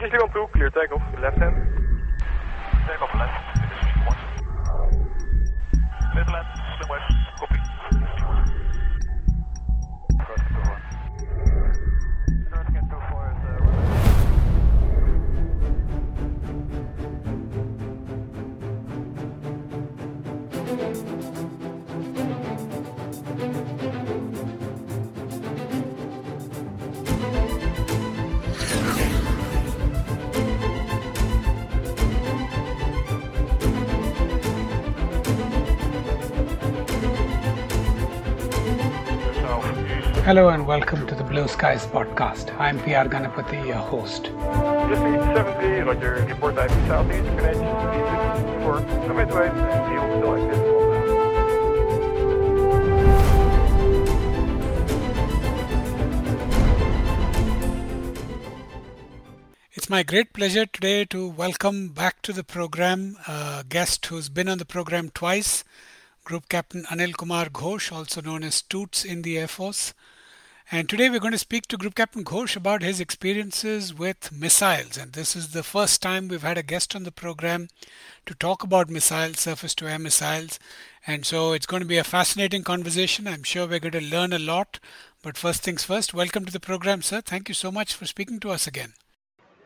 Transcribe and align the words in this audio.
Houston 0.00 0.32
2, 0.32 0.46
clear 0.54 0.70
takeoff, 0.70 1.02
left 1.20 1.36
hand. 1.36 1.56
Takeoff 2.88 3.14
left, 3.20 3.36
finish 3.52 3.84
one. 4.08 4.16
Left 6.16 6.30
land, 6.32 6.46
swim 6.78 6.88
west, 6.88 7.12
copy. 7.38 7.79
Hello 40.30 40.46
and 40.50 40.64
welcome 40.64 41.08
to 41.08 41.14
the 41.16 41.24
Blue 41.24 41.48
Skies 41.48 41.86
podcast. 41.86 42.56
I'm 42.56 42.78
PR 42.78 43.08
Ganapati, 43.12 43.66
your 43.66 43.74
host. 43.74 44.26
Just 44.26 45.02
70, 45.02 45.80
Roger, 45.80 46.24
report 46.28 46.54
time 46.54 46.68
southeast, 46.86 47.28
Greenwich, 47.36 47.58
for 48.62 48.78
the 49.08 49.12
midway, 49.12 49.48
and 49.48 49.86
view 49.88 49.98
still 50.14 50.30
like 50.30 50.46
this. 50.52 50.62
It's 59.72 59.90
my 59.90 60.04
great 60.04 60.32
pleasure 60.32 60.66
today 60.66 61.04
to 61.06 61.26
welcome 61.26 61.88
back 61.88 62.22
to 62.22 62.32
the 62.32 62.44
program 62.44 63.16
a 63.26 63.64
guest 63.68 64.06
who's 64.06 64.28
been 64.28 64.48
on 64.48 64.58
the 64.58 64.64
program 64.64 65.10
twice, 65.10 65.64
Group 66.22 66.48
Captain 66.48 66.84
Anil 66.84 67.16
Kumar 67.16 67.46
Ghosh, 67.46 67.90
also 67.90 68.20
known 68.20 68.44
as 68.44 68.62
Toots 68.62 69.04
in 69.04 69.22
the 69.22 69.36
Air 69.36 69.48
Force. 69.48 69.92
And 70.72 70.88
today 70.88 71.10
we're 71.10 71.18
going 71.18 71.32
to 71.32 71.38
speak 71.38 71.66
to 71.66 71.76
Group 71.76 71.96
Captain 71.96 72.22
Ghosh 72.22 72.54
about 72.54 72.82
his 72.82 73.00
experiences 73.00 73.92
with 73.92 74.30
missiles. 74.30 74.96
And 74.96 75.14
this 75.14 75.34
is 75.34 75.48
the 75.48 75.64
first 75.64 76.00
time 76.00 76.28
we've 76.28 76.44
had 76.44 76.56
a 76.56 76.62
guest 76.62 76.94
on 76.94 77.02
the 77.02 77.10
program 77.10 77.66
to 78.24 78.34
talk 78.34 78.62
about 78.62 78.88
missiles, 78.88 79.40
surface 79.40 79.74
to 79.74 79.88
air 79.88 79.98
missiles. 79.98 80.60
And 81.08 81.26
so 81.26 81.54
it's 81.54 81.66
going 81.66 81.82
to 81.82 81.88
be 81.88 81.98
a 81.98 82.04
fascinating 82.04 82.62
conversation. 82.62 83.26
I'm 83.26 83.42
sure 83.42 83.66
we're 83.66 83.80
going 83.80 83.98
to 83.98 84.00
learn 84.00 84.32
a 84.32 84.38
lot. 84.38 84.78
But 85.24 85.36
first 85.36 85.64
things 85.64 85.82
first, 85.82 86.14
welcome 86.14 86.44
to 86.44 86.52
the 86.52 86.60
program, 86.60 87.02
sir. 87.02 87.20
Thank 87.20 87.48
you 87.48 87.54
so 87.54 87.72
much 87.72 87.92
for 87.94 88.06
speaking 88.06 88.38
to 88.38 88.50
us 88.50 88.68
again. 88.68 88.92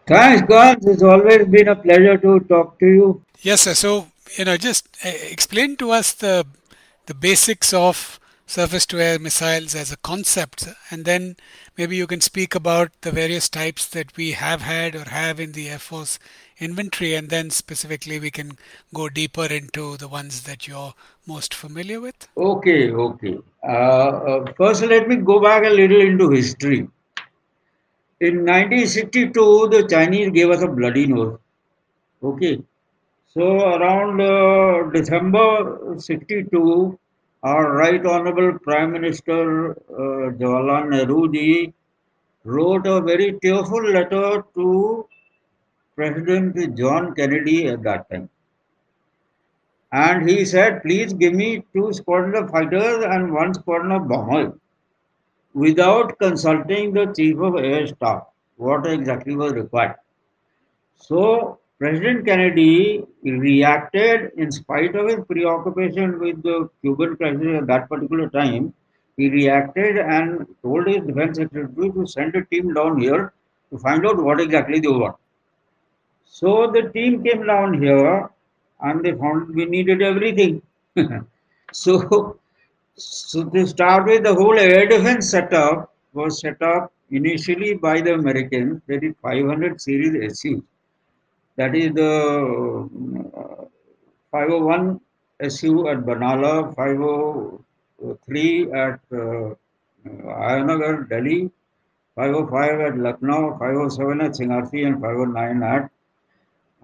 Thanks, 0.07 0.49
God. 0.49 0.79
It's 0.87 1.03
always 1.03 1.47
been 1.49 1.69
a 1.69 1.77
pleasure 1.77 2.17
to 2.17 2.41
talk 2.41 2.79
to 2.79 2.87
you. 2.87 3.23
Yes, 3.43 3.61
sir. 3.61 3.75
So, 3.75 4.09
you 4.39 4.47
know, 4.47 4.57
just 4.57 4.89
uh, 5.05 5.11
explain 5.11 5.77
to 5.77 5.91
us 5.91 6.15
the 6.15 6.47
the 7.05 7.15
basics 7.15 7.75
of 7.75 8.19
surface 8.47 8.87
to 8.87 9.01
air 9.01 9.19
missiles 9.19 9.75
as 9.75 9.91
a 9.91 9.97
concept, 9.97 10.69
and 10.91 11.05
then 11.05 11.37
maybe 11.77 11.97
you 11.97 12.07
can 12.07 12.21
speak 12.21 12.55
about 12.55 12.91
the 13.01 13.11
various 13.11 13.49
types 13.49 13.87
that 13.87 14.17
we 14.17 14.33
have 14.33 14.63
had 14.63 14.95
or 14.95 15.05
have 15.05 15.41
in 15.41 15.53
the 15.53 15.69
Air 15.69 15.79
Force 15.79 16.19
inventory, 16.59 17.15
and 17.15 17.31
then 17.31 17.51
specifically 17.51 18.19
we 18.19 18.31
can 18.31 18.53
go 18.93 19.09
deeper 19.09 19.47
into 19.47 19.97
the 19.97 20.09
ones 20.09 20.43
that 20.43 20.69
you're 20.69 20.95
most 21.27 21.55
familiar 21.55 22.01
with. 22.01 22.29
Okay, 22.37 22.93
okay. 22.93 23.39
Uh, 23.63 23.67
uh, 23.67 24.53
first, 24.57 24.83
let 24.85 25.09
me 25.09 25.17
go 25.17 25.41
back 25.41 25.65
a 25.65 25.71
little 25.71 26.01
into 26.01 26.31
history. 26.31 26.89
In 28.21 28.45
1962, 28.47 29.69
the 29.69 29.87
Chinese 29.89 30.31
gave 30.31 30.51
us 30.51 30.63
a 30.63 30.69
bloody 30.69 31.07
nose. 31.07 31.39
Okay. 32.23 32.63
So, 33.27 33.43
around 33.43 34.21
uh, 34.21 34.91
December 34.91 35.97
62, 35.99 36.99
our 37.45 37.73
Right 37.73 38.05
Honorable 38.05 38.59
Prime 38.59 38.93
Minister 38.93 39.73
uh, 39.73 40.33
Jawaharlal 40.41 40.89
Nehru 40.89 41.31
ji 41.31 41.75
wrote 42.45 42.87
a 42.87 43.01
very 43.03 43.39
tearful 43.43 43.85
letter 43.85 44.43
to 44.55 45.07
President 45.95 46.77
John 46.77 47.15
Kennedy 47.15 47.69
at 47.69 47.83
that 47.83 48.11
time. 48.11 48.31
And 49.93 50.29
he 50.29 50.45
said, 50.45 50.83
please 50.83 51.13
give 51.13 51.35
me 51.35 51.65
two 51.75 51.93
squadrons 51.93 52.39
of 52.39 52.51
fighters 52.51 53.05
and 53.05 53.33
one 53.33 53.53
squadron 53.55 53.93
of 53.93 54.09
bombers 54.09 54.55
without 55.53 56.19
consulting 56.19 56.95
the 56.95 57.13
Chief 57.15 57.39
of 57.39 57.57
Air 57.57 57.87
Staff, 57.87 58.25
what 58.57 58.87
exactly 58.87 59.37
was 59.37 59.53
required. 59.53 59.97
So 60.97 61.61
President 61.79 62.25
Kennedy 62.25 63.05
reacted 63.25 64.31
in 64.37 64.53
spite 64.53 64.95
of 64.95 65.09
his 65.09 65.25
preoccupation 65.27 66.21
with 66.21 66.41
the 66.43 66.69
Cuban 66.81 67.17
crisis 67.17 67.59
at 67.59 67.67
that 67.67 67.89
particular 67.89 68.29
time. 68.31 68.73
He 69.17 69.29
reacted 69.29 69.99
and 69.99 70.47
told 70.63 70.87
his 70.87 71.05
defense 71.05 71.37
secretary 71.39 71.91
to 71.91 72.07
send 72.07 72.37
a 72.37 72.45
team 72.45 72.75
down 72.75 73.01
here 73.01 73.33
to 73.71 73.79
find 73.79 74.07
out 74.07 74.23
what 74.23 74.41
exactly 74.41 74.79
they 74.79 74.89
want. 74.89 75.17
So 76.25 76.71
the 76.71 76.91
team 76.91 77.25
came 77.25 77.45
down 77.47 77.83
here 77.83 78.31
and 78.81 79.05
they 79.05 79.13
found 79.13 79.55
we 79.55 79.65
needed 79.65 80.01
everything. 80.01 80.63
so, 81.73 82.39
so 82.95 83.45
to 83.51 83.67
start 83.67 84.07
with, 84.07 84.23
the 84.23 84.35
whole 84.35 84.59
air 84.59 84.87
defense 84.87 85.31
setup 85.31 85.93
was 86.13 86.41
set 86.41 86.63
up 86.63 86.93
initially 87.11 87.75
by 87.75 88.01
the 88.01 88.15
Americans. 88.15 88.81
They 88.87 88.99
did 88.99 89.17
500 89.23 89.81
series 89.81 90.33
SU. 90.39 90.63
That 91.57 91.75
is 91.77 91.93
the 91.93 92.89
uh, 93.37 93.65
501 94.33 95.01
SU 95.41 95.89
at 95.89 95.99
Banala, 95.99 96.75
503 96.75 98.73
at 98.73 99.01
uh, 99.13 99.55
Ayanagar, 100.07 101.09
Delhi, 101.09 101.51
505 102.17 102.81
at 102.81 102.99
Lucknow, 102.99 103.57
507 103.59 104.21
at 104.21 104.33
Singarsi, 104.33 104.87
and 104.87 105.01
509 105.01 105.63
at 105.63 105.91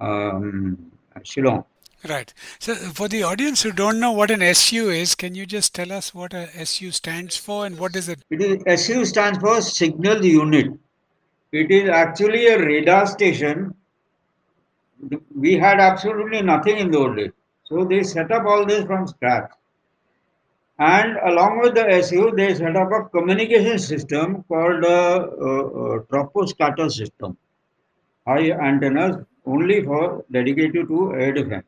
um, 0.01 0.93
Shillong. 1.23 1.65
Right. 2.09 2.33
So, 2.59 2.75
for 2.75 3.09
the 3.09 3.23
audience 3.25 3.63
who 3.63 3.73
don't 3.73 4.01
know 4.01 4.13
what 4.13 4.31
an 4.31 4.41
SU 4.41 4.89
is, 4.89 5.15
can 5.15 5.35
you 5.35 5.45
just 5.45 5.75
tell 5.75 5.93
us 5.93 6.15
what 6.15 6.33
a 6.33 6.49
SU 6.61 6.93
stands 6.93 7.37
for 7.37 7.67
and 7.67 7.79
what 7.79 7.95
is 7.95 8.09
it? 8.09 8.21
It 8.31 8.41
is 8.41 8.63
SU 8.67 9.05
stands 9.05 9.39
for 9.39 9.61
Signal 9.61 10.25
Unit. 10.25 10.73
It 11.53 11.71
is 11.71 11.91
actually 11.91 12.47
a 12.47 12.59
radar 12.59 13.07
station. 13.07 13.75
We 15.34 15.55
had 15.55 15.81
absolutely 15.81 16.43
nothing 16.43 16.78
in 16.78 16.91
those 16.91 17.16
days. 17.16 17.33
So 17.65 17.84
they 17.84 18.03
set 18.03 18.31
up 18.33 18.44
all 18.47 18.66
this 18.66 18.84
from 18.84 19.06
scratch. 19.06 19.50
And 20.78 21.16
along 21.25 21.61
with 21.61 21.75
the 21.75 21.87
SU, 21.88 22.33
they 22.37 22.55
set 22.55 22.77
up 22.77 22.91
a 22.93 23.05
communication 23.10 23.78
system 23.78 24.44
called 24.44 24.84
a, 24.84 25.22
a 25.22 26.00
troposcatter 26.05 26.91
system. 26.91 27.37
High 28.27 28.53
antennas 28.53 29.25
only 29.47 29.83
for 29.84 30.25
dedicated 30.31 30.89
to 30.89 31.15
air 31.15 31.33
defense. 31.33 31.66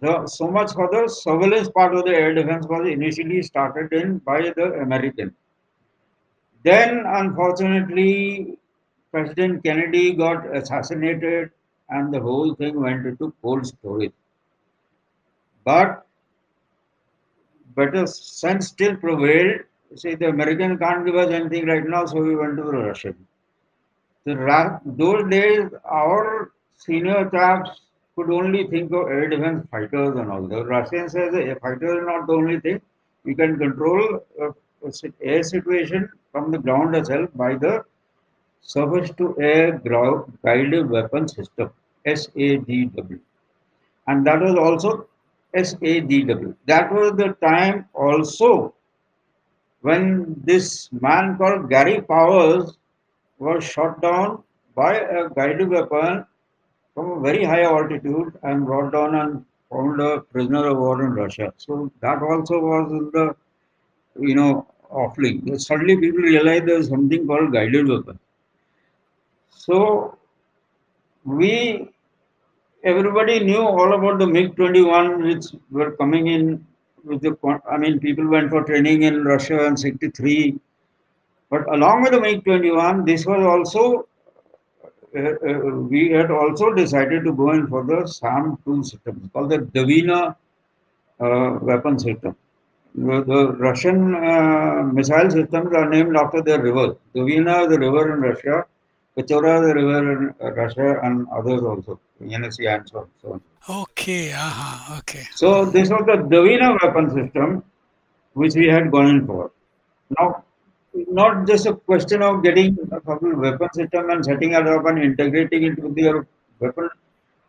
The, 0.00 0.26
so 0.26 0.48
much 0.48 0.72
for 0.72 0.88
the 0.92 1.08
surveillance 1.08 1.68
part 1.70 1.94
of 1.94 2.04
the 2.04 2.12
air 2.12 2.32
defense 2.32 2.66
was 2.68 2.86
initially 2.88 3.42
started 3.42 3.92
in 3.92 4.18
by 4.18 4.52
the 4.56 4.74
Americans. 4.80 5.32
Then, 6.62 7.02
unfortunately, 7.06 8.58
President 9.10 9.64
Kennedy 9.64 10.12
got 10.12 10.54
assassinated 10.56 11.50
and 11.90 12.12
the 12.12 12.20
whole 12.20 12.54
thing 12.54 12.80
went 12.80 13.06
into 13.06 13.32
cold 13.42 13.66
storage. 13.66 14.12
But 15.64 16.06
better 17.76 18.06
sense 18.06 18.68
still 18.68 18.96
prevailed. 18.96 19.62
Say 19.94 20.14
the 20.14 20.28
American 20.28 20.78
can't 20.78 21.04
give 21.06 21.16
us 21.16 21.30
anything 21.30 21.66
right 21.66 21.86
now, 21.86 22.04
so 22.06 22.20
we 22.20 22.36
went 22.36 22.56
to 22.58 22.62
the 22.64 22.72
Russian. 22.72 23.16
The 24.24 24.80
those 24.84 25.30
days, 25.30 25.70
our 25.84 26.52
senior 26.76 27.30
chaps 27.30 27.80
could 28.14 28.30
only 28.30 28.66
think 28.66 28.92
of 28.92 29.08
air 29.08 29.28
defense 29.28 29.66
fighters 29.70 30.16
and 30.16 30.30
all. 30.30 30.46
The 30.46 30.64
Russians 30.66 31.12
says 31.12 31.32
a 31.34 31.54
fighter 31.60 32.00
is 32.00 32.06
not 32.06 32.26
the 32.26 32.34
only 32.34 32.60
thing. 32.60 32.80
You 33.24 33.34
can 33.34 33.58
control 33.58 34.20
uh, 34.42 34.50
air 35.22 35.42
situation 35.42 36.10
from 36.32 36.50
the 36.50 36.58
ground 36.58 36.94
itself 36.96 37.30
by 37.34 37.54
the 37.54 37.84
surface 38.60 39.10
to 39.18 39.36
air 39.40 39.80
guided 40.44 40.90
weapon 40.90 41.28
system 41.28 41.70
SAGW. 42.06 43.20
And 44.06 44.26
that 44.26 44.40
was 44.40 44.54
also 44.56 45.06
SAGW. 45.54 46.54
That 46.66 46.92
was 46.92 47.12
the 47.16 47.36
time 47.42 47.86
also 47.94 48.74
when 49.82 50.34
this 50.44 50.90
man 50.92 51.36
called 51.38 51.68
Gary 51.70 52.00
Powers 52.00 52.76
was 53.38 53.64
shot 53.64 54.02
down 54.02 54.42
by 54.74 54.94
a 54.96 55.28
guided 55.30 55.68
weapon 55.68 56.24
from 56.94 57.10
a 57.12 57.20
very 57.20 57.44
high 57.44 57.62
altitude 57.62 58.38
and 58.42 58.64
brought 58.66 58.92
down 58.92 59.14
and 59.14 59.44
found 59.70 60.00
a 60.00 60.20
prisoner 60.20 60.66
of 60.68 60.78
war 60.78 61.04
in 61.04 61.12
Russia. 61.12 61.52
So 61.56 61.92
that 62.00 62.22
also 62.22 62.58
was 62.58 62.90
in 62.90 63.10
the, 63.12 63.36
you 64.18 64.34
know, 64.34 64.66
awfully. 64.90 65.40
Suddenly 65.58 65.96
people 65.98 66.20
realized 66.20 66.66
there's 66.66 66.88
something 66.88 67.26
called 67.26 67.52
guided 67.52 67.88
weapon. 67.88 68.18
So 69.68 70.16
we 71.24 71.90
everybody 72.82 73.40
knew 73.44 73.60
all 73.60 73.92
about 73.92 74.18
the 74.18 74.26
MiG 74.26 74.56
21, 74.56 75.22
which 75.24 75.44
were 75.70 75.90
coming 75.96 76.28
in 76.28 76.66
with 77.04 77.20
the. 77.20 77.36
I 77.70 77.76
mean, 77.76 78.00
people 78.00 78.26
went 78.26 78.50
for 78.50 78.64
training 78.64 79.02
in 79.02 79.24
Russia 79.24 79.66
in 79.66 79.76
63. 79.76 80.58
But 81.50 81.68
along 81.74 82.02
with 82.02 82.12
the 82.12 82.20
MiG 82.20 82.44
21, 82.44 83.04
this 83.04 83.26
was 83.26 83.44
also. 83.44 84.08
Uh, 85.16 85.32
uh, 85.50 85.58
we 85.92 86.10
had 86.10 86.30
also 86.30 86.72
decided 86.72 87.24
to 87.24 87.32
go 87.32 87.50
in 87.52 87.66
for 87.66 87.82
the 87.84 88.06
SAM 88.06 88.58
2 88.64 88.84
system 88.84 89.30
called 89.32 89.50
the 89.50 89.58
Dvina 89.58 90.36
uh, 91.18 91.58
weapon 91.62 91.98
system. 91.98 92.36
The, 92.94 93.22
the 93.24 93.52
Russian 93.52 94.14
uh, 94.14 94.82
missile 94.82 95.30
systems 95.30 95.74
are 95.74 95.88
named 95.88 96.14
after 96.16 96.42
their 96.42 96.60
river. 96.62 96.96
Dvina 97.14 97.62
is 97.62 97.68
the 97.70 97.78
river 97.78 98.14
in 98.14 98.20
Russia, 98.20 98.66
Pechora 99.18 99.66
the 99.66 99.74
river 99.74 100.12
in 100.12 100.34
Russia, 100.54 101.00
and 101.02 101.26
others 101.36 101.62
also, 101.62 101.98
Yenisei 102.22 102.72
and 102.72 102.88
so 102.88 102.98
on. 102.98 103.08
So 103.20 103.32
on. 103.32 103.40
Okay, 103.82 104.32
uh-huh, 104.32 104.98
okay. 104.98 105.24
So 105.34 105.64
this 105.64 105.90
was 105.90 106.04
the 106.06 106.18
Dvina 106.34 106.80
weapon 106.80 107.10
system 107.10 107.64
which 108.34 108.54
we 108.54 108.66
had 108.68 108.92
gone 108.92 109.08
in 109.08 109.26
for. 109.26 109.50
Now, 110.18 110.44
not 110.94 111.46
just 111.48 111.66
a 111.66 111.74
question 111.74 112.22
of 112.22 112.42
getting 112.44 112.78
a 112.92 113.00
weapon 113.00 113.72
system 113.72 114.10
and 114.10 114.24
setting 114.24 114.52
it 114.52 114.66
up 114.66 114.86
and 114.86 115.02
integrating 115.02 115.64
it 115.64 115.78
with 115.82 115.96
your 115.96 116.26
weapon, 116.60 116.88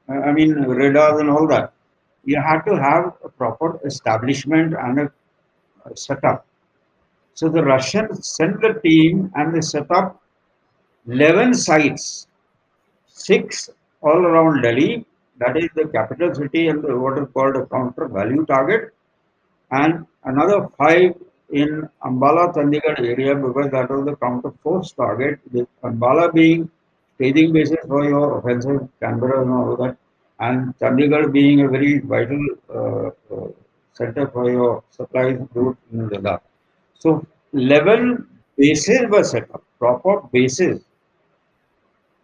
uh, 0.09 0.13
I 0.13 0.31
mean 0.31 0.53
radars 0.53 1.19
and 1.19 1.29
all 1.29 1.47
that. 1.47 1.73
You 2.25 2.41
have 2.41 2.65
to 2.65 2.75
have 2.75 3.13
a 3.23 3.29
proper 3.29 3.79
establishment 3.85 4.73
and 4.73 4.99
a, 4.99 5.11
a 5.85 5.95
setup. 5.95 6.45
So 7.35 7.47
the 7.47 7.63
Russians 7.63 8.27
sent 8.27 8.59
the 8.59 8.73
team 8.83 9.31
and 9.35 9.55
they 9.55 9.61
set 9.61 9.89
up 9.91 10.21
11 11.07 11.53
sites, 11.53 12.27
six 13.07 13.69
all 14.01 14.25
around 14.25 14.61
Delhi, 14.61 15.05
that 15.39 15.57
is 15.57 15.69
the 15.75 15.87
capital 15.87 16.33
city 16.33 16.67
and 16.67 16.83
what 17.01 17.17
is 17.17 17.27
called 17.33 17.55
a 17.55 17.65
counter 17.67 18.07
value 18.07 18.45
target, 18.45 18.93
and 19.71 20.05
another 20.25 20.67
five 20.77 21.13
in 21.51 21.89
Ambala 22.03 22.53
Chandigarh 22.53 22.99
area 22.99 23.35
because 23.35 23.71
that 23.71 23.89
was 23.89 24.05
the 24.05 24.15
counter 24.17 24.51
force 24.63 24.91
target. 24.91 25.39
Ambala 25.83 26.33
being 26.33 26.69
staging 27.15 27.53
basis 27.53 27.77
for 27.87 28.03
your 28.05 28.39
offensive 28.39 28.87
Canberra 29.01 29.41
and 29.41 29.51
all 29.51 29.75
that, 29.77 29.97
and 30.39 30.77
Chandigarh 30.79 31.31
being 31.31 31.61
a 31.61 31.69
very 31.69 31.99
vital 31.99 32.45
uh, 32.73 33.07
uh, 33.35 33.47
center 33.93 34.27
for 34.27 34.49
your 34.49 34.83
supplies 34.89 35.39
route 35.53 35.77
in 35.91 36.09
Ladakh. 36.09 36.41
So 36.97 37.25
11 37.53 38.27
bases 38.57 39.09
were 39.09 39.23
set 39.23 39.49
up, 39.53 39.63
proper 39.79 40.21
bases 40.31 40.81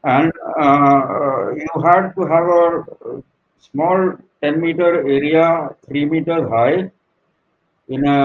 and 0.06 0.32
uh, 0.66 1.52
you 1.56 1.82
had 1.84 2.12
to 2.18 2.24
have 2.34 2.48
a 2.62 3.24
small 3.60 4.14
10 4.42 4.62
meter 4.62 4.92
area 5.18 5.70
3 5.88 6.06
meters 6.14 6.50
high 6.50 6.92
in 7.88 8.06
a 8.06 8.20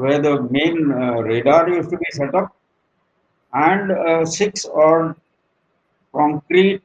where 0.00 0.20
the 0.26 0.34
main 0.56 0.76
uh, 0.92 1.22
radar 1.30 1.68
used 1.68 1.90
to 1.90 1.98
be 2.04 2.10
set 2.18 2.34
up 2.34 2.54
and 3.54 3.92
uh, 3.92 4.24
six 4.24 4.64
or 4.64 5.16
concrete 6.12 6.82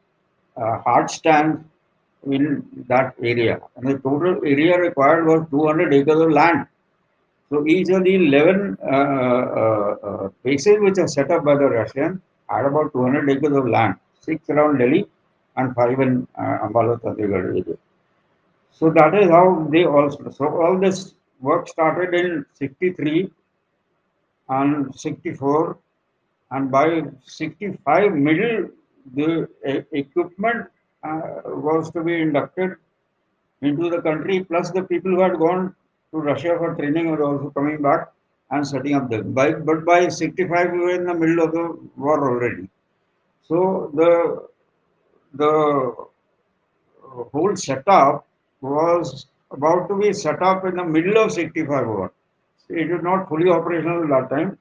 uh, 0.56 0.80
hard 0.86 1.10
stands 1.10 1.62
in 2.32 2.66
that 2.88 3.14
area. 3.22 3.60
And 3.76 3.88
the 3.88 3.98
total 4.00 4.42
area 4.46 4.78
required 4.78 5.26
was 5.26 5.48
200 5.50 5.94
acres 5.94 6.20
of 6.20 6.32
land. 6.32 6.68
So 7.50 7.66
each 7.66 7.90
of 7.90 8.04
the 8.04 8.16
11 8.16 8.78
uh, 8.84 8.88
uh, 8.88 9.96
uh, 10.08 10.30
bases 10.44 10.78
which 10.80 10.98
are 10.98 11.08
set 11.08 11.32
up 11.32 11.46
by 11.46 11.56
the 11.56 11.70
russians 11.70 12.20
had 12.50 12.66
about 12.66 12.92
200 12.92 13.30
acres 13.30 13.56
of 13.56 13.68
land 13.68 13.96
six 14.28 14.50
around 14.50 14.78
Delhi 14.78 15.04
and 15.58 15.74
five 15.76 16.00
in 16.06 16.28
uh, 16.38 16.68
Ambala 16.68 17.02
Chandigarh 17.02 17.46
area. 17.52 17.78
So 18.72 18.90
that 18.92 19.16
is 19.22 19.30
how 19.30 19.68
they 19.72 19.86
also. 19.86 20.30
So 20.30 20.46
all 20.62 20.80
this 20.80 21.14
work 21.42 21.68
started 21.68 22.14
in 22.14 22.46
63 22.54 23.30
and 24.50 24.96
64 24.96 25.78
and 26.52 26.72
by 26.72 27.04
65 27.26 28.14
middle 28.14 28.70
the 29.16 29.48
uh, 29.68 29.82
equipment 29.92 30.68
uh, 31.04 31.42
was 31.46 31.92
to 31.92 32.04
be 32.04 32.22
inducted 32.22 32.72
into 33.62 33.90
the 33.90 34.02
country 34.02 34.44
plus 34.44 34.72
the 34.72 34.84
people 34.84 35.12
who 35.12 35.22
had 35.22 35.38
gone 35.38 35.76
to 36.12 36.18
Russia 36.20 36.56
for 36.58 36.76
training 36.76 37.10
were 37.12 37.24
also 37.24 37.50
coming 37.50 37.82
back 37.82 38.12
and 38.52 38.66
setting 38.66 38.96
up 38.96 39.10
the 39.10 39.24
By, 39.24 39.52
but 39.52 39.86
by 39.86 40.08
65 40.08 40.72
we 40.72 40.80
were 40.80 40.96
in 40.96 41.06
the 41.06 41.14
middle 41.14 41.44
of 41.46 41.52
the 41.52 41.66
war 41.98 42.30
already. 42.30 42.70
So 43.48 43.92
the 43.94 44.48
the 45.34 45.96
whole 47.34 47.56
setup 47.56 48.26
was 48.62 49.26
about 49.52 49.88
to 49.90 49.96
be 49.98 50.14
set 50.14 50.42
up 50.42 50.66
in 50.66 50.76
the 50.76 50.84
middle 50.86 51.18
of 51.24 51.32
65 51.32 51.88
war. 51.88 52.12
It 52.70 52.92
is 52.92 53.02
not 53.02 53.30
fully 53.30 53.50
operational 53.50 54.04
at 54.04 54.10
that 54.10 54.36
time, 54.36 54.58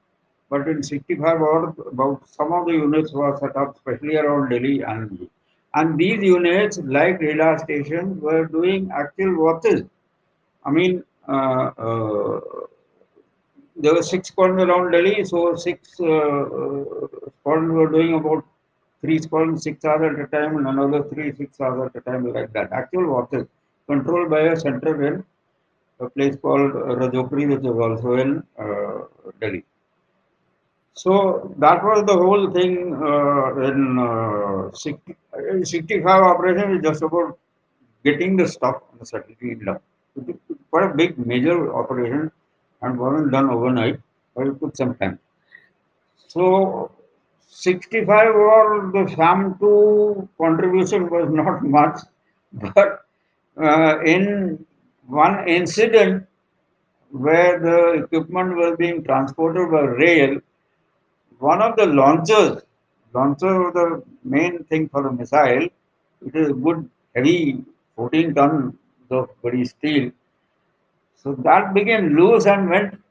but 0.49 0.67
in 0.67 0.81
65 0.83 1.39
war, 1.39 1.75
about 1.91 2.27
some 2.29 2.53
of 2.53 2.65
the 2.67 2.73
units 2.73 3.11
were 3.13 3.35
set 3.37 3.55
up, 3.55 3.75
especially 3.75 4.15
around 4.17 4.49
Delhi 4.49 4.81
and 4.81 5.29
and 5.73 5.97
these 5.99 6.23
units, 6.23 6.77
like 6.79 7.19
radar 7.19 7.59
stations, 7.59 8.21
were 8.21 8.45
doing 8.45 8.89
actual 8.91 9.35
watches. 9.43 9.83
I 10.65 10.71
mean, 10.71 11.03
uh, 11.27 11.71
uh, 11.87 12.39
there 13.75 13.93
were 13.93 14.03
six 14.03 14.29
squadrons 14.29 14.63
around 14.63 14.91
Delhi, 14.91 15.23
so 15.23 15.55
six 15.55 15.99
uh, 15.99 16.45
squadrons 17.39 17.73
were 17.73 17.89
doing 17.89 18.13
about 18.15 18.45
three 19.01 19.19
squadrons 19.19 19.63
six 19.63 19.85
hours 19.85 20.17
at 20.17 20.25
a 20.25 20.27
time 20.35 20.57
and 20.57 20.67
another 20.67 21.03
three 21.11 21.31
six 21.35 21.59
hours 21.61 21.89
at 21.89 22.01
a 22.01 22.03
time 22.09 22.31
like 22.33 22.51
that. 22.53 22.71
Actual 22.71 23.07
watches 23.13 23.45
controlled 23.87 24.29
by 24.29 24.41
a 24.53 24.55
center 24.55 24.93
in 25.07 25.23
a 25.99 26.09
place 26.09 26.35
called 26.41 26.73
Rajokri, 26.73 27.47
which 27.49 27.65
is 27.71 27.77
also 27.87 28.13
in 28.15 28.43
uh, 28.59 29.05
Delhi. 29.41 29.63
So 30.93 31.53
that 31.59 31.83
was 31.83 32.05
the 32.05 32.17
whole 32.17 32.49
thing 32.51 32.73
uh, 32.95 33.55
in 33.69 33.99
uh, 33.99 34.71
60, 34.73 35.15
65 35.63 36.23
operation 36.23 36.75
is 36.75 36.81
just 36.83 37.03
about 37.03 37.37
getting 38.03 38.35
the 38.35 38.47
stuff 38.47 38.77
on 38.91 38.97
the 38.99 39.05
satellite 39.05 39.63
down. 39.63 39.79
Quite 40.71 40.91
a 40.91 40.93
big 40.95 41.17
major 41.19 41.73
operation 41.73 42.31
and 42.81 42.99
wasn't 42.99 43.31
done 43.31 43.49
overnight, 43.49 43.99
but 44.35 44.47
it 44.47 44.59
took 44.59 44.75
some 44.75 44.95
time. 44.95 45.19
So 46.27 46.91
65 47.47 48.35
or 48.35 48.91
the 48.93 49.07
SAM 49.15 49.57
2 49.59 50.29
contribution 50.39 51.09
was 51.09 51.29
not 51.31 51.63
much, 51.77 51.99
but 52.53 53.05
uh, 53.61 53.99
in 54.05 54.65
one 55.07 55.47
incident 55.47 56.25
where 57.11 57.59
the 57.59 58.03
equipment 58.03 58.55
was 58.55 58.77
being 58.77 59.03
transported 59.03 59.71
by 59.71 59.81
rail, 59.81 60.39
one 61.39 61.61
of 61.61 61.75
the 61.77 61.85
launchers, 61.85 62.61
launcher 63.13 63.53
was 63.63 63.73
the 63.73 64.03
main 64.23 64.63
thing 64.65 64.89
for 64.89 65.03
the 65.03 65.11
missile, 65.11 65.67
it 66.25 66.35
is 66.35 66.49
a 66.49 66.53
good 66.53 66.89
heavy 67.15 67.63
14 67.95 68.33
tons 68.35 68.75
of 69.11 69.29
body 69.41 69.65
steel. 69.65 70.11
So 71.17 71.33
that 71.43 71.73
became 71.73 72.15
loose 72.15 72.45
and 72.45 72.69
went 72.69 73.01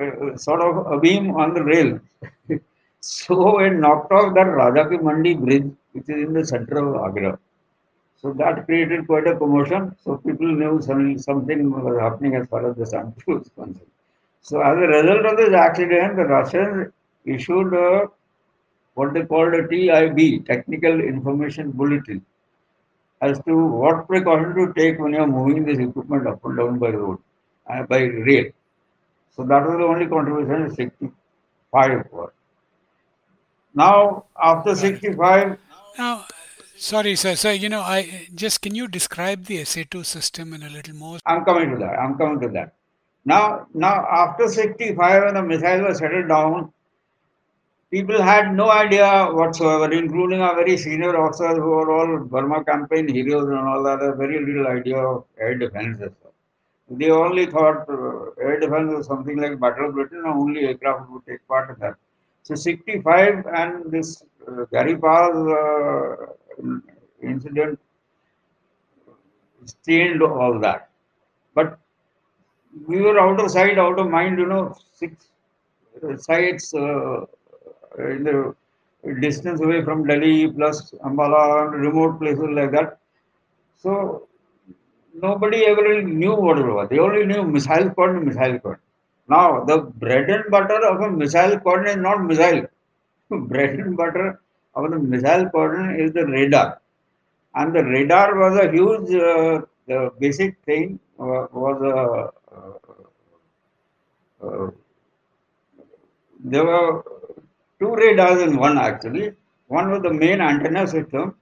uh, 0.00 0.36
sort 0.36 0.60
of 0.62 0.92
a 0.92 0.98
beam 1.00 1.30
on 1.36 1.54
the 1.54 1.62
rail. 1.62 2.00
so 3.00 3.60
it 3.60 3.74
knocked 3.74 4.12
off 4.12 4.34
that 4.34 4.44
Raja 4.44 4.88
Ki 4.88 4.96
Mandi 4.96 5.34
bridge, 5.34 5.70
which 5.92 6.08
is 6.08 6.26
in 6.26 6.32
the 6.32 6.44
center 6.44 6.78
of 6.78 7.08
Agra. 7.08 7.38
So 8.16 8.32
that 8.32 8.64
created 8.66 9.06
quite 9.06 9.26
a 9.26 9.36
commotion. 9.36 9.94
So 10.02 10.16
people 10.16 10.46
knew 10.46 10.80
some, 10.82 11.18
something 11.18 11.70
was 11.70 12.00
happening 12.00 12.34
as 12.34 12.46
far 12.48 12.68
as 12.68 12.76
the 12.76 12.86
SAM 12.86 13.14
2 13.24 13.32
was 13.32 13.50
concerned. 13.54 13.90
So 14.40 14.60
as 14.60 14.76
a 14.76 14.86
result 14.86 15.26
of 15.26 15.36
this 15.36 15.52
accident, 15.54 16.16
the 16.16 16.24
Russians 16.24 16.92
issued 17.24 17.72
a, 17.74 18.06
what 18.94 19.12
they 19.12 19.24
called 19.24 19.54
a 19.54 19.68
TIB, 19.68 20.46
Technical 20.46 21.00
Information 21.00 21.72
Bulletin, 21.72 22.24
as 23.20 23.38
to 23.44 23.56
what 23.56 24.06
precaution 24.06 24.54
to 24.54 24.72
take 24.72 24.98
when 24.98 25.12
you 25.12 25.20
are 25.20 25.26
moving 25.26 25.64
this 25.64 25.78
equipment 25.78 26.26
up 26.26 26.44
and 26.44 26.56
down 26.56 26.78
by 26.78 26.90
road, 26.90 27.18
uh, 27.68 27.82
by 27.84 28.00
rail. 28.00 28.50
So 29.34 29.42
that 29.44 29.66
was 29.66 29.76
the 29.76 29.84
only 29.84 30.06
contribution 30.06 30.66
in 30.66 30.74
65 30.74 32.04
was. 32.12 32.30
Now, 33.76 34.24
after 34.42 34.74
65. 34.74 35.58
Now, 35.98 36.24
sorry, 36.76 37.14
sir. 37.14 37.34
So, 37.34 37.50
you 37.50 37.68
know, 37.68 37.82
I 37.82 38.28
just 38.34 38.62
can 38.62 38.74
you 38.74 38.88
describe 38.88 39.44
the 39.44 39.58
SA2 39.58 40.04
system 40.04 40.54
in 40.54 40.62
a 40.62 40.70
little 40.70 40.94
more? 40.94 41.18
I'm 41.26 41.44
coming 41.44 41.70
to 41.72 41.76
that. 41.76 41.98
I'm 41.98 42.16
coming 42.16 42.40
to 42.40 42.48
that. 42.48 42.72
Now, 43.26 43.66
now 43.74 44.06
after 44.10 44.48
65, 44.48 45.24
when 45.24 45.34
the 45.34 45.42
missiles 45.42 45.82
were 45.82 45.94
settled 45.94 46.28
down, 46.28 46.72
people 47.90 48.22
had 48.22 48.54
no 48.54 48.70
idea 48.70 49.26
whatsoever, 49.26 49.92
including 49.92 50.40
our 50.40 50.54
very 50.54 50.78
senior 50.78 51.14
officers 51.14 51.56
who 51.58 51.68
were 51.76 51.92
all 51.92 52.24
Burma 52.24 52.64
campaign 52.64 53.06
heroes 53.08 53.44
and 53.44 53.58
all 53.58 53.82
that, 53.82 54.00
had 54.00 54.16
very 54.16 54.40
little 54.42 54.68
idea 54.68 54.96
of 54.96 55.24
air 55.38 55.54
defense 55.54 55.98
as 56.00 56.12
well. 56.22 56.32
They 56.88 57.10
only 57.10 57.44
thought 57.44 57.86
uh, 57.90 58.40
air 58.40 58.58
defense 58.58 58.90
was 58.94 59.06
something 59.06 59.38
like 59.38 59.60
Battle 59.60 59.88
of 59.88 59.94
Britain, 59.94 60.22
and 60.24 60.28
only 60.28 60.64
aircraft 60.64 61.10
would 61.10 61.26
take 61.26 61.46
part 61.46 61.68
in 61.68 61.76
that. 61.80 61.96
So 62.46 62.54
65 62.54 63.44
and 63.60 63.90
this 63.90 64.22
uh, 64.46 64.62
uh, 64.72 66.16
incident 67.20 67.80
changed 69.84 70.22
all 70.22 70.60
that. 70.60 70.88
But 71.56 71.76
we 72.86 73.00
were 73.00 73.18
out 73.18 73.40
of 73.40 73.50
sight, 73.50 73.80
out 73.80 73.98
of 73.98 74.08
mind, 74.08 74.38
you 74.38 74.46
know, 74.46 74.76
six 74.92 75.26
sites 76.18 76.72
uh, 76.72 77.22
in 77.98 78.22
the 78.22 78.54
distance 79.20 79.60
away 79.60 79.82
from 79.82 80.06
Delhi 80.06 80.48
plus 80.48 80.92
Ambala, 81.04 81.66
and 81.66 81.82
remote 81.82 82.20
places 82.20 82.50
like 82.52 82.70
that. 82.70 83.00
So 83.76 84.28
nobody 85.14 85.66
ever 85.66 86.00
knew 86.00 86.36
what 86.36 86.58
it 86.58 86.66
was. 86.66 86.88
They 86.90 87.00
only 87.00 87.26
knew 87.26 87.42
missile 87.42 87.90
cordon, 87.90 88.24
missile 88.24 88.60
cordon. 88.60 88.85
Now, 89.28 89.64
the 89.64 89.78
bread 89.78 90.30
and 90.30 90.44
butter 90.50 90.80
of 90.86 91.00
a 91.00 91.10
missile 91.10 91.58
cordon 91.60 91.98
is 91.98 92.02
not 92.02 92.24
missile. 92.24 92.66
bread 93.30 93.78
and 93.80 93.96
butter 93.96 94.40
of 94.74 94.90
the 94.90 94.98
missile 94.98 95.48
cordon 95.50 96.00
is 96.00 96.12
the 96.12 96.26
radar. 96.26 96.80
And 97.54 97.74
the 97.74 97.84
radar 97.84 98.36
was 98.36 98.58
a 98.58 98.70
huge, 98.70 99.14
uh, 99.14 99.62
the 99.86 100.12
basic 100.20 100.58
thing 100.64 101.00
uh, 101.18 101.46
was 101.52 101.82
a 101.82 102.56
uh, 102.56 102.72
uh, 104.46 104.70
there 106.44 106.64
were 106.64 107.02
two 107.80 107.94
radars 107.94 108.42
in 108.42 108.56
one 108.56 108.78
actually. 108.78 109.32
One 109.68 109.90
was 109.90 110.02
the 110.02 110.12
main 110.12 110.40
antenna 110.40 110.86
system, 110.86 111.34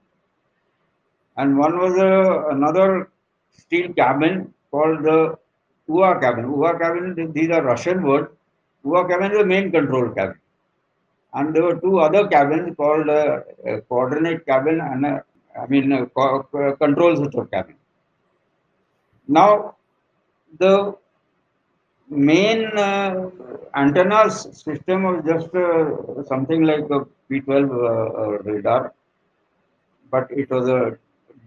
and 1.37 1.57
one 1.57 1.77
was 1.77 1.95
a, 1.97 2.55
another 2.55 3.11
steel 3.51 3.93
cabin 3.93 4.53
called 4.71 5.03
the 5.03 5.37
UA 5.87 6.19
cabin. 6.19 6.45
UA 6.45 6.79
cabin, 6.79 7.31
these 7.33 7.49
are 7.51 7.61
Russian 7.63 8.03
words. 8.03 8.29
UA 8.85 9.07
cabin 9.07 9.31
is 9.31 9.37
the 9.39 9.45
main 9.45 9.71
control 9.71 10.09
cabin. 10.09 10.39
And 11.33 11.53
there 11.53 11.63
were 11.63 11.75
two 11.75 11.99
other 11.99 12.27
cabins 12.27 12.75
called 12.77 13.09
uh, 13.09 13.41
a 13.65 13.81
coordinate 13.81 14.45
cabin 14.45 14.79
and 14.81 15.05
a, 15.05 15.23
I 15.59 15.67
mean 15.67 15.91
a 15.91 16.05
control 16.75 17.15
system 17.17 17.47
cabin. 17.47 17.75
Now, 19.27 19.75
the 20.59 20.95
main 22.09 22.65
uh, 22.77 23.29
antenna 23.75 24.29
system 24.29 25.03
was 25.03 25.23
just 25.25 25.53
uh, 25.55 26.23
something 26.23 26.63
like 26.63 26.85
a 26.91 27.05
P12 27.29 27.49
uh, 27.49 28.21
uh, 28.21 28.37
radar, 28.43 28.93
but 30.11 30.29
it 30.31 30.49
was 30.49 30.69
a 30.69 30.97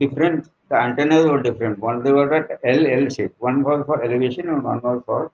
different. 0.00 0.50
The 0.70 0.76
antennas 0.76 1.24
were 1.26 1.42
different. 1.42 1.78
One 1.78 2.02
they 2.02 2.12
were 2.12 2.32
at 2.34 2.60
L 2.64 2.86
L 2.86 3.08
shape. 3.08 3.34
One 3.38 3.62
was 3.62 3.84
for 3.86 4.02
elevation 4.02 4.48
and 4.48 4.62
one 4.62 4.80
was 4.82 5.02
for 5.06 5.30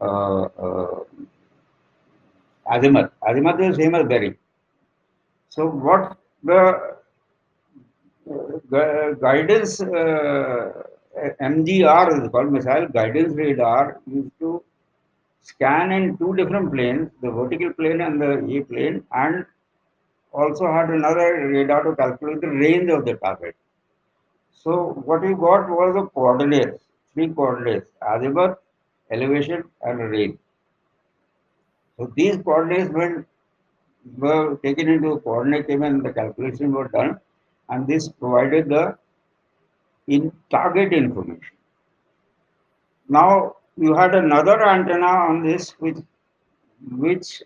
uh, 0.00 0.42
uh, 0.66 1.04
azimuth. 2.70 3.10
Azimuth 3.28 3.60
is 3.60 3.76
same 3.76 3.94
as 3.94 4.06
bearing. 4.06 4.36
So 5.50 5.66
what 5.66 6.16
the 6.44 6.92
guidance 9.20 9.80
MGR 11.40 12.22
is 12.22 12.28
called 12.30 12.52
missile 12.52 12.86
guidance 12.88 13.34
radar 13.34 14.00
used 14.06 14.30
to 14.38 14.62
scan 15.40 15.92
in 15.92 16.16
two 16.18 16.34
different 16.36 16.72
planes, 16.72 17.10
the 17.22 17.30
vertical 17.30 17.72
plane 17.72 18.00
and 18.00 18.20
the 18.20 18.46
E 18.46 18.60
plane, 18.60 19.02
and 19.12 19.46
also 20.32 20.70
had 20.70 20.90
another 20.90 21.48
radar 21.48 21.82
to 21.84 21.96
calculate 21.96 22.40
the 22.40 22.48
range 22.48 22.90
of 22.90 23.04
the 23.04 23.14
target. 23.14 23.56
So 24.62 24.72
what 25.08 25.22
you 25.22 25.36
got 25.36 25.68
was 25.68 25.94
the 25.94 26.06
coordinates, 26.06 26.84
three 27.14 27.28
coordinates, 27.28 27.90
azimuth, 28.02 28.58
elevation, 29.10 29.64
and 29.82 29.98
range. 30.10 30.38
So 31.96 32.12
these 32.16 32.36
coordinates 32.38 32.90
were, 32.90 33.26
were 34.16 34.56
taken 34.56 34.88
into 34.88 35.18
coordinate 35.20 35.68
and 35.68 36.04
the 36.04 36.12
calculation 36.12 36.72
were 36.72 36.88
done, 36.88 37.18
and 37.68 37.86
this 37.86 38.08
provided 38.08 38.68
the 38.68 38.98
in 40.08 40.32
target 40.50 40.92
information. 40.92 41.56
Now 43.08 43.56
you 43.76 43.94
had 43.94 44.14
another 44.14 44.62
antenna 44.62 45.06
on 45.06 45.44
this 45.46 45.70
which 45.78 45.98
which 46.90 47.42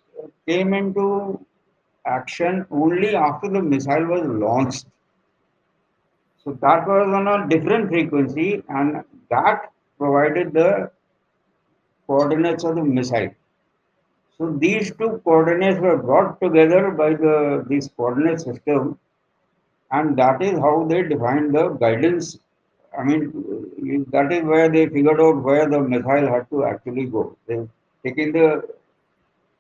came 0.47 0.73
into 0.75 1.45
action 2.07 2.66
only 2.71 3.14
after 3.14 3.49
the 3.49 3.62
missile 3.62 4.07
was 4.07 4.26
launched. 4.26 4.87
So 6.45 6.53
that 6.61 6.87
was 6.87 7.09
on 7.15 7.29
a 7.29 7.49
different 7.49 7.89
frequency 7.89 8.63
and 8.69 9.05
that 9.31 9.71
provided 9.99 10.53
the 10.53 10.91
coordinates 12.07 12.65
of 12.65 12.75
the 12.77 12.85
missile. 12.85 13.31
So 14.39 14.51
these 14.51 14.91
two 14.97 15.21
coordinates 15.25 15.81
were 15.81 15.97
brought 15.97 16.41
together 16.41 16.91
by 16.91 17.11
the 17.15 17.65
this 17.69 17.89
coordinate 17.97 18.41
system 18.41 18.99
and 19.91 20.17
that 20.17 20.43
is 20.43 20.59
how 20.59 20.85
they 20.89 21.03
defined 21.03 21.55
the 21.55 21.69
guidance 21.69 22.39
I 22.99 23.05
mean, 23.05 24.07
that 24.11 24.33
is 24.33 24.45
where 24.45 24.69
they 24.69 24.87
figured 24.87 25.21
out 25.21 25.43
where 25.43 25.69
the 25.69 25.81
missile 25.81 26.29
had 26.29 26.49
to 26.51 26.65
actually 26.65 27.07
go. 27.07 27.37
They 27.47 27.67
taking 28.05 28.33
the 28.33 28.63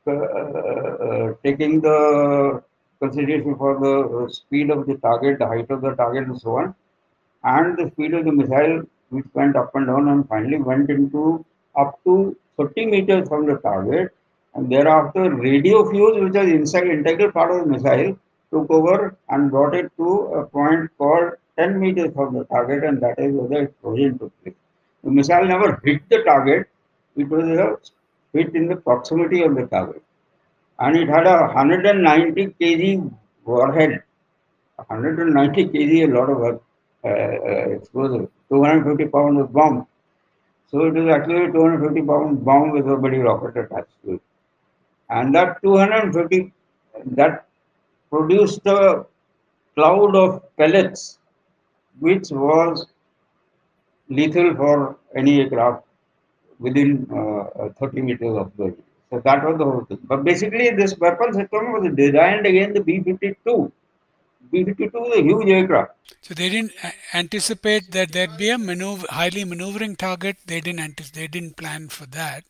uh, 0.06 0.12
uh, 0.12 1.34
taking 1.42 1.80
the 1.80 2.62
consideration 3.02 3.56
for 3.56 3.72
the 3.84 3.94
uh, 4.18 4.28
speed 4.28 4.70
of 4.70 4.86
the 4.86 4.96
target, 5.06 5.38
the 5.38 5.46
height 5.46 5.70
of 5.70 5.80
the 5.82 5.92
target, 6.02 6.24
and 6.28 6.40
so 6.40 6.56
on, 6.60 6.74
and 7.44 7.78
the 7.78 7.86
speed 7.92 8.14
of 8.14 8.24
the 8.24 8.32
missile, 8.32 8.82
which 9.10 9.26
went 9.34 9.56
up 9.56 9.74
and 9.74 9.86
down, 9.86 10.08
and 10.08 10.28
finally 10.28 10.58
went 10.70 10.90
into 10.90 11.44
up 11.76 11.98
to 12.04 12.36
30 12.58 12.86
meters 12.86 13.28
from 13.28 13.46
the 13.46 13.56
target, 13.68 14.14
and 14.54 14.70
thereafter 14.70 15.24
radio 15.34 15.88
fuse, 15.90 16.20
which 16.22 16.34
was 16.40 16.48
inside 16.58 16.86
integral 16.86 17.32
part 17.32 17.50
of 17.52 17.60
the 17.64 17.70
missile, 17.74 18.18
took 18.52 18.70
over 18.70 19.16
and 19.30 19.50
brought 19.50 19.74
it 19.74 19.90
to 19.96 20.08
a 20.40 20.46
point 20.46 20.90
called 20.98 21.32
10 21.58 21.78
meters 21.80 22.12
from 22.14 22.34
the 22.34 22.44
target, 22.44 22.84
and 22.84 23.00
that 23.02 23.18
is 23.18 23.32
where 23.34 23.48
the 23.48 23.58
explosion 23.66 24.18
took 24.18 24.32
place. 24.42 24.54
The 25.04 25.10
missile 25.10 25.46
never 25.46 25.80
hit 25.84 26.02
the 26.08 26.22
target, 26.22 26.68
it 27.16 27.28
was 27.28 27.48
a 27.48 27.68
hit 28.38 28.54
in 28.54 28.66
the 28.68 28.76
proximity 28.76 29.42
of 29.42 29.54
the 29.54 29.66
target. 29.66 30.02
And 30.82 30.96
it 30.96 31.08
had 31.08 31.26
a 31.26 31.36
190 31.42 32.46
kg 32.60 33.14
warhead. 33.44 34.02
190 34.76 35.66
kg, 35.72 35.92
a 36.08 36.12
lot 36.18 36.28
of 36.34 36.38
uh, 36.42 37.08
uh, 37.08 37.68
explosive, 37.76 38.28
250 38.48 39.06
pounds 39.14 39.40
of 39.40 39.52
bomb. 39.52 39.86
So 40.66 40.86
it 40.86 40.96
is 40.96 41.08
actually 41.08 41.44
a 41.44 41.52
250 41.52 42.02
pound 42.02 42.44
bomb 42.44 42.70
with 42.72 42.88
a 42.88 42.96
body 42.96 43.18
rocket 43.18 43.56
attached 43.56 43.96
to 44.04 44.14
it. 44.14 44.22
And 45.08 45.32
that 45.36 45.62
250, 45.62 46.52
that 47.18 47.46
produced 48.10 48.66
a 48.66 49.06
cloud 49.76 50.16
of 50.16 50.42
pellets 50.56 51.18
which 52.00 52.30
was 52.30 52.86
lethal 54.08 54.54
for 54.56 54.96
any 55.14 55.42
aircraft 55.42 55.84
within 56.58 57.06
uh, 57.14 57.68
30 57.78 58.02
meters 58.02 58.36
of 58.36 58.50
the 58.56 58.74
so 59.12 59.20
that 59.26 59.44
was 59.44 59.58
the 59.58 59.64
whole 59.64 59.84
thing. 59.84 59.98
But 60.04 60.24
basically, 60.24 60.70
this 60.70 60.96
weapon 60.98 61.34
system 61.34 61.72
was 61.72 61.86
designed 61.94 62.46
against 62.46 62.76
the 62.76 62.80
B-52. 62.80 63.70
B-52 64.50 65.06
is 65.08 65.18
a 65.18 65.22
huge 65.22 65.48
aircraft. 65.50 65.92
So 66.22 66.32
they 66.32 66.48
didn't 66.48 66.72
anticipate 67.12 67.90
that 67.90 68.12
there'd 68.12 68.38
be 68.38 68.48
a 68.48 68.56
maneuver, 68.56 69.06
highly 69.10 69.44
maneuvering 69.44 69.96
target. 69.96 70.38
They 70.46 70.62
didn't 70.62 70.80
anticipate, 70.80 71.20
they 71.20 71.26
didn't 71.26 71.58
plan 71.58 71.88
for 71.88 72.06
that. 72.06 72.44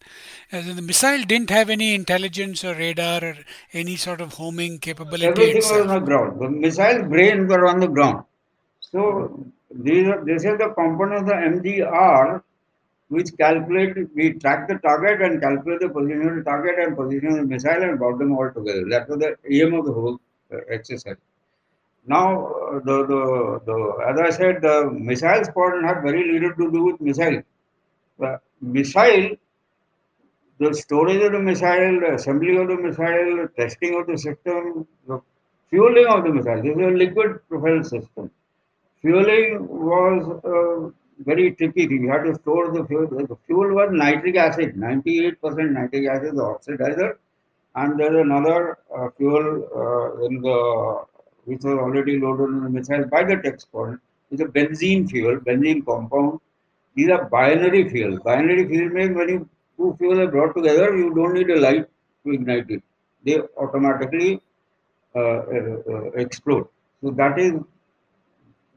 And 0.52 0.78
the 0.78 0.83
missile 0.83 1.25
didn't 1.25 1.50
have 1.50 1.69
any 1.69 1.97
intelligence 1.97 2.64
or 2.64 2.76
radar 2.76 3.25
or 3.25 3.35
any 3.73 3.97
sort 3.97 4.21
of 4.21 4.35
homing 4.35 4.78
capability. 4.78 5.26
Everything 5.26 5.57
itself. 5.57 5.81
was 5.81 5.90
on 5.90 5.95
the 5.99 6.07
ground. 6.07 6.40
The 6.40 6.49
missile 6.49 7.02
brains 7.02 7.49
were 7.49 7.66
on 7.66 7.81
the 7.81 7.88
ground. 7.88 8.25
So 8.81 9.45
these 9.75 10.07
are, 10.07 10.25
this 10.25 10.45
is 10.45 10.59
the 10.59 10.73
component 10.76 11.23
of 11.23 11.26
the 11.26 11.33
MGR 11.33 12.42
which 13.14 13.31
calculate, 13.37 13.97
we 14.14 14.33
track 14.42 14.69
the 14.69 14.76
target 14.87 15.21
and 15.26 15.40
calculate 15.40 15.81
the 15.81 15.88
position 15.97 16.28
of 16.28 16.37
the 16.37 16.45
target 16.50 16.78
and 16.78 16.97
position 16.97 17.28
of 17.33 17.37
the 17.37 17.45
missile 17.54 17.83
and 17.88 17.99
brought 17.99 18.19
them 18.19 18.33
all 18.37 18.50
together. 18.50 18.85
That 18.88 19.09
was 19.09 19.19
the 19.19 19.37
aim 19.59 19.75
of 19.75 19.87
the 19.87 19.92
whole 19.92 20.19
uh, 20.52 20.59
exercise. 20.69 21.16
Now, 22.07 22.47
uh, 22.47 22.81
the, 22.88 22.97
the, 23.12 23.23
the, 23.66 23.76
as 24.11 24.21
I 24.21 24.31
said, 24.38 24.62
the 24.62 24.90
missile 24.90 25.45
squadron 25.45 25.85
had 25.85 26.02
very 26.02 26.33
little 26.33 26.54
to 26.61 26.73
do 26.73 26.85
with 26.85 27.00
missile. 27.00 27.42
The 28.19 28.40
missile, 28.61 29.37
the 30.59 30.75
storage 30.75 31.23
of 31.23 31.33
the 31.33 31.38
missile, 31.38 32.00
the 32.00 32.14
assembly 32.14 32.57
of 32.57 32.69
the 32.69 32.76
missile, 32.76 33.37
the 33.42 33.50
testing 33.57 33.95
of 34.00 34.07
the 34.07 34.16
system, 34.16 34.87
the 35.07 35.21
fueling 35.71 36.07
of 36.07 36.25
the 36.25 36.33
missile. 36.33 36.62
This 36.62 36.76
is 36.76 36.87
a 36.92 36.97
liquid 37.04 37.40
propelled 37.49 37.87
system 37.87 38.31
fueling 39.02 39.66
was 39.69 40.23
uh, 40.54 41.01
very 41.19 41.52
tricky. 41.52 41.87
We 41.87 42.09
had 42.09 42.25
to 42.25 42.35
store 42.35 42.71
the 42.73 42.85
fuel. 42.87 43.07
The 43.07 43.37
fuel 43.47 43.75
was 43.75 43.90
nitric 43.92 44.37
acid, 44.37 44.75
98% 44.76 45.71
nitric 45.71 46.09
acid, 46.09 46.37
the 46.37 46.42
oxidizer. 46.42 47.16
And 47.75 47.99
there's 47.99 48.21
another 48.21 48.78
uh, 48.95 49.09
fuel 49.16 49.69
uh, 49.75 50.26
in 50.26 50.42
the 50.42 51.04
which 51.45 51.62
was 51.64 51.75
already 51.75 52.21
loaded 52.21 52.45
on 52.45 52.64
the 52.64 52.71
missile 52.71 53.04
by 53.07 53.25
the 53.25 53.54
squadron. 53.59 54.00
It's 54.31 54.40
a 54.40 54.45
benzene 54.45 55.11
fuel, 55.11 55.38
benzene 55.38 55.85
compound. 55.85 56.40
These 56.95 57.09
are 57.09 57.25
binary 57.25 57.88
fuels. 57.88 58.21
Binary 58.21 58.69
fuel 58.69 58.90
means 58.90 59.16
when 59.16 59.28
you 59.28 59.49
two 59.76 59.97
fuels 59.99 60.19
are 60.19 60.28
brought 60.28 60.54
together, 60.54 60.97
you 60.97 61.14
don't 61.14 61.33
need 61.33 61.50
a 61.50 61.59
light 61.59 61.88
to 62.25 62.33
ignite 62.33 62.71
it. 62.71 62.83
They 63.25 63.40
automatically 63.57 64.40
uh, 65.14 65.19
uh, 65.19 65.76
uh 65.92 66.04
explode. 66.12 66.69
So 67.02 67.11
that 67.11 67.38
is 67.38 67.54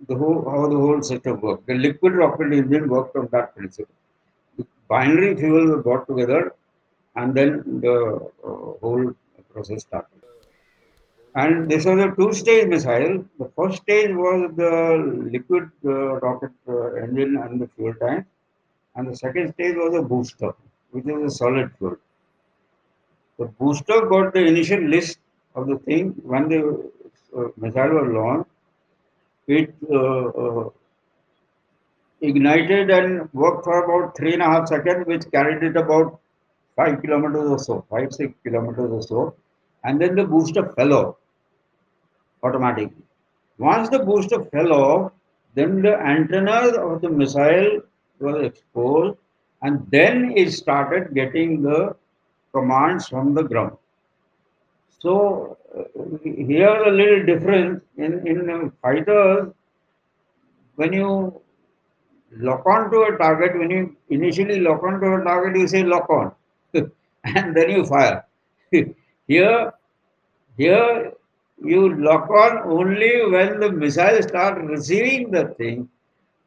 the 0.08 0.16
whole, 0.16 0.44
how 0.50 0.68
the 0.68 0.78
whole 0.78 1.02
system 1.02 1.42
worked. 1.42 1.68
The 1.68 1.76
liquid 1.76 2.14
rocket 2.14 2.54
engine 2.54 2.90
worked 2.90 3.16
on 3.16 3.28
that 3.32 3.56
principle. 3.56 3.94
The 4.58 4.66
binary 4.88 5.36
fuel 5.36 5.68
were 5.68 5.82
brought 5.82 6.08
together, 6.08 6.54
and 7.16 7.34
then 7.34 7.82
the 7.82 8.30
uh, 8.44 8.50
whole 8.82 9.14
process 9.54 9.82
started. 9.82 10.22
And 11.36 11.70
this 11.70 11.86
was 11.86 12.00
a 12.00 12.16
two-stage 12.16 12.68
missile. 12.68 13.26
The 13.40 13.52
first 13.58 13.82
stage 13.82 14.12
was 14.16 14.52
the 14.56 15.28
liquid 15.32 15.70
uh, 15.86 16.20
rocket 16.20 16.52
uh, 16.68 16.94
engine 16.96 17.38
and 17.38 17.60
the 17.60 17.68
fuel 17.76 17.94
tank, 18.02 18.26
and 18.96 19.10
the 19.10 19.16
second 19.16 19.54
stage 19.54 19.76
was 19.76 19.96
a 19.96 20.02
booster, 20.02 20.54
which 20.92 21.06
is 21.06 21.34
a 21.34 21.36
solid 21.36 21.72
fuel. 21.78 21.98
The 23.38 23.46
booster 23.46 24.06
got 24.06 24.34
the 24.34 24.46
initial 24.46 24.80
list 24.80 25.20
of 25.56 25.68
the 25.68 25.78
thing 25.80 26.12
when 26.24 26.48
the 26.48 26.90
uh, 27.38 27.48
missile 27.58 27.90
was 27.90 28.08
launched. 28.14 28.50
It 29.48 29.76
uh, 29.92 30.26
uh, 30.28 30.70
ignited 32.22 32.90
and 32.90 33.30
worked 33.34 33.64
for 33.64 33.84
about 33.84 34.18
three 34.18 34.34
and 34.34 34.42
a 34.42 34.46
half 34.46 34.68
seconds, 34.68 35.06
which 35.06 35.30
carried 35.32 35.64
it 35.64 35.78
about 35.78 36.20
five 36.76 37.02
kilometers 37.02 37.50
or 37.50 37.60
so, 37.60 37.86
five 37.90 38.12
six 38.14 38.34
kilometers 38.44 38.92
or 38.92 39.02
so, 39.02 39.36
and 39.84 40.02
then 40.02 40.16
the 40.16 40.24
booster 40.24 40.72
fell 40.74 40.94
off 40.94 41.16
automatically. 42.44 43.04
Once 43.58 43.90
the 43.90 44.00
booster 44.00 44.44
fell 44.46 44.74
off, 44.74 45.12
then 45.54 45.82
the 45.82 45.96
antennas 45.96 46.74
of 46.78 47.02
the 47.02 47.10
missile 47.10 47.82
were 48.20 48.44
exposed, 48.44 49.18
and 49.62 49.86
then 49.92 50.34
it 50.36 50.52
started 50.52 51.14
getting 51.14 51.62
the 51.62 51.96
commands 52.54 53.08
from 53.08 53.34
the 53.34 53.44
ground. 53.44 53.78
So 55.00 55.58
uh, 55.78 55.84
here 56.24 56.68
a 56.68 56.92
little 56.92 57.26
difference 57.26 57.84
in 57.98 58.26
in 58.28 58.72
fighters 58.82 59.54
when 60.76 60.94
you 60.94 61.42
lock 62.38 62.66
on 62.66 62.92
to 62.92 63.02
a 63.04 63.18
target, 63.18 63.58
when 63.58 63.70
you 63.70 63.96
initially 64.10 64.60
lock 64.60 64.84
on 64.84 65.00
to 65.00 65.14
a 65.16 65.24
target, 65.24 65.58
you 65.60 65.68
say 65.68 65.84
lock 65.84 66.10
on, 66.10 66.32
and 66.74 67.56
then 67.56 67.70
you 67.70 67.86
fire. 67.86 68.26
here, 69.28 69.74
here 70.58 71.14
you 71.64 71.96
lock 72.04 72.30
on 72.30 72.58
only 72.70 73.26
when 73.32 73.60
the 73.60 73.72
missile 73.72 74.22
start 74.22 74.62
receiving 74.64 75.32
the 75.32 75.48
thing. 75.58 75.90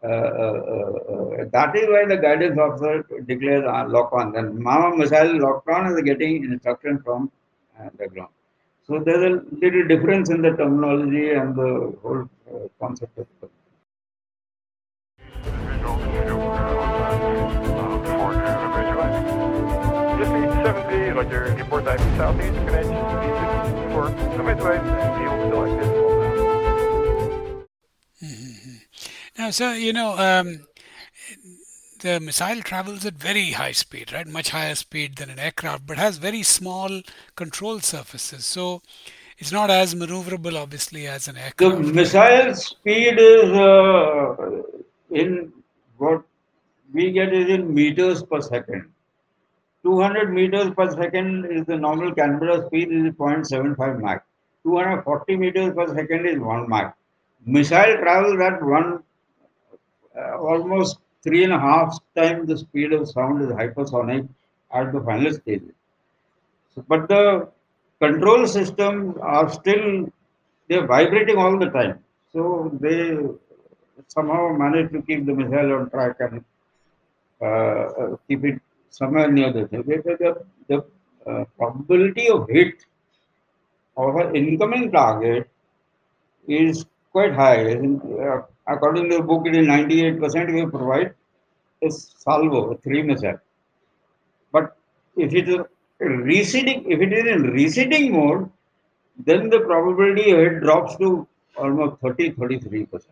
Uh, 0.03 0.07
uh, 0.07 0.93
uh, 1.13 1.45
that 1.51 1.75
is 1.75 1.89
why 1.89 2.05
the 2.07 2.17
guidance 2.17 2.57
officer 2.57 3.05
declares 3.27 3.65
lock 3.89 4.13
on. 4.13 4.33
Then 4.33 4.63
Mama 4.63 4.97
missile 4.97 5.41
locked 5.41 5.69
on 5.69 5.93
is 5.93 6.01
getting 6.03 6.45
instruction 6.45 7.01
from 7.05 7.33
the 7.99 8.07
ground. 8.07 8.31
So 8.89 8.99
there's 9.05 9.23
a 9.23 9.43
little 9.61 9.87
difference 9.87 10.31
in 10.31 10.41
the 10.41 10.53
terminology 10.57 11.33
and 11.33 11.55
the 11.55 11.95
whole 12.01 12.27
concept 12.81 13.19
of 13.19 13.27
it. 13.43 13.51
Mm-hmm. 28.25 28.77
Now, 29.37 29.51
so, 29.51 29.73
you 29.75 29.93
know, 29.93 30.17
um, 30.17 30.67
the 32.01 32.21
missile 32.21 32.63
travels 32.63 33.05
at 33.05 33.15
very 33.15 33.51
high 33.53 33.73
speed, 33.73 34.13
right? 34.13 34.27
Much 34.27 34.51
higher 34.51 34.75
speed 34.75 35.17
than 35.17 35.31
an 35.31 35.39
aircraft, 35.39 35.87
but 35.87 35.99
has 35.99 36.19
very 36.19 36.43
small 36.43 37.03
control 37.37 37.81
surfaces. 37.81 38.45
So 38.47 38.83
it's 39.39 39.53
not 39.53 39.71
as 39.71 39.95
maneuverable, 39.95 40.55
obviously, 40.61 41.07
as 41.07 41.29
an 41.29 41.37
aircraft. 41.37 41.77
The 41.77 41.93
missile 41.93 42.55
speed 42.55 43.19
is 43.19 43.51
uh, 43.51 44.63
in 45.11 45.53
what 45.97 46.23
we 46.93 47.11
get 47.13 47.33
is 47.33 47.49
in 47.49 47.73
meters 47.73 48.23
per 48.23 48.41
second. 48.41 48.91
200 49.85 50.33
meters 50.33 50.71
per 50.77 50.91
second 50.91 51.47
is 51.47 51.65
the 51.67 51.77
normal 51.77 52.13
Canberra 52.15 52.67
speed 52.67 52.91
is 52.93 53.13
0.75 53.15 54.01
Mach. 54.01 54.25
240 54.65 55.37
meters 55.37 55.75
per 55.75 55.95
second 55.95 56.27
is 56.27 56.39
1 56.39 56.69
Mach. 56.69 56.97
Missile 57.47 57.97
travels 57.99 58.41
at 58.41 58.63
one 58.63 59.03
uh, 60.17 60.37
almost 60.39 60.99
three 61.23 61.45
and 61.45 61.53
a 61.53 61.59
half 61.59 61.99
times 62.17 62.49
the 62.49 62.59
speed 62.59 62.93
of 62.93 63.09
sound 63.09 63.43
is 63.43 63.49
hypersonic 63.49 64.29
at 64.73 64.93
the 64.93 65.01
final 65.01 65.33
stage. 65.33 65.63
So, 66.75 66.85
but 66.89 67.09
the 67.09 67.49
control 68.01 68.47
systems 68.47 69.17
are 69.21 69.49
still 69.51 70.13
they're 70.69 70.87
vibrating 70.87 71.39
all 71.39 71.59
the 71.59 71.71
time. 71.71 72.01
So 72.33 72.77
they 72.81 73.17
somehow 74.07 74.53
manage 74.53 74.93
to 74.93 75.03
keep 75.03 75.27
the 75.27 75.35
missile 75.35 75.73
on 75.75 75.91
track 75.91 76.17
and 76.21 76.45
uh, 77.41 77.45
uh 77.45 78.17
keep 78.27 78.45
it 78.45 78.61
somewhere 78.91 79.31
near 79.31 79.53
the 79.53 79.67
thing. 79.69 79.83
The, 79.87 80.45
the 80.69 80.85
uh, 81.27 81.45
probability 81.57 82.29
of 82.29 82.49
hit 82.49 82.85
of 83.97 84.17
an 84.17 84.37
incoming 84.37 84.91
target 84.93 85.51
is 86.47 86.87
quite 87.13 87.35
high. 87.35 87.75
Uh, 87.75 88.43
according 88.69 89.11
to 89.11 89.17
the 89.17 89.23
book, 89.23 89.47
it 89.47 89.55
is 89.57 89.67
98% 89.67 90.55
we 90.55 90.67
provide 90.71 91.15
a 91.83 91.91
salvo, 91.91 92.75
three 92.83 93.03
missile. 93.03 93.39
But 94.53 94.77
if 95.17 95.35
it 95.35 95.49
is 95.49 95.61
receding, 96.01 96.91
if 96.91 97.01
it 97.01 97.13
is 97.13 97.27
in 97.27 97.43
receding 97.51 98.13
mode, 98.13 98.51
then 99.27 99.51
the 99.51 99.61
probability 99.61 100.31
hit 100.31 100.61
drops 100.61 100.97
to 100.97 101.27
almost 101.57 102.01
30 102.01 102.33
33%. 102.33 103.03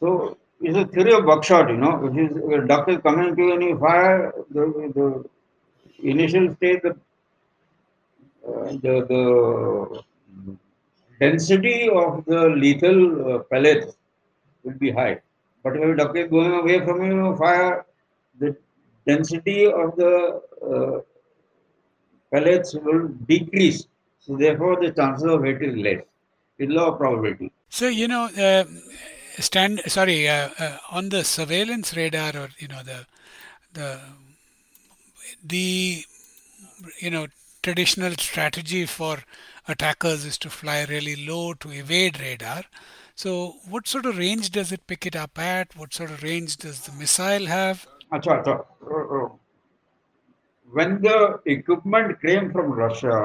So 0.00 0.36
it's 0.60 0.76
a 0.76 0.86
theory 0.86 1.12
of 1.12 1.24
buckshot, 1.26 1.70
you 1.70 1.76
know. 1.76 2.10
If, 2.12 2.62
a 2.62 2.66
duck 2.66 2.88
is 2.88 2.98
coming 3.02 3.34
to 3.36 3.52
any 3.52 3.74
fire, 3.74 4.32
the, 4.50 4.92
the 4.94 6.08
initial 6.08 6.54
state, 6.56 6.82
the, 6.82 6.90
uh, 8.46 8.72
the, 8.84 9.06
the 9.08 10.02
density 11.20 11.88
of 11.88 12.24
the 12.26 12.48
lethal 12.50 13.34
uh, 13.34 13.38
pellets 13.50 13.96
will 14.62 14.78
be 14.78 14.90
high. 14.90 15.20
But 15.62 15.76
if 15.76 15.82
a 15.82 15.96
duck 15.96 16.16
is 16.16 16.28
going 16.28 16.52
away 16.52 16.84
from 16.84 17.02
a 17.02 17.36
fire, 17.36 17.86
the 18.38 18.56
density 19.06 19.66
of 19.66 19.96
the 19.96 20.40
uh, 20.62 21.00
pellets 22.32 22.74
will 22.74 23.08
decrease. 23.26 23.86
So 24.18 24.36
therefore, 24.36 24.80
the 24.80 24.92
chances 24.92 25.26
of 25.26 25.44
hit 25.44 25.62
is 25.62 25.76
less. 25.76 26.02
It's 26.58 26.76
of 26.76 26.98
probability. 26.98 27.52
So 27.68 27.88
you 27.88 28.08
know, 28.08 28.24
uh, 28.24 28.64
stand 29.38 29.80
sorry 29.86 30.28
uh, 30.28 30.50
uh, 30.58 30.78
on 30.90 31.08
the 31.10 31.24
surveillance 31.24 31.96
radar 31.96 32.36
or 32.36 32.48
you 32.58 32.68
know 32.68 32.82
the 32.82 33.06
the 33.72 34.00
the 35.44 36.04
you 36.98 37.10
know 37.10 37.26
traditional 37.62 38.12
strategy 38.12 38.86
for 38.86 39.18
attackers 39.68 40.24
is 40.24 40.38
to 40.38 40.50
fly 40.50 40.84
really 40.88 41.26
low 41.26 41.54
to 41.54 41.70
evade 41.70 42.20
radar 42.20 42.64
so 43.20 43.30
what 43.74 43.88
sort 43.92 44.06
of 44.10 44.18
range 44.18 44.50
does 44.56 44.70
it 44.76 44.86
pick 44.86 45.06
it 45.10 45.16
up 45.24 45.38
at 45.38 45.76
what 45.76 45.92
sort 45.98 46.10
of 46.10 46.22
range 46.22 46.56
does 46.64 46.80
the 46.86 46.92
missile 47.00 47.46
have 47.46 47.86
achha, 48.12 48.32
achha. 48.38 48.54
Uh, 48.96 49.16
uh, 49.16 49.28
when 50.76 51.00
the 51.06 51.18
equipment 51.56 52.20
came 52.26 52.52
from 52.52 52.70
russia 52.84 53.16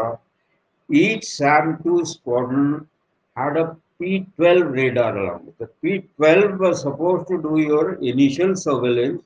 each 1.03 1.23
sam2 1.37 2.07
squadron 2.15 2.87
had 3.35 3.57
a 3.57 3.75
P12 3.99 4.73
radar 4.73 5.17
along. 5.17 5.53
The 5.59 5.69
P12 5.81 6.59
was 6.59 6.81
supposed 6.81 7.27
to 7.29 7.41
do 7.41 7.59
your 7.59 7.93
initial 7.95 8.55
surveillance 8.55 9.21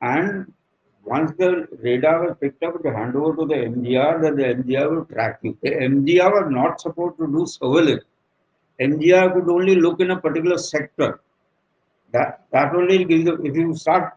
and 0.00 0.52
once 1.04 1.32
the 1.38 1.66
radar 1.82 2.26
was 2.26 2.36
picked 2.40 2.62
up, 2.62 2.82
to 2.82 2.92
hand 2.94 3.16
over 3.16 3.34
to 3.36 3.46
the 3.46 3.54
MDR, 3.54 4.22
then 4.22 4.36
the 4.36 4.44
MDR 4.44 4.90
will 4.90 5.04
track 5.06 5.40
you. 5.42 5.56
The 5.62 5.70
MDR 5.70 6.30
was 6.30 6.50
not 6.50 6.80
supposed 6.80 7.18
to 7.18 7.26
do 7.26 7.46
surveillance. 7.46 8.04
MGR 8.80 9.34
could 9.34 9.48
only 9.48 9.74
look 9.74 10.00
in 10.00 10.10
a 10.10 10.20
particular 10.20 10.58
sector. 10.58 11.20
That 12.12 12.44
that 12.52 12.74
only 12.74 13.04
gives 13.04 13.24
you, 13.24 13.34
if 13.44 13.54
you 13.54 13.74
start 13.76 14.14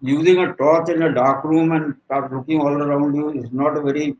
using 0.00 0.38
a 0.38 0.54
torch 0.54 0.88
in 0.88 1.02
a 1.02 1.14
dark 1.14 1.44
room 1.44 1.72
and 1.72 1.94
start 2.06 2.32
looking 2.32 2.60
all 2.60 2.82
around 2.82 3.14
you, 3.14 3.30
is 3.30 3.52
not 3.52 3.76
a 3.76 3.82
very 3.82 4.16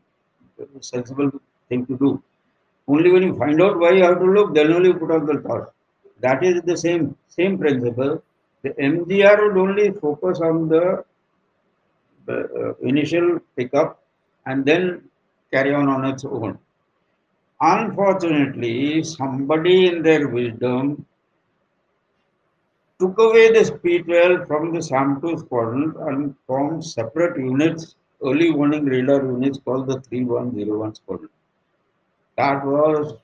sensible 0.81 1.31
thing 1.69 1.85
to 1.87 1.97
do. 1.97 2.23
Only 2.87 3.11
when 3.11 3.23
you 3.23 3.35
find 3.37 3.61
out 3.61 3.79
why 3.79 3.91
you 3.91 4.03
have 4.03 4.19
to 4.19 4.25
look, 4.25 4.55
then 4.55 4.71
only 4.71 4.89
you 4.89 4.95
put 4.95 5.11
on 5.11 5.25
the 5.25 5.35
torch. 5.41 5.69
That 6.21 6.43
is 6.43 6.61
the 6.61 6.77
same 6.77 7.15
same 7.27 7.57
principle. 7.57 8.23
The 8.63 8.69
MGR 8.69 9.37
would 9.47 9.57
only 9.57 9.91
focus 9.91 10.39
on 10.41 10.67
the, 10.67 11.03
the 12.25 12.37
uh, 12.61 12.73
initial 12.87 13.39
pickup 13.55 14.03
and 14.45 14.65
then 14.65 15.09
carry 15.51 15.73
on 15.73 15.87
on 15.87 16.05
its 16.05 16.25
own. 16.25 16.57
Unfortunately, 17.61 19.03
somebody 19.03 19.85
in 19.85 20.01
their 20.01 20.27
wisdom 20.27 21.05
took 22.99 23.17
away 23.17 23.51
the 23.51 23.63
P12 23.83 24.45
from 24.47 24.71
the 24.73 24.79
SAM2 24.79 25.39
squadron 25.39 25.95
and 26.07 26.35
formed 26.45 26.83
separate 26.85 27.37
units, 27.37 27.95
early 28.23 28.51
warning 28.51 28.85
radar 28.85 29.25
units 29.25 29.57
called 29.63 29.87
the 29.87 29.99
3101 30.01 30.95
squadron. 30.95 31.29
That 32.37 32.65
was 32.65 33.17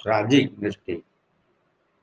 tragic 0.00 0.56
mistake. 0.60 1.04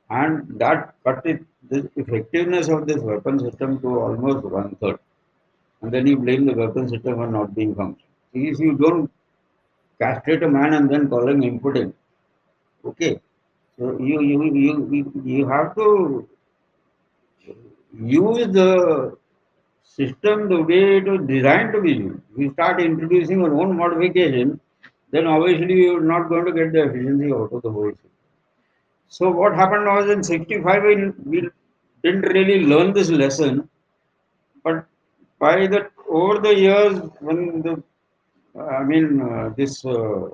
and 0.09 0.59
that 0.59 0.93
cut 1.05 1.25
it, 1.25 1.41
the 1.69 1.89
effectiveness 1.95 2.67
of 2.69 2.85
this 2.87 3.01
weapon 3.01 3.39
system 3.39 3.79
to 3.81 3.87
almost 3.99 4.43
one 4.45 4.75
third. 4.81 4.99
And 5.81 5.91
then 5.93 6.07
you 6.07 6.17
blame 6.17 6.45
the 6.45 6.53
weapon 6.53 6.87
system 6.89 7.15
for 7.15 7.27
not 7.27 7.55
being 7.55 7.75
functional. 7.75 8.09
If 8.33 8.59
you 8.59 8.75
don't 8.77 9.11
castrate 10.01 10.43
a 10.43 10.49
man 10.49 10.73
and 10.73 10.89
then 10.89 11.09
call 11.09 11.27
him 11.27 11.43
impotent, 11.43 11.95
okay. 12.85 13.19
So 13.77 13.97
you 13.99 14.21
you 14.21 14.43
you 14.53 15.21
you, 15.23 15.47
have 15.47 15.75
to 15.75 16.27
use 17.93 18.47
the 18.53 19.17
system 19.83 20.49
the 20.49 20.61
way 20.61 20.97
it 20.97 21.05
was 21.05 21.21
designed 21.27 21.71
to 21.73 21.81
be 21.81 21.93
used. 21.93 22.21
You 22.37 22.51
start 22.53 22.81
introducing 22.81 23.39
your 23.39 23.53
own 23.61 23.77
modification, 23.77 24.59
then 25.11 25.27
obviously 25.27 25.75
you're 25.83 26.01
not 26.01 26.29
going 26.29 26.45
to 26.45 26.51
get 26.51 26.73
the 26.73 26.83
efficiency 26.83 27.31
out 27.31 27.53
of 27.53 27.61
the 27.61 27.71
whole 27.71 27.91
system. 27.91 28.09
So 29.07 29.31
what 29.31 29.55
happened 29.55 29.85
was 29.85 30.09
in 30.09 30.23
65, 30.23 30.83
we, 30.83 30.95
we 31.25 31.49
didn't 32.03 32.21
really 32.21 32.65
learn 32.65 32.93
this 32.93 33.09
lesson, 33.09 33.69
but 34.63 34.85
by 35.39 35.67
the 35.67 35.89
over 36.09 36.39
the 36.39 36.53
years 36.55 36.99
when 37.19 37.61
the 37.61 37.81
I 38.57 38.83
mean 38.83 39.21
uh, 39.21 39.49
this 39.55 39.85
uh, 39.85 40.29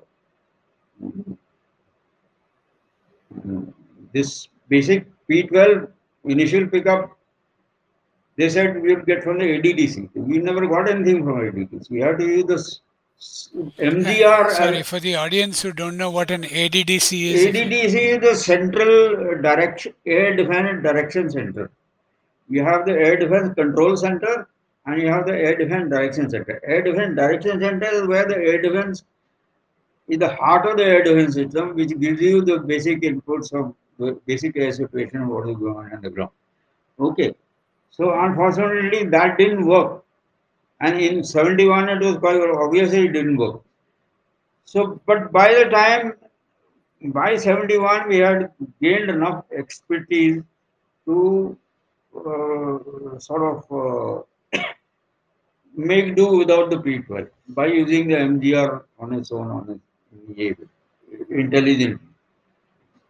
this 4.14 4.48
basic 4.70 5.08
P12 5.30 5.90
initial 6.26 6.68
pickup 6.68 7.18
they 8.38 8.50
said 8.50 8.82
we 8.82 8.94
would 8.94 9.06
get 9.06 9.24
from 9.24 9.40
the 9.40 9.46
ADDC. 9.46 10.10
We 10.16 10.40
never 10.40 10.68
got 10.68 10.90
anything 10.90 11.24
from 11.24 11.36
ADDC. 11.36 11.90
We 11.90 12.02
had 12.02 12.20
to 12.20 12.26
use 12.26 12.46
this 12.46 12.82
MDR. 13.80 14.52
Sorry, 14.52 14.84
for 14.84 15.00
the 15.00 15.16
audience 15.16 15.62
who 15.62 15.72
don't 15.72 15.96
know 15.96 16.12
what 16.12 16.32
an 16.32 16.44
ADDC 16.44 17.32
is. 17.32 17.46
ADDC 17.46 17.96
is 17.96 18.20
the 18.20 18.36
Central 18.36 19.42
Direction 19.42 19.94
Air 20.06 20.36
Defense 20.36 20.84
Direction 20.84 21.30
Center. 21.30 21.72
We 22.50 22.60
have 22.60 22.86
the 22.86 22.92
Air 22.92 23.16
Defense 23.16 23.54
Control 23.56 23.96
Center 23.96 24.50
and 24.86 25.02
you 25.02 25.08
have 25.08 25.26
the 25.26 25.34
Air 25.34 25.58
Defense 25.58 25.90
Direction 25.90 26.30
Center. 26.30 26.62
Air 26.66 26.82
Defense 26.84 27.16
Direction 27.16 27.60
Center 27.60 27.88
is 27.88 28.08
where 28.08 28.26
the 28.26 28.36
Air 28.36 28.62
Defense 28.62 29.04
is 30.08 30.20
the 30.20 30.36
heart 30.36 30.66
of 30.66 30.78
the 30.78 30.84
air 30.84 31.04
defense 31.04 31.34
system, 31.34 31.76
which 31.76 31.98
gives 32.00 32.22
you 32.22 32.42
the 32.44 32.60
basic 32.60 33.02
inputs 33.02 33.54
of 33.54 33.74
the 33.98 34.20
basic 34.26 34.56
air 34.58 34.72
situation 34.72 35.22
of 35.22 35.30
what 35.30 35.50
is 35.50 35.58
going 35.58 35.78
on 35.78 35.94
on 35.94 36.02
the 36.02 36.10
ground. 36.10 36.32
Okay. 37.00 37.34
So 37.92 38.14
unfortunately, 38.14 39.06
that 39.06 39.38
didn't 39.38 39.66
work. 39.66 40.04
And 40.82 41.00
in 41.00 41.24
71, 41.24 41.90
it 41.90 42.02
was 42.02 42.18
quite 42.18 42.40
obviously 42.40 43.06
it 43.06 43.14
didn't 43.14 43.38
work. 43.38 43.62
So, 44.66 45.02
but 45.06 45.32
by 45.32 45.54
the 45.54 45.66
time, 45.70 46.14
by 47.14 47.38
71, 47.38 48.10
we 48.10 48.18
had 48.18 48.52
gained 48.82 49.10
enough 49.10 49.46
expertise 49.58 50.44
to 51.06 51.58
uh, 52.16 53.20
sort 53.20 53.44
of 53.44 53.72
uh, 53.72 54.24
make 55.76 56.16
do 56.16 56.38
without 56.38 56.70
the 56.70 56.78
P12 56.78 57.30
by 57.50 57.68
using 57.68 58.08
the 58.08 58.16
MDR 58.16 58.84
on 59.00 59.14
its 59.14 59.32
own, 59.32 59.48
on 59.52 59.82
its 60.38 60.62
intelligently. 61.30 62.00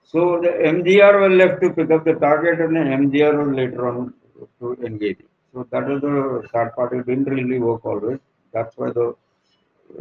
So 0.04 0.40
the 0.42 0.50
MDR 0.50 1.22
was 1.22 1.38
left 1.38 1.62
to 1.62 1.70
pick 1.72 1.92
up 1.92 2.06
the 2.06 2.14
target 2.14 2.60
and 2.60 2.76
the 2.76 2.80
MDR 2.80 3.46
was 3.46 3.56
later 3.56 3.88
on 3.88 4.14
to 4.60 4.74
engage. 4.86 5.20
So 5.54 5.68
that 5.72 5.90
is 5.90 6.02
the 6.02 6.48
sad 6.52 6.76
part. 6.76 6.94
It 6.94 7.06
didn't 7.06 7.26
really 7.26 7.60
work 7.60 7.86
always. 7.86 8.20
That's 8.54 8.78
why 8.78 8.92
the 8.92 9.16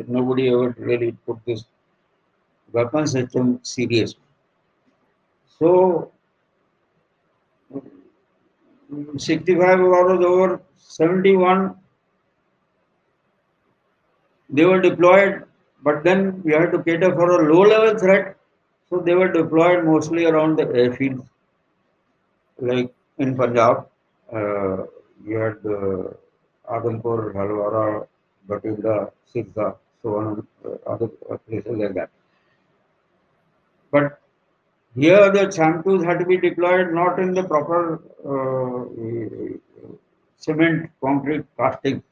nobody 0.06 0.48
ever 0.48 0.74
really 0.78 1.16
took 1.26 1.44
this 1.44 1.64
weapon 2.72 3.06
system 3.06 3.60
seriously. 3.62 4.20
So 5.58 6.10
65 9.16 9.80
was 9.80 10.24
over, 10.24 10.60
71 10.78 11.74
they 14.50 14.64
were 14.64 14.80
deployed, 14.80 15.44
but 15.82 16.04
then 16.04 16.42
we 16.44 16.52
had 16.52 16.70
to 16.72 16.82
cater 16.82 17.12
for 17.14 17.28
a 17.40 17.52
low 17.52 17.62
level 17.62 17.98
threat. 17.98 18.36
So 18.88 18.98
they 19.00 19.14
were 19.14 19.32
deployed 19.32 19.84
mostly 19.84 20.26
around 20.26 20.56
the 20.58 20.66
airfields, 20.66 21.26
like 22.58 22.92
in 23.18 23.36
Punjab. 23.36 23.88
Uh, 24.32 24.84
you 25.24 25.36
had 25.38 25.58
uh, 25.64 26.12
Adampur, 26.70 27.32
Halwara, 27.34 28.06
Batinda, 28.48 29.10
Sirsa, 29.34 29.76
so 30.02 30.16
on, 30.18 30.46
uh, 30.64 30.90
other 30.90 31.08
places 31.48 31.76
like 31.76 31.94
that. 31.94 32.10
But 33.90 34.20
here 34.94 35.30
the 35.30 35.46
SAM2s 35.46 36.04
had 36.04 36.18
to 36.20 36.26
be 36.26 36.36
deployed 36.36 36.92
not 36.92 37.18
in 37.18 37.34
the 37.34 37.44
proper 37.44 38.00
uh, 38.24 39.58
cement, 40.38 40.90
concrete 41.00 41.44
casting. 41.56 42.02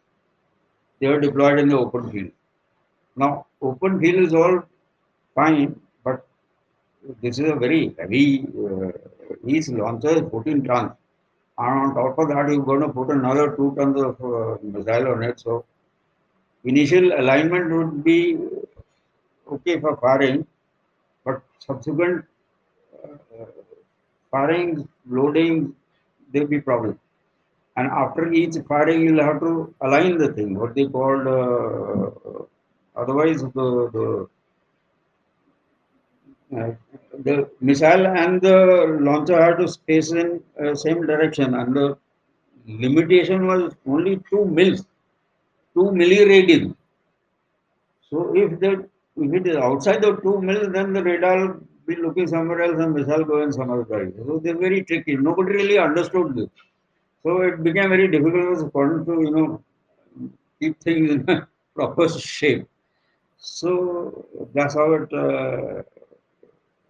They 1.00 1.08
were 1.08 1.20
deployed 1.20 1.58
in 1.58 1.68
the 1.68 1.78
open 1.78 2.10
field. 2.10 2.30
Now, 3.16 3.46
open 3.60 4.00
field 4.00 4.26
is 4.26 4.34
all 4.34 4.62
fine, 5.34 5.80
but 6.04 6.26
this 7.20 7.38
is 7.38 7.50
a 7.50 7.56
very 7.56 7.94
heavy, 7.98 8.46
uh, 8.46 8.90
these 9.44 9.68
launchers 9.68 10.20
14 10.30 10.64
tons 10.64 10.92
and 11.58 11.78
on 11.80 11.94
top 11.94 12.18
of 12.18 12.28
that 12.28 12.48
you're 12.48 12.64
going 12.64 12.80
to 12.80 12.88
put 12.88 13.10
another 13.10 13.54
two 13.56 13.74
tons 13.76 14.00
of 14.00 14.14
uh, 14.24 14.56
missile 14.62 15.08
on 15.08 15.22
it 15.22 15.38
so 15.38 15.64
initial 16.64 17.12
alignment 17.20 17.70
would 17.72 18.04
be 18.04 18.38
okay 19.50 19.78
for 19.80 19.96
firing 19.96 20.46
but 21.24 21.42
subsequent 21.58 22.24
firing 24.30 24.88
loading 25.06 25.74
there 26.32 26.42
will 26.42 26.48
be 26.48 26.60
problem. 26.60 26.98
And 27.76 27.88
after 27.90 28.32
each 28.32 28.54
firing 28.68 29.02
you'll 29.02 29.24
have 29.24 29.40
to 29.40 29.74
align 29.80 30.18
the 30.18 30.32
thing 30.32 30.58
what 30.58 30.74
they 30.74 30.86
called 30.86 31.26
uh, 31.26 33.00
otherwise 33.00 33.42
the, 33.42 33.68
the 33.96 34.28
uh, 36.58 36.70
the 37.24 37.48
missile 37.60 38.06
and 38.06 38.40
the 38.42 38.98
launcher 39.00 39.40
had 39.42 39.56
to 39.56 39.66
space 39.68 40.12
in 40.12 40.42
uh, 40.62 40.74
same 40.74 41.06
direction. 41.06 41.54
And 41.54 41.74
the 41.74 41.96
limitation 42.66 43.46
was 43.46 43.74
only 43.86 44.20
2 44.30 44.44
mils 44.44 44.86
2 45.74 45.84
milliradian 46.00 46.74
so 48.08 48.32
if 48.42 48.58
the 48.60 48.88
if 49.24 49.32
it 49.38 49.46
is 49.46 49.56
outside 49.56 50.00
the 50.02 50.12
2 50.16 50.40
mils 50.48 50.68
then 50.76 50.92
the 50.92 51.02
radar 51.02 51.60
be 51.86 51.96
looking 51.96 52.26
somewhere 52.26 52.62
else 52.62 52.80
and 52.80 52.94
missile 52.94 53.24
going 53.24 53.52
some 53.52 53.70
other 53.70 54.12
so 54.26 54.40
they're 54.42 54.58
very 54.58 54.82
tricky. 54.84 55.16
Nobody 55.16 55.52
really 55.52 55.78
understood 55.78 56.34
this. 56.36 56.48
So 57.22 57.42
it 57.42 57.62
became 57.62 57.90
very 57.90 58.08
difficult 58.08 58.72
for 58.72 58.88
them 58.88 59.06
to 59.06 59.12
you 59.22 59.30
know 59.30 59.62
keep 60.60 60.80
things 60.80 61.10
in 61.10 61.26
proper 61.74 62.08
shape. 62.08 62.66
So 63.38 64.26
that's 64.54 64.74
how 64.74 64.92
it 64.94 65.12
uh, 65.12 65.82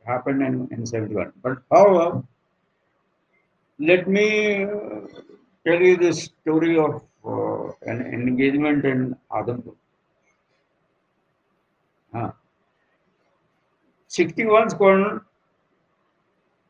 happened 0.04 0.42
in, 0.42 0.68
in 0.70 0.86
71. 0.86 1.32
But 1.42 1.58
however, 1.70 2.22
let 3.78 4.08
me 4.08 4.64
uh, 4.64 4.68
tell 5.66 5.80
you 5.80 5.96
the 5.96 6.12
story 6.12 6.78
of 6.78 7.02
uh, 7.24 7.72
an 7.82 8.00
engagement 8.02 8.84
in 8.84 9.16
Adampur. 9.30 9.74
Uh, 12.14 12.30
61 14.12 14.68
squadron, 14.68 15.20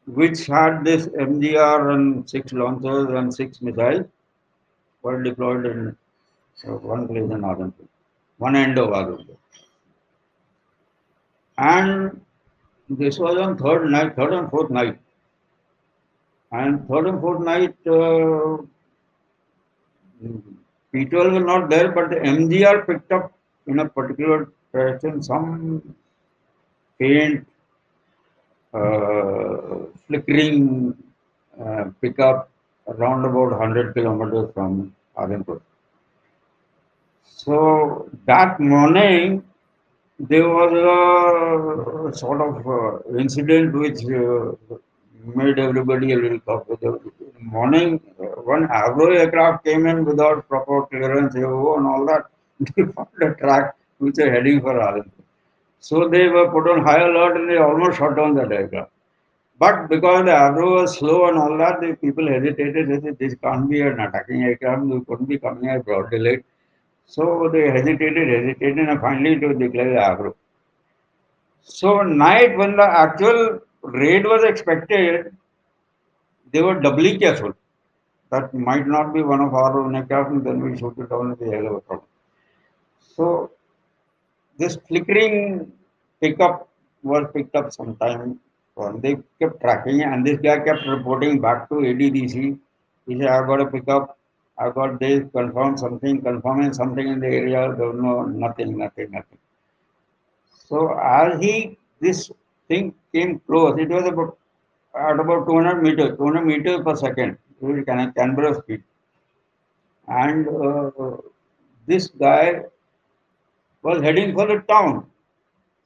which 0.07 0.47
had 0.47 0.85
this 0.85 1.07
MDR 1.09 1.93
and 1.95 2.29
six 2.31 2.53
launchers 2.53 3.09
and 3.19 3.35
six 3.35 3.61
missiles, 3.61 4.07
were 5.03 5.21
deployed 5.23 5.67
in 5.67 5.97
uh, 6.69 6.77
one 6.93 7.09
place 7.09 7.31
in 7.37 7.41
Adampur, 7.53 7.89
one 8.39 8.55
end 8.55 8.79
of 8.79 8.91
Adampur. 8.91 9.37
And 11.59 12.21
this 12.89 13.19
was 13.19 13.37
on 13.37 13.59
third 13.59 13.91
night, 13.91 14.15
third 14.15 14.33
and 14.35 14.49
fourth 14.49 14.71
night. 14.71 14.99
And 16.53 16.87
third 16.89 17.07
and 17.09 17.21
fourth 17.21 17.41
night, 17.41 17.75
uh, 17.87 18.59
P12 20.95 21.33
was 21.33 21.45
not 21.45 21.71
there, 21.71 21.91
but 21.91 22.11
the 22.11 22.17
MDR 22.17 22.87
picked 22.87 23.11
up 23.11 23.33
in 23.67 23.81
a 23.81 23.89
particular 23.89 24.49
direction 24.73 25.23
some 25.23 25.97
faint, 27.03 27.47
uh, 28.75 29.87
flickering 30.07 30.97
uh, 31.61 31.85
pickup 32.01 32.51
around 32.89 33.25
about 33.25 33.51
100 33.59 33.95
kilometers 33.95 34.51
from 34.55 34.95
Adampur. 35.17 35.61
So 37.25 38.09
that 38.27 38.61
morning, 38.61 39.45
there 40.19 40.49
was 40.49 40.73
a 40.73 42.19
sort 42.19 42.41
of 42.41 42.55
uh, 42.67 43.19
incident 43.19 43.75
which 43.75 44.01
uh, 44.05 44.77
made 45.35 45.59
everybody 45.59 46.13
a 46.13 46.17
little. 46.17 46.65
The 46.81 47.01
morning, 47.41 48.01
uh, 48.21 48.41
one 48.53 48.69
Avro 48.69 49.15
aircraft 49.17 49.65
came 49.65 49.87
in 49.87 50.05
without 50.05 50.49
proper 50.49 50.87
clearance 50.87 51.35
and 51.35 51.45
all 51.45 52.07
that. 52.07 52.25
They 52.77 52.85
found 52.85 53.23
a 53.23 53.35
track 53.35 53.77
which 53.99 54.19
are 54.19 54.31
heading 54.31 54.61
for 54.61 54.75
Adampur. 54.75 55.22
So 55.89 56.09
they 56.09 56.29
were 56.29 56.49
put 56.49 56.71
on 56.71 56.85
high 56.85 57.03
alert 57.03 57.37
and 57.37 57.51
they 57.51 57.57
almost 57.57 57.99
shot 57.99 58.15
down 58.17 58.37
that 58.37 58.53
aircraft. 58.53 58.93
But 59.59 59.89
because 59.89 60.25
the 60.27 60.31
Avro 60.31 60.81
was 60.81 60.97
slow 60.97 61.29
and 61.29 61.37
all 61.37 61.59
that, 61.59 61.81
the 61.81 61.95
people 61.95 62.29
hesitated. 62.29 62.89
They 62.89 63.01
said, 63.01 63.19
this 63.19 63.35
can't 63.43 63.69
be 63.69 63.81
an 63.81 63.99
attacking 63.99 64.43
aircraft. 64.43 64.83
We 64.83 65.01
couldn't 65.05 65.27
be 65.27 65.39
coming 65.39 65.69
at 65.71 65.85
broad 65.85 66.11
daylight. 66.13 66.45
So 67.07 67.51
they 67.53 67.63
hesitated, 67.71 68.29
hesitated, 68.29 68.89
and 68.89 69.01
finally 69.01 69.41
to 69.41 69.55
declare 69.55 69.91
the 69.95 70.01
Avro. 70.11 70.35
So 71.63 72.03
night 72.03 72.57
when 72.57 72.77
the 72.77 72.85
actual 72.85 73.61
raid 73.83 74.25
was 74.25 74.45
expected, 74.45 75.37
they 76.53 76.63
were 76.63 76.79
doubly 76.81 77.19
careful. 77.19 77.55
That 78.31 78.55
might 78.55 78.87
not 78.87 79.13
be 79.13 79.23
one 79.23 79.41
of 79.41 79.53
our 79.53 79.81
own 79.81 79.97
aircraft, 79.97 80.31
and 80.31 80.47
then 80.47 80.61
we 80.61 80.79
shoot 80.79 80.95
it 80.97 81.11
down 81.11 81.31
with 81.31 81.41
the 81.41 81.83
problem. 81.87 82.07
So 83.17 83.51
this 84.63 84.77
flickering 84.89 85.73
pickup 86.21 86.69
was 87.03 87.25
picked 87.35 87.57
up 87.61 87.73
sometime. 87.73 88.39
And 88.77 89.03
They 89.03 89.17
kept 89.41 89.61
tracking, 89.61 90.03
and 90.03 90.27
this 90.27 90.39
guy 90.41 90.59
kept 90.61 90.87
reporting 90.87 91.41
back 91.41 91.69
to 91.69 91.77
ADDC. 91.91 92.59
He 93.07 93.19
said, 93.19 93.31
"I've 93.37 93.47
got 93.51 93.61
a 93.65 93.67
pick 93.75 93.89
up. 93.97 94.19
I've 94.59 94.75
got 94.79 94.99
this. 95.03 95.21
Confirm 95.39 95.77
something. 95.83 96.21
Confirming 96.29 96.73
something 96.81 97.07
in 97.15 97.21
the 97.25 97.33
area. 97.41 97.63
Was 97.81 97.95
no 98.07 98.15
nothing, 98.45 98.71
nothing, 98.83 99.11
nothing." 99.17 99.41
So 100.71 100.87
as 101.11 101.39
he 101.45 101.55
this 102.07 102.23
thing 102.69 102.95
came 103.15 103.35
close, 103.51 103.79
it 103.87 103.91
was 103.97 104.09
about 104.13 104.39
at 104.95 105.21
about 105.21 105.47
200 105.47 105.83
meters, 105.83 106.17
200 106.17 106.47
meters 106.53 106.81
per 106.87 106.97
second, 106.97 107.39
Can 107.61 108.13
Canberra 108.13 108.55
speed, 108.55 108.83
and 110.09 110.49
uh, 110.49 111.17
this 111.87 112.09
guy 112.09 112.63
was 113.83 114.03
heading 114.03 114.35
for 114.35 114.47
the 114.47 114.61
town. 114.61 115.07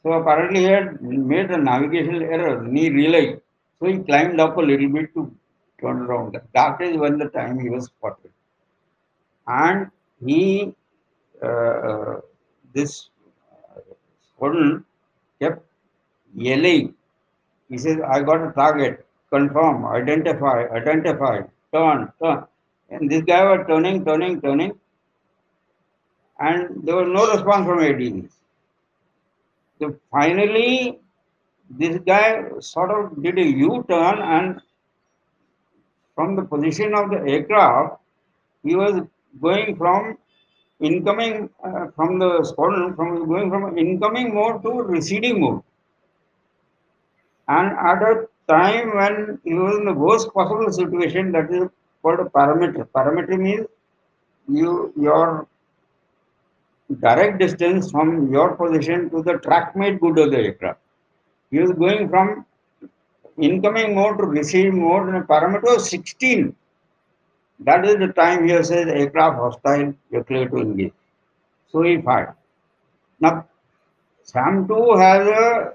So 0.03 0.13
apparently 0.13 0.61
he 0.61 0.67
had 0.67 1.03
made 1.03 1.51
a 1.51 1.59
navigational 1.59 2.23
error 2.23 2.63
and 2.63 2.77
he 2.77 2.91
realized. 2.91 3.41
So 3.79 3.87
he 3.87 3.99
climbed 3.99 4.41
up 4.41 4.57
a 4.57 4.61
little 4.61 4.89
bit 4.89 5.13
to 5.15 5.35
turn 5.81 6.03
around. 6.03 6.39
That 6.55 6.81
is 6.81 6.97
when 6.97 7.19
the 7.19 7.29
time 7.29 7.59
he 7.59 7.69
was 7.71 7.87
spotted. 7.87 8.31
And 9.47 9.91
he, 10.25 10.75
uh, 11.43 11.47
uh 11.47 12.21
this 12.75 13.11
squadron 14.29 14.85
kept 15.41 15.65
yelling. 16.35 16.95
He 17.69 17.79
says, 17.79 17.99
I 18.07 18.23
got 18.23 18.47
a 18.49 18.53
target, 18.53 19.07
confirm, 19.31 19.87
identify, 19.87 20.67
identify, 20.69 21.43
turn, 21.73 22.13
turn. 22.23 22.45
And 22.91 23.11
this 23.11 23.23
guy 23.23 23.43
was 23.45 23.67
turning, 23.67 24.05
turning, 24.05 24.41
turning 24.41 24.79
and 26.39 26.85
there 26.85 26.97
was 26.97 27.09
no 27.09 27.33
response 27.33 27.67
from 27.67 27.79
ADDC. 27.79 28.29
So 29.79 29.97
finally, 30.11 30.99
this 31.71 31.99
guy 32.07 32.45
sort 32.61 32.91
of 32.91 33.23
did 33.23 33.39
a 33.39 33.45
U-turn 33.45 34.19
and 34.21 34.61
from 36.15 36.37
the 36.37 36.43
position 36.43 36.95
of 36.95 37.11
the 37.11 37.19
aircraft, 37.19 38.01
he 38.63 38.75
was 38.75 39.03
going 39.41 39.77
from 39.77 40.17
incoming 40.81 41.51
uh, 41.63 41.87
from 41.95 42.19
the 42.19 42.45
squadron, 42.45 42.95
from 42.97 43.27
going 43.29 43.51
from 43.51 43.79
incoming 43.79 44.35
mode 44.35 44.63
to 44.63 44.71
receding 44.83 45.41
mode. 45.41 45.63
And 47.49 47.73
at 47.73 48.03
a 48.03 48.29
time 48.49 48.97
when 48.97 49.39
he 49.45 49.55
was 49.55 49.77
in 49.77 49.85
the 49.85 49.93
worst 49.93 50.33
possible 50.33 50.73
situation, 50.73 51.33
that 51.33 51.51
is 51.51 51.69
called 52.03 52.21
a 52.21 52.25
parameter. 52.25 52.87
Parameter 52.95 53.39
means 53.39 53.67
you 54.49 54.93
your 54.97 55.47
direct 56.95 57.39
distance 57.39 57.91
from 57.91 58.33
your 58.33 58.55
position 58.57 59.11
to 59.11 59.23
the 59.23 59.35
track 59.39 59.75
made 59.77 60.01
good 60.01 60.19
of 60.19 60.31
the 60.31 60.39
aircraft. 60.39 60.81
He 61.51 61.59
was 61.59 61.73
going 61.73 62.09
from 62.09 62.45
incoming 63.41 63.95
mode 63.95 64.19
to 64.19 64.25
receiving 64.25 64.81
mode 64.81 65.09
and 65.09 65.17
a 65.19 65.23
parameter 65.23 65.77
of 65.77 65.83
16. 65.83 66.55
That 67.61 67.85
is 67.85 67.97
the 67.97 68.09
time 68.09 68.47
here 68.47 68.63
says 68.63 68.87
aircraft 68.89 69.37
hostile, 69.37 69.95
you're 70.11 70.25
clear 70.25 70.49
to 70.49 70.57
engage. 70.57 70.93
So 71.69 71.83
he 71.83 72.01
fired. 72.01 72.35
Now, 73.21 73.47
SAM 74.23 74.69
2 74.69 74.97
has 74.97 75.27
a, 75.27 75.75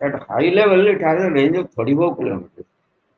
at 0.00 0.22
high 0.28 0.48
level, 0.48 0.86
it 0.86 1.00
has 1.00 1.22
a 1.22 1.30
range 1.30 1.56
of 1.56 1.70
34 1.72 2.16
kilometers. 2.16 2.64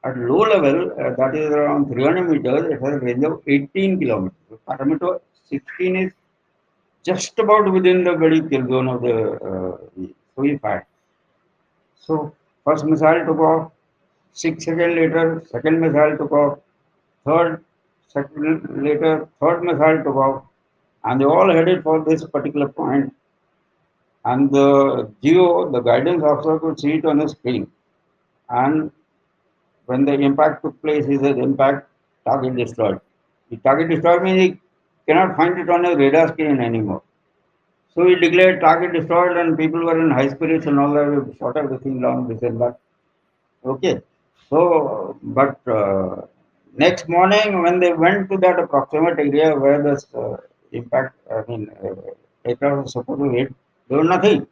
At 0.05 0.17
low 0.17 0.41
level, 0.41 0.93
uh, 0.93 1.15
that 1.17 1.35
is 1.35 1.51
around 1.51 1.93
300 1.93 2.31
meters, 2.31 2.71
it 2.71 2.81
has 2.83 2.95
a 2.95 3.01
range 3.01 3.25
of 3.25 3.43
18 3.47 4.01
kilometers. 4.01 4.59
Parameter 4.67 5.21
16 5.49 5.97
is 5.97 6.13
just 7.11 7.39
about 7.39 7.73
within 7.77 7.99
the 8.09 8.15
very 8.23 8.41
kill 8.51 8.65
zone 8.73 8.89
of 8.95 9.01
the 9.07 9.17
uh, 9.51 10.59
fire. 10.65 10.87
So 12.07 12.35
first 12.65 12.85
missile 12.85 13.25
took 13.27 13.41
off, 13.51 13.73
six 14.33 14.65
seconds 14.65 14.95
later, 15.01 15.43
second 15.55 15.81
missile 15.81 16.17
took 16.21 16.33
off, 16.33 16.59
third 17.25 17.65
second 18.09 18.85
later, 18.85 19.29
third 19.41 19.63
missile 19.63 20.03
took 20.05 20.17
off, 20.17 20.45
and 21.05 21.21
they 21.21 21.25
all 21.25 21.51
headed 21.59 21.83
for 21.83 22.05
this 22.05 22.25
particular 22.25 22.69
point. 22.69 23.15
And 24.25 24.51
the 24.51 25.11
GO, 25.23 25.71
the 25.71 25.81
guidance 25.81 26.23
officer, 26.23 26.59
could 26.59 26.79
see 26.81 26.95
it 26.95 27.05
on 27.05 27.19
the 27.19 27.29
screen. 27.29 27.71
And 28.51 28.91
when 29.87 30.05
the 30.05 30.15
impact 30.15 30.63
took 30.63 30.81
place, 30.83 31.07
he 31.07 31.17
said, 31.17 31.39
impact 31.39 31.89
target 32.27 32.57
destroyed. 32.57 33.01
The 33.51 33.57
target 33.59 33.91
destroyed 33.91 34.23
means 34.23 34.59
cannot 35.09 35.37
find 35.37 35.59
it 35.59 35.71
on 35.77 35.85
a 35.91 35.97
radar 35.97 36.29
screen 36.29 36.61
anymore. 36.61 37.03
So 37.95 38.05
we 38.05 38.15
declared 38.25 38.61
target 38.61 38.93
destroyed 38.93 39.37
and 39.37 39.57
people 39.57 39.85
were 39.85 39.99
in 40.01 40.11
high 40.11 40.29
spirits 40.29 40.67
and 40.67 40.79
all 40.79 40.93
that. 40.95 41.09
We 41.11 41.37
shot 41.39 41.57
everything 41.57 42.01
down, 42.01 42.29
this 42.29 42.43
and 42.43 42.61
that. 42.61 42.79
Okay. 43.65 44.01
So, 44.51 45.19
but 45.23 45.59
uh, 45.67 46.23
next 46.75 47.09
morning 47.09 47.63
when 47.63 47.81
they 47.81 47.93
went 47.93 48.31
to 48.31 48.37
that 48.39 48.59
approximate 48.59 49.19
area 49.19 49.55
where 49.57 49.83
this 49.83 50.07
uh, 50.15 50.37
impact, 50.73 51.17
I 51.31 51.43
mean, 51.49 51.71
uh, 51.83 52.49
aircraft 52.49 52.83
was 52.85 52.93
supposed 52.93 53.21
to 53.21 53.31
hit, 53.31 53.55
there 53.89 53.99
was 53.99 54.09
nothing. 54.09 54.47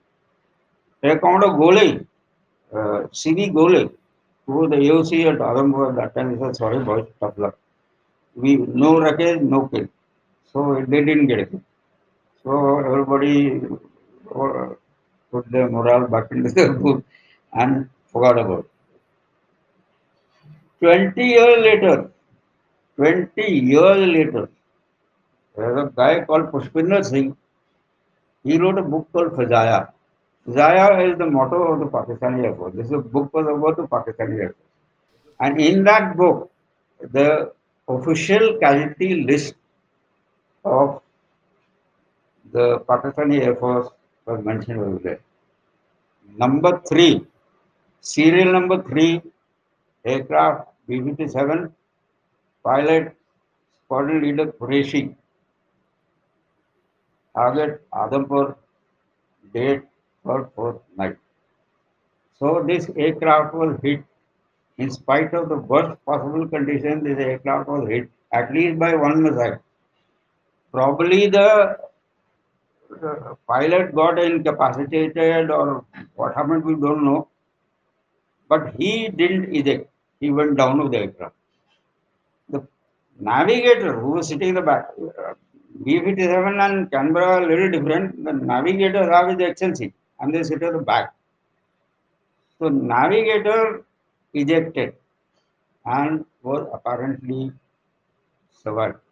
They 1.03 1.16
found 1.19 1.45
a 1.45 1.49
Gole, 1.49 2.07
uh, 2.73 3.07
CV 3.21 3.53
Gole, 3.53 3.92
who 4.47 4.69
the 4.69 4.77
AOC 4.77 5.27
at 5.33 5.38
Adampur 5.38 5.90
at 5.90 5.97
that 5.97 6.14
time. 6.14 6.38
Said, 6.38 6.57
sorry 6.57 6.83
boys, 6.85 7.07
tough 7.21 7.35
luck. 7.37 7.59
We, 8.35 8.57
no 8.57 9.01
wreckage, 9.01 9.40
no 9.40 9.69
kill. 9.69 9.88
So 10.57 10.83
they 10.88 11.05
didn't 11.05 11.27
get 11.27 11.40
it. 11.40 11.51
So 12.42 12.79
everybody 12.79 13.61
uh, 14.35 14.69
put 15.31 15.51
their 15.51 15.69
morale 15.69 16.07
back 16.09 16.31
into 16.31 16.51
their 16.51 16.73
book 16.73 17.05
and 17.53 17.90
forgot 18.07 18.38
about 18.38 18.64
it. 18.64 18.71
20 20.81 21.23
years 21.23 21.59
later, 21.62 22.11
20 22.97 23.42
years 23.42 24.09
later, 24.14 24.49
there's 25.55 25.77
a 25.83 25.92
guy 25.95 26.25
called 26.25 26.51
Pushpinder 26.53 27.05
Singh. 27.05 27.37
He 28.42 28.57
wrote 28.57 28.79
a 28.79 28.83
book 28.83 29.09
called 29.12 29.33
Fiza'ya. 29.33 29.90
Fiza'ya 30.49 31.12
is 31.12 31.19
the 31.19 31.27
motto 31.27 31.61
of 31.75 31.81
the 31.81 31.87
Pakistani 31.99 32.47
Air 32.47 32.55
Force. 32.55 32.73
This 32.75 32.87
is 32.87 32.92
a 32.92 32.99
book 32.99 33.31
was 33.35 33.47
about 33.47 33.77
the 33.77 33.87
Pakistani 33.95 34.40
Air 34.40 34.55
Force. 34.55 35.37
And 35.38 35.61
in 35.61 35.85
that 35.85 36.16
book, 36.16 36.51
the 37.03 37.53
official 37.88 38.57
casualty 38.59 39.23
list 39.25 39.55
of 40.66 41.00
the 42.52 42.81
Pakistani 42.88 43.40
Air 43.46 43.57
Force 43.57 43.88
was 44.26 44.44
mentioned 44.44 44.81
over 44.81 44.98
there. 44.98 45.20
Number 46.37 46.83
three, 46.88 47.26
serial 48.00 48.52
number 48.52 48.83
three, 48.83 49.22
aircraft 50.05 50.68
B-57, 50.88 51.70
pilot, 52.64 53.14
squadron 53.79 54.22
leader 54.22 54.46
Qureshi, 54.46 55.14
target 57.35 57.83
Adampur, 57.92 58.57
date 59.52 59.83
third, 60.24 60.48
fourth 60.55 60.81
night. 60.96 61.16
So 62.38 62.64
this 62.66 62.90
aircraft 62.96 63.55
was 63.55 63.79
hit 63.83 64.05
in 64.79 64.90
spite 64.90 65.33
of 65.33 65.48
the 65.48 65.57
worst 65.57 66.05
possible 66.05 66.46
condition, 66.46 67.02
this 67.02 67.18
aircraft 67.18 67.68
was 67.68 67.88
hit 67.88 68.11
at 68.33 68.52
least 68.52 68.79
by 68.79 68.94
one 68.94 69.22
missile. 69.22 69.59
Probably 70.77 71.27
the 71.29 71.79
the 72.91 73.37
pilot 73.49 73.95
got 73.95 74.19
incapacitated 74.19 75.51
or 75.51 75.85
what 76.15 76.35
happened, 76.35 76.65
we 76.65 76.75
don't 76.75 77.05
know. 77.05 77.29
But 78.49 78.75
he 78.79 79.09
didn't 79.09 79.55
eject. 79.55 79.89
He 80.21 80.31
went 80.31 80.57
down 80.57 80.83
with 80.83 80.93
the 80.93 80.99
aircraft. 80.99 81.35
The 82.49 82.67
navigator 83.19 83.99
who 84.01 84.12
was 84.12 84.29
sitting 84.29 84.51
in 84.51 84.55
the 84.55 84.62
back, 84.62 84.89
uh, 84.99 85.35
B-57 85.85 86.61
and 86.67 86.91
Canberra 86.91 87.27
are 87.37 87.47
little 87.47 87.71
different. 87.71 88.25
The 88.25 88.33
navigator 88.33 89.11
have 89.11 89.31
his 89.31 89.41
excellency 89.41 89.93
and 90.21 90.35
they 90.35 90.43
sit 90.43 90.62
at 90.62 90.73
the 90.73 90.79
back. 90.79 91.15
So 92.59 92.69
navigator 92.69 93.85
ejected 94.35 94.95
and 95.85 96.25
was 96.43 96.69
apparently 96.73 97.53
survived. 98.62 99.06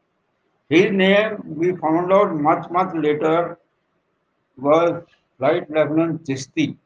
His 0.68 0.90
name 0.90 1.38
we 1.44 1.76
found 1.76 2.12
out 2.12 2.34
much, 2.34 2.70
much 2.70 2.94
later 2.94 3.58
was 4.56 5.02
Flight 5.38 5.70
Lieutenant 5.70 6.24
Chisti 6.24 6.76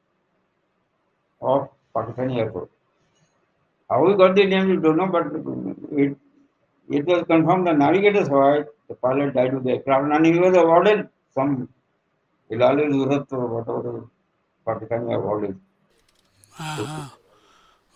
of 1.40 1.68
Pakistani 1.94 2.38
Air 2.38 2.50
Force. 2.50 2.70
How 3.88 4.04
we 4.04 4.16
got 4.16 4.34
the 4.34 4.44
name, 4.46 4.68
we 4.70 4.76
don't 4.76 4.96
know, 4.96 5.06
but 5.06 5.26
it, 5.98 6.16
it 6.90 7.06
was 7.06 7.24
confirmed 7.26 7.66
the 7.66 7.72
navigator 7.72 8.24
saw 8.24 8.54
it, 8.54 8.68
the 8.88 8.94
pilot 8.94 9.34
died 9.34 9.54
with 9.54 9.64
the 9.64 9.72
aircraft, 9.72 10.12
and 10.12 10.26
he 10.26 10.38
was 10.38 10.56
awarded 10.56 11.08
some 11.34 11.68
Hilal 12.50 12.76
Zurat 12.76 13.32
or 13.32 13.46
whatever 13.46 14.04
Pakistani 14.66 15.14
award 15.14 15.50
is. 15.50 15.56
Uh-huh. 16.58 17.08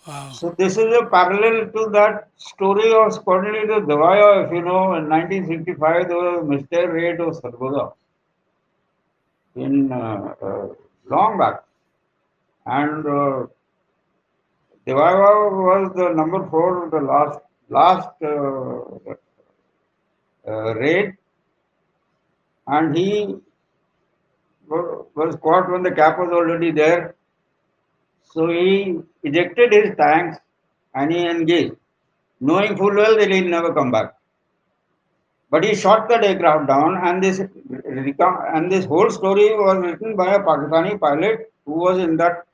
Wow. 0.07 0.31
So 0.33 0.51
this 0.59 0.77
is 0.77 0.93
a 0.95 1.07
parallel 1.07 1.71
to 1.73 1.91
that 1.93 2.29
story 2.37 2.93
of 2.93 3.12
Leader 3.53 3.81
Devayya. 3.83 4.47
If 4.47 4.53
you 4.53 4.62
know, 4.62 4.95
in 4.95 5.09
1965 5.09 6.09
there 6.09 6.17
was 6.17 6.43
a 6.43 6.45
mistake 6.45 6.88
raid 6.88 7.21
of 7.21 7.41
Sargodha 7.41 7.93
in 9.55 9.93
uh, 9.93 10.35
uh, 10.43 10.69
long 11.09 11.38
back, 11.38 11.62
and 12.67 13.07
uh, 13.07 13.47
was 14.87 15.93
the 15.95 16.09
number 16.15 16.49
four, 16.51 16.88
the 16.91 17.01
last 17.01 17.38
last 17.69 18.11
uh, 18.23 18.81
uh, 20.51 20.75
raid, 20.75 21.12
and 22.67 22.97
he 22.97 23.37
was 24.69 25.37
caught 25.43 25.71
when 25.71 25.83
the 25.85 25.93
cap 25.93 26.19
was 26.19 26.31
already 26.33 26.73
there. 26.73 27.15
So 28.35 28.49
he 28.49 28.99
ejected 29.23 29.73
his 29.73 29.95
tanks 29.97 30.38
and 30.95 31.12
he 31.12 31.27
engaged, 31.27 31.77
knowing 32.40 32.77
full 32.77 32.95
well 32.95 33.16
that 33.18 33.31
he'll 33.31 33.49
never 33.49 33.73
come 33.75 33.90
back. 33.90 34.14
But 35.51 35.64
he 35.64 35.75
shot 35.75 36.09
that 36.09 36.25
aircraft 36.25 36.66
down, 36.66 36.97
and 37.07 37.23
this 37.23 37.38
and 37.40 38.73
this 38.73 38.87
whole 38.87 39.11
story 39.11 39.55
was 39.55 39.77
written 39.85 40.16
by 40.16 40.35
a 40.35 40.40
Pakistani 40.40 40.99
pilot 40.99 41.53
who 41.66 41.73
was 41.73 41.99
in 41.99 42.16
that 42.16 42.47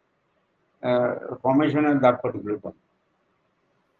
uh, 0.82 1.14
formation 1.42 1.84
at 1.84 2.00
that 2.02 2.20
particular 2.22 2.58
time. 2.58 2.74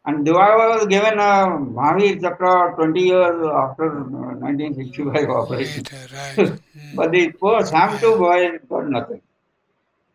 And 0.04 0.26
Devayya 0.26 0.74
was 0.74 0.86
given 0.86 1.14
a 1.14 1.32
Mahavir 1.78 2.20
Chakra 2.20 2.74
20 2.74 3.00
years 3.00 3.46
after 3.62 4.00
uh, 4.00 4.34
1965 4.40 5.28
operation. 5.30 5.84
Later, 5.84 6.14
right. 6.14 6.60
Mm. 6.78 6.94
But 6.96 7.10
the 7.12 7.32
poor 7.32 7.64
SAM 7.64 7.98
2 7.98 8.16
boy 8.16 8.58
got 8.68 8.88
nothing. 8.88 9.20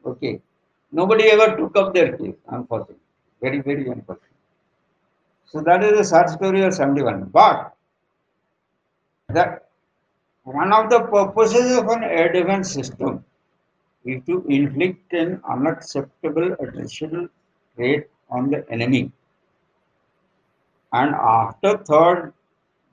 Okay. 0.06 0.41
Nobody 0.93 1.25
ever 1.32 1.58
took 1.58 1.75
up 1.75 1.93
their 1.93 2.15
case, 2.15 2.36
unfortunately. 2.47 3.03
Very, 3.41 3.62
very 3.62 3.88
unfortunate. 3.89 4.29
So 5.47 5.62
that 5.62 5.84
is 5.84 5.97
the 5.97 6.03
sad 6.03 6.29
story 6.29 6.62
of 6.62 6.73
71. 6.73 7.32
But 7.34 7.73
that 9.29 9.69
one 10.43 10.71
of 10.71 10.89
the 10.91 11.01
purposes 11.01 11.77
of 11.77 11.88
an 11.88 12.03
air 12.03 12.32
defense 12.32 12.71
system 12.71 13.25
is 14.06 14.21
to 14.27 14.45
inflict 14.47 15.13
an 15.13 15.41
unacceptable 15.49 16.49
attritional 16.62 17.27
rate 17.77 18.08
on 18.29 18.51
the 18.51 18.63
enemy. 18.69 19.12
And 20.91 21.15
after 21.15 21.77
3rd 21.77 22.34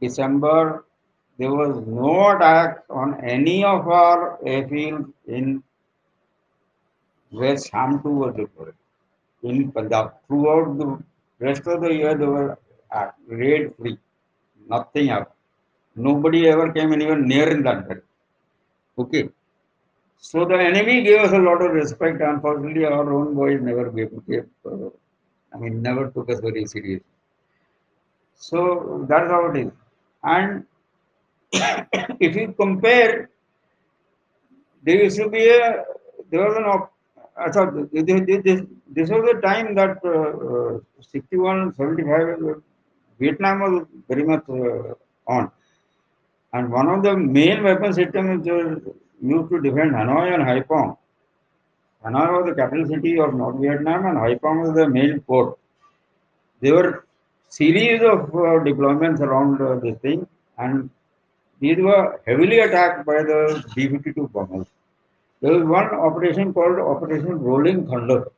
December, 0.00 0.86
there 1.38 1.52
was 1.52 1.86
no 1.86 2.30
attack 2.30 2.84
on 2.88 3.20
any 3.22 3.62
of 3.62 3.88
our 3.88 4.38
airfields 4.44 5.12
in 5.26 5.62
where 7.30 7.56
SAM 7.56 8.02
2 8.02 8.08
was 8.08 8.34
deployed 8.34 8.74
in 9.42 9.70
Punjab. 9.72 10.14
Throughout 10.26 10.78
the 10.78 11.02
rest 11.38 11.66
of 11.66 11.80
the 11.82 11.92
year, 11.94 12.16
they 12.16 12.26
were 12.26 12.58
raid 13.26 13.74
free. 13.76 13.98
Nothing 14.68 15.08
happened. 15.08 15.36
Nobody 15.96 16.48
ever 16.48 16.72
came 16.72 16.92
anywhere 16.92 17.18
near 17.18 17.48
in 17.50 17.62
that 17.64 17.88
belt. 17.88 18.02
Okay. 18.98 19.28
So 20.18 20.44
the 20.44 20.58
enemy 20.58 21.02
gave 21.02 21.20
us 21.20 21.32
a 21.32 21.38
lot 21.38 21.62
of 21.62 21.72
respect. 21.72 22.20
Unfortunately, 22.20 22.84
our 22.84 23.12
own 23.12 23.34
boys 23.34 23.60
never 23.62 23.90
gave, 23.90 24.10
gave 24.28 24.46
uh, 24.66 24.90
I 25.52 25.58
mean, 25.58 25.82
never 25.82 26.10
took 26.10 26.30
us 26.30 26.40
very 26.40 26.66
seriously. 26.66 27.04
So 28.36 29.06
that's 29.08 29.30
how 29.30 29.50
it 29.50 29.56
is. 29.56 29.72
And 30.22 30.64
if 32.20 32.36
you 32.36 32.54
compare, 32.58 33.30
there 34.82 35.02
used 35.04 35.18
to 35.18 35.28
be 35.28 35.48
a, 35.48 35.84
there 36.30 36.46
was 36.46 36.56
an, 36.56 36.88
thought 37.50 37.74
this, 37.92 38.62
this, 38.96 39.10
was 39.10 39.22
the 39.32 39.40
time 39.42 39.74
that 39.74 39.98
uh, 40.04 40.76
uh, 40.76 40.80
61, 41.00 41.74
75, 41.74 42.62
Vietnam 43.18 43.60
was 43.60 43.86
very 44.08 44.24
much 44.24 44.44
uh, 44.48 44.94
on. 45.26 45.50
And 46.52 46.70
one 46.70 46.88
of 46.88 47.02
the 47.02 47.16
main 47.16 47.62
weapon 47.62 47.92
systems 47.92 48.46
which 48.46 48.94
used 49.22 49.50
to 49.50 49.60
defend 49.60 49.92
Hanoi 49.92 50.34
and 50.34 50.42
Haiphong. 50.42 50.96
Hanoi 52.04 52.28
was 52.36 52.46
the 52.48 52.54
capital 52.54 52.86
city 52.86 53.20
of 53.20 53.34
North 53.34 53.60
Vietnam 53.60 54.06
and 54.06 54.18
Haiphong 54.18 54.62
was 54.62 54.74
the 54.74 54.88
main 54.88 55.20
port. 55.20 55.58
There 56.60 56.74
were 56.74 57.06
series 57.48 58.00
of 58.00 58.20
uh, 58.30 58.64
deployments 58.68 59.20
around 59.20 59.60
uh, 59.60 59.80
this 59.80 59.98
thing 59.98 60.26
and 60.58 60.90
these 61.60 61.78
were 61.78 62.20
heavily 62.26 62.60
attacked 62.60 63.04
by 63.04 63.22
the 63.22 63.62
B-52 63.74 64.32
bombers. 64.32 64.66
There 65.40 65.53
was 65.53 65.64
one 65.64 65.87
operation 65.87 66.53
called 66.53 66.79
Operation 66.79 67.38
Rolling 67.38 67.87
Thunder. 67.87 68.31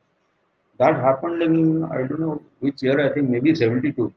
That 0.77 0.95
happened 0.95 1.43
in, 1.43 1.83
I 1.83 2.07
don't 2.07 2.19
know 2.19 2.41
which 2.59 2.81
year, 2.81 2.99
I 3.05 3.13
think 3.13 3.29
maybe 3.29 3.53
72. 3.53 4.13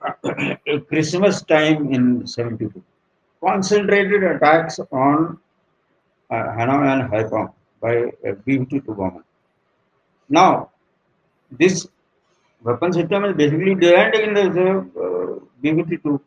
Christmas 0.88 1.42
time 1.42 1.92
in 1.92 2.26
72. 2.26 2.82
Concentrated 3.44 4.22
attacks 4.22 4.78
on 4.92 5.38
uh, 6.30 6.34
Hanoi 6.34 6.86
and 6.94 7.10
Haiphong 7.10 7.52
by 7.80 7.94
a 8.24 8.34
B-52 8.34 8.96
bomber. 8.96 9.24
Now, 10.28 10.70
this 11.50 11.88
weapon 12.62 12.92
system 12.92 13.24
is 13.24 13.36
basically 13.36 13.74
designed 13.74 14.14
in 14.14 14.34
the 14.34 14.46
uh, 14.78 15.44
B-52 15.60 16.20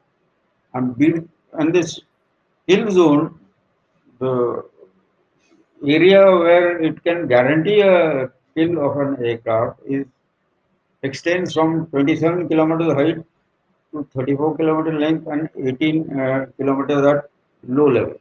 and, 0.74 0.98
B, 0.98 1.14
and 1.54 1.74
this 1.74 2.02
hill 2.68 2.90
zone, 2.92 3.40
the 4.20 4.64
area 5.86 6.24
where 6.38 6.82
it 6.82 7.04
can 7.04 7.28
guarantee 7.28 7.82
a 7.82 8.30
kill 8.56 8.86
of 8.86 8.98
an 8.98 9.26
aircraft 9.26 9.80
is 9.86 10.06
extends 11.04 11.54
from 11.54 11.88
27 11.88 12.48
kilometers 12.48 12.94
height 12.94 13.20
to 13.92 14.08
34 14.16 14.58
kilometer 14.58 15.00
length 15.00 15.28
and 15.28 15.50
18 15.58 16.20
uh, 16.20 16.46
kilometers 16.58 17.06
at 17.06 17.30
low 17.68 17.88
level. 17.88 18.16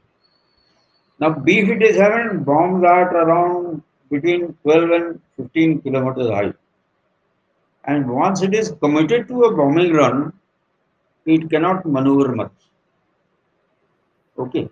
Now 1.18 1.30
B-57 1.30 2.44
bombs 2.44 2.82
at 2.84 3.12
around 3.12 3.82
between 4.10 4.54
12 4.62 4.90
and 4.90 5.20
15 5.36 5.82
kilometers 5.82 6.30
height. 6.30 6.54
And 7.84 8.08
once 8.10 8.42
it 8.42 8.54
is 8.54 8.72
committed 8.82 9.28
to 9.28 9.44
a 9.44 9.56
bombing 9.56 9.92
run, 9.92 10.32
it 11.26 11.50
cannot 11.50 11.84
maneuver 11.84 12.34
much. 12.34 12.52
Okay. 14.38 14.68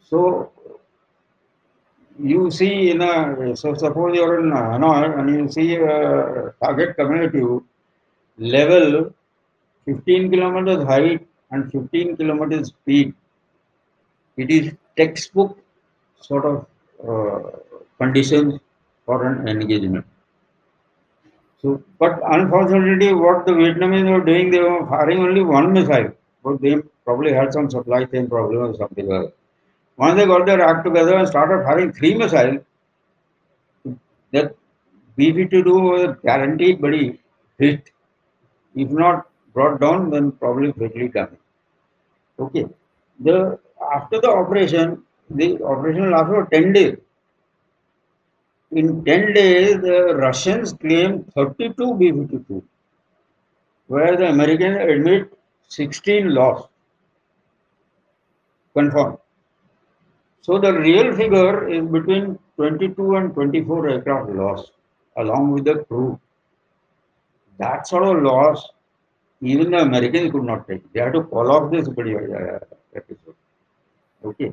So 0.00 0.52
you 2.18 2.50
see 2.50 2.90
in 2.90 3.02
a 3.02 3.56
so 3.56 3.74
suppose 3.74 4.16
you're 4.16 4.40
in 4.40 4.50
Hanoi 4.50 5.18
and 5.18 5.30
you 5.30 5.48
see 5.50 5.76
a 5.76 6.54
target 6.62 6.96
you 7.34 7.64
level 8.38 9.14
15 9.86 10.30
kilometers 10.30 10.84
height 10.84 11.26
and 11.50 11.70
15 11.70 12.16
kilometers 12.16 12.68
speed. 12.68 13.14
It 14.36 14.50
is 14.50 14.72
textbook 14.96 15.58
sort 16.20 16.44
of 16.44 16.66
uh, 17.08 17.50
conditions 17.98 18.60
for 19.04 19.26
an 19.26 19.48
engagement. 19.48 20.04
So, 21.62 21.82
but 21.98 22.20
unfortunately, 22.24 23.14
what 23.14 23.46
the 23.46 23.52
Vietnamese 23.52 24.10
were 24.10 24.24
doing, 24.24 24.50
they 24.50 24.60
were 24.60 24.86
firing 24.86 25.20
only 25.20 25.42
one 25.42 25.72
missile, 25.72 26.12
but 26.44 26.60
they 26.60 26.76
probably 27.04 27.32
had 27.32 27.52
some 27.52 27.70
supply 27.70 28.04
chain 28.04 28.28
problem 28.28 28.62
or 28.62 28.74
something 28.76 29.06
like 29.06 29.22
that. 29.22 29.32
Once 29.96 30.16
they 30.16 30.26
got 30.26 30.44
their 30.46 30.60
act 30.60 30.84
together 30.84 31.16
and 31.16 31.26
started 31.26 31.64
firing 31.64 31.92
three 31.92 32.14
missiles, 32.14 32.60
that 34.32 34.54
B-52 35.16 35.64
was 35.64 36.16
guaranteed 36.22 36.80
buddy 36.80 37.20
hit. 37.58 37.90
If 38.74 38.90
not 38.90 39.26
brought 39.54 39.80
down, 39.80 40.10
then 40.10 40.32
probably 40.32 40.72
fatally 40.72 41.08
damaged. 41.08 41.40
Okay. 42.38 42.66
The 43.20 43.58
after 43.94 44.20
the 44.20 44.30
operation, 44.30 45.02
the 45.30 45.62
operation 45.62 46.10
lasted 46.10 46.34
for 46.34 46.46
10 46.52 46.72
days. 46.74 46.96
In 48.72 49.04
10 49.04 49.32
days, 49.32 49.80
the 49.80 50.16
Russians 50.16 50.74
claimed 50.74 51.32
32 51.34 51.94
B-52, 51.94 52.62
where 53.86 54.16
the 54.16 54.28
Americans 54.28 54.76
admit 54.76 55.32
16 55.68 56.34
lost. 56.34 56.68
Confirmed. 58.74 59.18
So 60.46 60.60
the 60.60 60.72
real 60.72 61.12
figure 61.16 61.68
is 61.68 61.84
between 61.94 62.38
22 62.54 63.16
and 63.16 63.34
24 63.34 63.88
aircraft 63.88 64.30
lost, 64.30 64.70
along 65.16 65.50
with 65.50 65.64
the 65.64 65.74
crew. 65.86 66.20
That 67.58 67.88
sort 67.88 68.04
of 68.04 68.22
loss, 68.22 68.68
even 69.40 69.72
the 69.72 69.78
Americans 69.78 70.30
could 70.30 70.44
not 70.44 70.68
take. 70.68 70.84
They 70.92 71.00
had 71.00 71.14
to 71.14 71.24
call 71.24 71.50
off 71.50 71.72
this 71.72 71.88
uh, 71.88 72.60
episode. 72.94 73.34
Okay. 74.24 74.52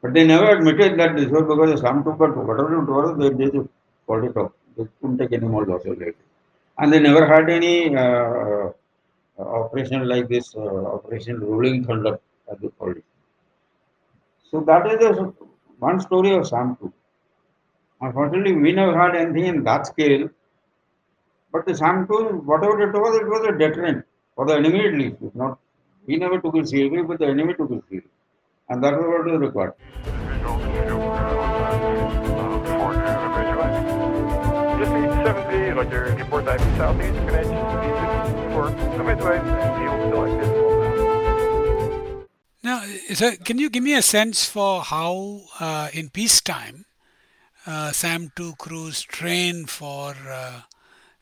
But 0.00 0.14
they 0.14 0.26
never 0.26 0.56
admitted 0.56 0.98
that 0.98 1.14
this 1.18 1.28
was 1.28 1.42
because 1.42 1.82
some 1.82 2.02
took, 2.02 2.16
but 2.16 2.34
whatever 2.34 2.80
it 2.82 2.88
was, 2.88 3.18
they, 3.18 3.28
they 3.28 3.50
just 3.50 3.68
called 4.06 4.24
it 4.24 4.34
off. 4.38 4.52
They 4.78 4.86
couldn't 5.02 5.18
take 5.18 5.32
any 5.32 5.46
more 5.46 5.66
losses 5.66 5.98
later. 5.98 6.14
and 6.78 6.90
they 6.90 6.98
never 6.98 7.26
had 7.26 7.50
any 7.50 7.94
uh, 7.94 8.70
operation 9.38 10.08
like 10.08 10.28
this, 10.30 10.54
uh, 10.56 10.94
Operation 10.96 11.40
Rolling 11.40 11.84
Thunder, 11.84 12.18
as 12.50 12.58
they 12.62 12.68
called 12.68 12.96
it. 12.96 13.04
So 14.50 14.60
that 14.66 14.86
is 14.90 14.98
the 14.98 15.32
one 15.78 16.00
story 16.00 16.34
of 16.34 16.46
SAM-2. 16.46 16.92
Unfortunately, 18.00 18.54
we 18.56 18.72
never 18.72 18.98
had 18.98 19.14
anything 19.14 19.46
in 19.46 19.64
that 19.64 19.86
scale. 19.86 20.28
But 21.52 21.66
the 21.66 21.76
SAM-2, 21.76 22.44
whatever 22.44 22.82
it 22.82 22.92
was, 22.92 23.16
it 23.20 23.26
was 23.28 23.46
a 23.46 23.52
deterrent 23.56 24.04
for 24.34 24.46
the 24.46 24.54
enemy 24.54 24.86
at 24.86 24.94
least. 24.94 25.16
It's 25.22 25.36
not, 25.36 25.58
we 26.06 26.16
never 26.16 26.40
took 26.40 26.56
it 26.56 26.68
seriously, 26.68 27.02
but 27.02 27.18
the 27.20 27.26
enemy 27.26 27.54
took 27.54 27.70
it 27.70 27.82
seriously. 27.88 28.10
And 28.68 28.82
that 28.82 28.94
was 28.94 29.06
what 29.06 29.24
was 29.26 29.40
required. 29.40 29.74
Just 34.80 34.92
need 34.92 35.10
70, 35.26 35.70
roger, 35.78 36.14
report 36.16 36.46
IP 36.48 36.60
southeast, 36.76 37.18
connection, 37.26 37.54
field 39.78 40.12
selected. 40.12 40.59
Now, 42.62 42.84
so 43.14 43.32
can 43.36 43.58
you 43.58 43.70
give 43.70 43.82
me 43.82 43.94
a 43.94 44.02
sense 44.02 44.44
for 44.44 44.82
how, 44.82 45.40
uh, 45.58 45.88
in 45.94 46.10
peacetime, 46.10 46.84
uh, 47.66 47.90
SAM-2 47.90 48.58
crews 48.58 49.00
train 49.02 49.64
for, 49.64 50.14
uh, 50.28 50.62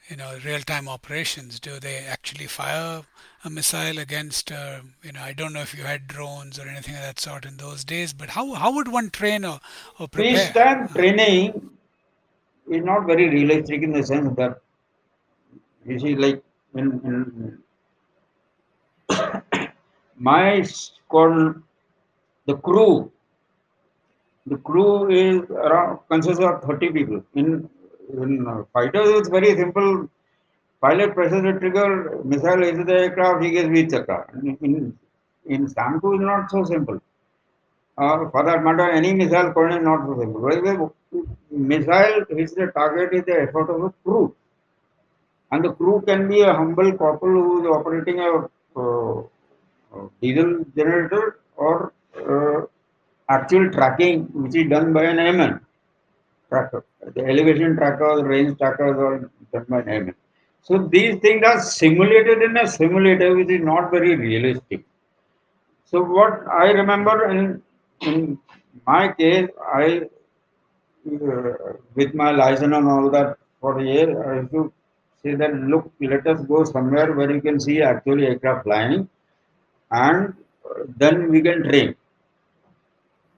you 0.08 0.16
know, 0.16 0.36
real-time 0.44 0.88
operations? 0.88 1.60
Do 1.60 1.78
they 1.78 1.98
actually 1.98 2.46
fire 2.46 3.02
a 3.44 3.50
missile 3.50 3.98
against, 3.98 4.50
uh, 4.50 4.80
you 5.04 5.12
know, 5.12 5.20
I 5.20 5.32
don't 5.32 5.52
know 5.52 5.60
if 5.60 5.76
you 5.76 5.84
had 5.84 6.08
drones 6.08 6.58
or 6.58 6.66
anything 6.66 6.96
of 6.96 7.02
that 7.02 7.20
sort 7.20 7.44
in 7.44 7.56
those 7.56 7.84
days, 7.84 8.12
but 8.12 8.30
how, 8.30 8.54
how 8.54 8.74
would 8.74 8.88
one 8.88 9.10
train 9.10 9.44
or, 9.44 9.60
or 10.00 10.08
prepare? 10.08 10.32
Peacetime 10.32 10.88
training 10.88 11.70
is 12.68 12.84
not 12.84 13.06
very 13.06 13.28
realistic 13.28 13.82
in 13.82 13.92
the 13.92 14.02
sense 14.02 14.34
that 14.36 14.60
you 15.86 16.00
see, 16.00 16.16
like 16.16 16.42
in, 16.74 17.00
in 17.04 17.58
my 20.18 20.62
squadron, 20.62 21.62
the 22.46 22.56
crew, 22.56 23.10
the 24.46 24.56
crew 24.56 25.10
is 25.10 25.50
around 25.50 25.98
consists 26.10 26.42
of 26.42 26.62
30 26.62 26.90
people. 26.90 27.22
In 27.34 27.68
in 28.12 28.46
uh, 28.46 28.64
fighters, 28.72 29.08
it's 29.20 29.28
very 29.28 29.54
simple. 29.56 30.08
Pilot 30.80 31.14
presses 31.14 31.42
the 31.42 31.52
trigger, 31.52 32.20
missile 32.24 32.62
is 32.62 32.78
the 32.86 32.92
aircraft, 32.92 33.42
he 33.42 33.50
gets 33.50 33.68
Vir 33.68 33.86
Chakra. 33.86 34.26
In, 34.42 34.56
in, 34.62 34.98
in 35.46 35.68
SAM-2 35.68 36.14
is 36.14 36.20
not 36.20 36.50
so 36.50 36.64
simple. 36.64 37.00
Uh, 37.98 38.30
for 38.30 38.44
that 38.44 38.62
matter, 38.62 38.88
any 38.88 39.12
missile 39.12 39.52
coordinate 39.52 39.82
is 39.82 39.86
not 39.86 40.06
so 40.06 40.20
simple. 40.20 40.40
Where 40.40 40.62
the 40.62 40.90
missile 41.50 42.24
hits 42.30 42.54
the 42.54 42.68
target 42.68 43.12
is 43.12 43.24
the 43.24 43.42
effort 43.42 43.70
of 43.70 43.82
the 43.82 43.92
crew. 44.04 44.34
And 45.50 45.64
the 45.64 45.72
crew 45.72 46.02
can 46.06 46.28
be 46.28 46.42
a 46.42 46.54
humble 46.54 46.92
corporal 46.96 47.42
who 47.42 47.60
is 47.60 47.66
operating 47.66 48.20
a 48.20 48.48
uh, 48.80 49.22
diesel 50.20 50.64
generator 50.76 51.40
or 51.56 51.92
uh, 52.16 52.66
actual 53.28 53.70
tracking 53.70 54.24
which 54.42 54.54
is 54.56 54.68
done 54.68 54.92
by 54.92 55.04
an 55.04 55.18
airman 55.18 55.60
tracker. 56.48 56.84
The 57.14 57.24
elevation 57.24 57.76
tracker, 57.76 58.16
the 58.16 58.24
range 58.24 58.58
trackers 58.58 58.96
are 58.96 59.30
done 59.52 59.66
by 59.68 59.80
an 59.80 59.88
airman. 59.88 60.14
So 60.62 60.78
these 60.78 61.20
things 61.20 61.42
are 61.46 61.60
simulated 61.60 62.42
in 62.42 62.56
a 62.56 62.66
simulator 62.66 63.34
which 63.36 63.50
is 63.50 63.60
not 63.60 63.90
very 63.90 64.16
realistic. 64.16 64.84
So 65.84 66.02
what 66.02 66.46
I 66.48 66.70
remember 66.72 67.30
in 67.30 67.62
in 68.02 68.38
my 68.86 69.12
case, 69.12 69.48
I 69.74 70.02
uh, 71.06 71.52
with 71.94 72.14
my 72.14 72.30
license 72.32 72.74
and 72.74 72.86
all 72.86 73.10
that 73.10 73.38
for 73.60 73.78
a 73.78 73.84
year, 73.84 74.08
I 74.30 74.40
used 74.40 74.52
to 74.52 74.72
say 75.22 75.34
that 75.34 75.54
look, 75.54 75.90
let 76.00 76.26
us 76.26 76.40
go 76.44 76.64
somewhere 76.64 77.12
where 77.14 77.30
you 77.30 77.40
can 77.40 77.58
see 77.58 77.80
actually 77.82 78.26
aircraft 78.26 78.64
flying, 78.64 79.08
and 79.90 80.34
uh, 80.64 80.84
then 80.96 81.30
we 81.30 81.40
can 81.42 81.62
train. 81.62 81.94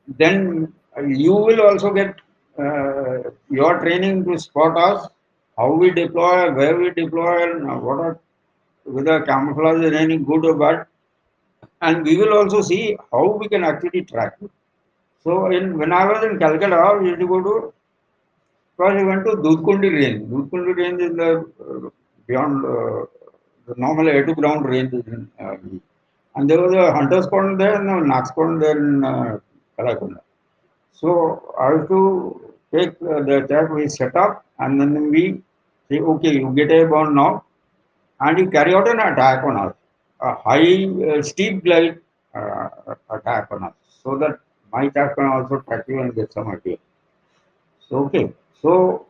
Then 0.09 0.73
you 1.07 1.33
will 1.33 1.61
also 1.63 1.93
get 1.93 2.17
uh, 2.59 3.31
your 3.49 3.79
training 3.81 4.25
to 4.25 4.39
spot 4.39 4.77
us, 4.77 5.09
how 5.57 5.73
we 5.73 5.91
deploy, 5.91 6.53
where 6.53 6.77
we 6.77 6.91
deploy, 6.91 7.51
and 7.51 7.83
what 7.83 7.99
are 8.01 8.21
whether 8.85 9.23
camouflage 9.23 9.85
is 9.85 9.93
any 9.93 10.17
good 10.17 10.45
or 10.45 10.57
bad, 10.57 10.87
and 11.83 12.05
we 12.05 12.17
will 12.17 12.33
also 12.37 12.61
see 12.61 12.97
how 13.13 13.37
we 13.37 13.49
can 13.49 13.63
actually 13.65 14.03
track. 14.03 14.37
So 15.23 15.51
in 15.51 15.79
when 15.79 15.93
I 15.93 16.07
was 16.07 16.25
in 16.25 16.39
Calcutta, 16.39 16.99
we 17.01 17.09
used 17.09 17.21
to 17.21 17.29
go 17.29 17.43
to 17.43 17.73
first 18.77 18.97
we 18.97 19.05
went 19.05 19.25
to 19.27 19.33
Dudhkundi 19.33 19.93
range. 19.93 20.29
Dudhkundi 20.29 20.77
range 20.77 21.03
is 21.03 21.17
the 21.17 21.31
uh, 21.61 21.91
beyond 22.27 22.65
uh, 22.65 23.07
the 23.67 23.75
normal 23.77 24.09
air 24.09 24.25
to 24.25 24.35
ground 24.35 24.65
range 24.67 24.93
in 24.95 25.31
uh, 25.39 25.57
and 26.37 26.49
there 26.49 26.61
was 26.61 26.75
a 26.75 26.93
hunter's 26.93 27.27
corner 27.27 27.57
there 27.57 27.81
and 27.81 27.89
a 27.91 28.07
Knox 28.07 28.31
corner 28.31 28.59
there 28.59 28.79
in 28.79 29.05
uh, 29.05 29.39
Kalaikunda. 29.79 30.21
So 30.93 31.55
I 31.59 31.73
have 31.73 31.89
to 31.89 32.53
take 32.75 32.91
uh, 33.03 33.23
the 33.23 33.45
attack 33.45 33.71
we 33.71 33.89
set 33.89 34.15
up 34.17 34.45
and 34.59 34.81
then 34.81 35.11
we 35.11 35.43
say, 35.89 36.01
okay, 36.01 36.35
you 36.35 36.53
get 36.55 36.71
airborne 36.71 37.15
now 37.15 37.45
and 38.21 38.39
you 38.39 38.51
carry 38.51 38.75
out 38.75 38.89
an 38.89 39.01
attack 39.01 39.43
on 39.45 39.57
us, 39.57 39.75
a 40.21 40.35
high 40.35 40.85
uh, 40.85 41.23
steep 41.23 41.65
glide 41.65 41.99
uh, 42.35 42.69
attack 43.11 43.49
on 43.51 43.65
us, 43.65 43.75
so 44.03 44.17
that 44.19 44.39
my 44.73 44.85
attack 44.85 45.17
can 45.17 45.27
also 45.27 45.61
track 45.61 45.85
you 45.89 46.01
and 46.01 46.15
get 46.15 46.33
some 46.33 46.49
idea. 46.49 46.77
So 47.89 48.05
okay, 48.05 48.33
so 48.63 49.07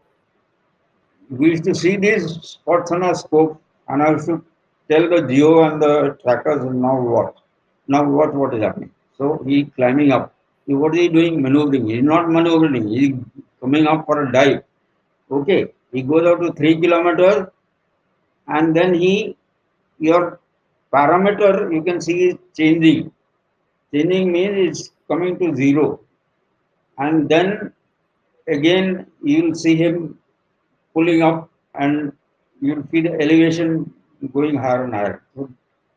we 1.29 1.51
used 1.51 1.65
to 1.65 1.75
see 1.75 1.97
these 1.97 2.25
spots 2.43 2.91
on 2.93 3.03
a 3.03 3.15
scope 3.15 3.61
and 3.89 4.03
I 4.03 4.13
used 4.13 4.27
to 4.27 4.43
tell 4.91 5.09
the 5.13 5.21
geo 5.31 5.51
and 5.67 5.81
the 5.83 6.19
trackers 6.23 6.63
now 6.87 6.97
what? 7.15 7.37
Now 7.87 8.03
what 8.19 8.35
what 8.35 8.55
is 8.55 8.63
happening? 8.63 8.91
So 9.17 9.43
he 9.47 9.65
climbing 9.77 10.11
up. 10.13 10.35
He, 10.67 10.75
what 10.75 10.95
is 10.95 11.01
he 11.03 11.09
doing? 11.09 11.41
Maneuvering. 11.43 11.89
He's 11.89 12.03
not 12.03 12.29
maneuvering. 12.31 12.89
He's 12.89 13.15
coming 13.61 13.87
up 13.87 14.07
for 14.07 14.23
a 14.25 14.33
dive. 14.33 14.63
Okay. 15.31 15.73
He 15.93 16.03
goes 16.03 16.27
out 16.27 16.41
to 16.43 16.53
three 16.53 16.81
kilometers 16.81 17.47
and 18.49 18.75
then 18.75 18.95
he 18.95 19.37
your 19.99 20.41
parameter 20.93 21.73
you 21.73 21.83
can 21.83 22.01
see 22.01 22.19
is 22.29 22.37
changing. 22.57 23.13
Changing 23.93 24.33
means 24.33 24.57
it's 24.69 24.91
coming 25.09 25.39
to 25.39 25.55
zero. 25.55 26.01
And 26.99 27.29
then 27.29 27.73
again 28.49 29.07
you'll 29.23 29.55
see 29.55 29.77
him 29.77 30.19
pulling 30.95 31.23
up 31.23 31.49
and 31.75 32.13
you'll 32.61 32.85
see 32.91 33.01
the 33.01 33.13
elevation 33.25 33.93
going 34.29 34.57
higher 34.57 34.85
and 34.85 34.95
higher. 34.95 35.23
So 35.35 35.51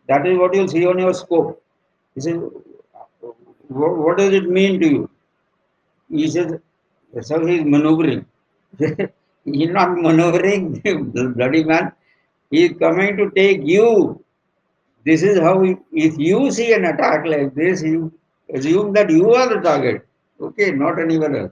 that 0.07 0.25
is 0.27 0.37
what 0.37 0.53
you'll 0.53 0.67
see 0.67 0.85
on 0.85 0.99
your 0.99 1.13
scope. 1.13 1.61
He 2.15 2.21
says, 2.21 2.39
what, 3.67 4.17
does 4.17 4.33
it 4.33 4.49
mean 4.49 4.79
to 4.79 4.87
you? 4.87 5.09
He 6.09 6.29
says, 6.29 6.59
so 7.21 7.45
he's 7.45 7.63
maneuvering. 7.63 8.25
he's 9.45 9.69
not 9.69 9.97
maneuvering, 9.97 10.81
bloody 11.35 11.63
man. 11.63 11.91
He 12.51 12.65
is 12.65 12.77
coming 12.77 13.17
to 13.17 13.31
take 13.31 13.61
you. 13.63 14.23
This 15.05 15.23
is 15.23 15.39
how, 15.39 15.63
if 15.91 16.17
you 16.17 16.51
see 16.51 16.73
an 16.73 16.85
attack 16.85 17.25
like 17.25 17.53
this, 17.55 17.81
you 17.81 18.13
assume 18.53 18.93
that 18.93 19.09
you 19.09 19.33
are 19.33 19.49
the 19.53 19.59
target. 19.61 20.07
Okay, 20.39 20.71
not 20.71 20.99
anyone 20.99 21.35
else. 21.35 21.51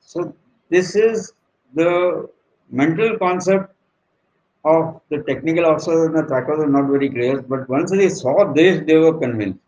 So 0.00 0.34
this 0.70 0.96
is 0.96 1.32
the 1.74 2.28
mental 2.70 3.18
concept 3.18 3.71
of 4.64 5.00
the 5.10 5.18
technical 5.24 5.66
officers 5.66 6.06
and 6.06 6.16
the 6.16 6.22
trackers 6.22 6.60
are 6.60 6.68
not 6.68 6.88
very 6.88 7.08
clear, 7.08 7.42
but 7.42 7.68
once 7.68 7.90
they 7.90 8.08
saw 8.08 8.52
this, 8.52 8.82
they 8.86 8.96
were 8.96 9.18
convinced. 9.18 9.58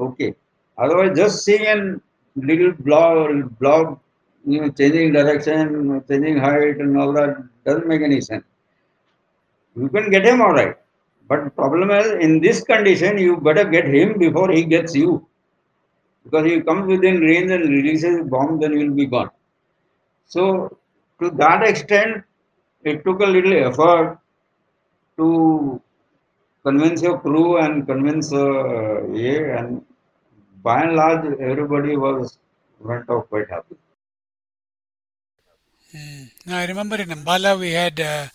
Okay. 0.00 0.34
Otherwise, 0.78 1.16
just 1.16 1.44
seeing 1.44 1.66
a 1.66 2.00
little 2.36 2.72
blob, 2.72 3.58
blob, 3.58 4.00
you 4.46 4.60
know, 4.60 4.70
changing 4.70 5.12
direction, 5.12 6.02
changing 6.08 6.38
height, 6.38 6.78
and 6.78 6.96
all 6.98 7.12
that 7.12 7.36
doesn't 7.64 7.86
make 7.86 8.02
any 8.02 8.20
sense. 8.20 8.44
You 9.76 9.88
can 9.88 10.10
get 10.10 10.24
him 10.24 10.40
all 10.40 10.52
right, 10.52 10.76
but 11.28 11.54
problem 11.54 11.90
is 11.90 12.12
in 12.24 12.40
this 12.40 12.62
condition, 12.62 13.18
you 13.18 13.36
better 13.36 13.64
get 13.64 13.86
him 13.86 14.18
before 14.18 14.50
he 14.50 14.64
gets 14.64 14.94
you, 14.94 15.26
because 16.24 16.46
he 16.46 16.60
comes 16.60 16.86
within 16.86 17.20
range 17.20 17.50
and 17.50 17.68
releases 17.68 18.26
bomb, 18.28 18.60
then 18.60 18.72
you 18.72 18.88
will 18.88 18.94
be 18.94 19.06
gone. 19.06 19.30
So, 20.26 20.76
to 21.20 21.30
that 21.30 21.62
extent, 21.62 22.24
it 22.84 23.04
took 23.04 23.20
a 23.20 23.26
little 23.26 23.56
effort 23.68 24.18
to 25.16 25.80
convince 26.64 27.02
your 27.02 27.18
crew 27.18 27.58
and 27.58 27.86
convince 27.86 28.32
uh, 28.32 29.06
yeah, 29.12 29.58
and 29.58 29.84
by 30.62 30.82
and 30.82 30.96
large 30.96 31.24
everybody 31.40 31.96
was 31.96 32.38
went 32.80 33.08
off 33.08 33.28
quite 33.28 33.48
happy. 33.50 33.76
Mm. 35.94 36.30
Now, 36.46 36.58
I 36.58 36.66
remember 36.66 36.96
in 36.96 37.08
Ambala 37.08 37.58
we 37.58 37.72
had 37.72 38.00
uh, 38.00 38.26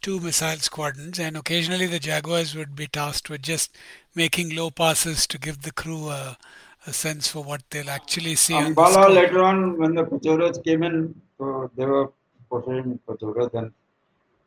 two 0.00 0.18
missile 0.20 0.58
squadrons, 0.58 1.18
and 1.18 1.36
occasionally 1.36 1.86
the 1.86 1.98
Jaguars 1.98 2.54
would 2.54 2.74
be 2.74 2.86
tasked 2.86 3.28
with 3.28 3.42
just 3.42 3.76
making 4.14 4.56
low 4.56 4.70
passes 4.70 5.26
to 5.26 5.38
give 5.38 5.62
the 5.62 5.72
crew 5.72 6.08
a, 6.08 6.38
a 6.86 6.92
sense 6.92 7.28
for 7.28 7.44
what 7.44 7.62
they'll 7.70 7.90
actually 7.90 8.34
see. 8.34 8.54
on 8.54 8.64
the 8.64 8.70
Ambala 8.70 8.92
scope. 8.92 9.10
later 9.10 9.44
on 9.44 9.78
when 9.78 9.94
the 9.94 10.04
Pechoras 10.04 10.62
came 10.64 10.82
in, 10.82 11.14
so 11.38 11.70
they 11.76 11.84
were 11.84 12.10
portraying 12.48 12.98
Pechoras 13.06 13.52
and 13.54 13.72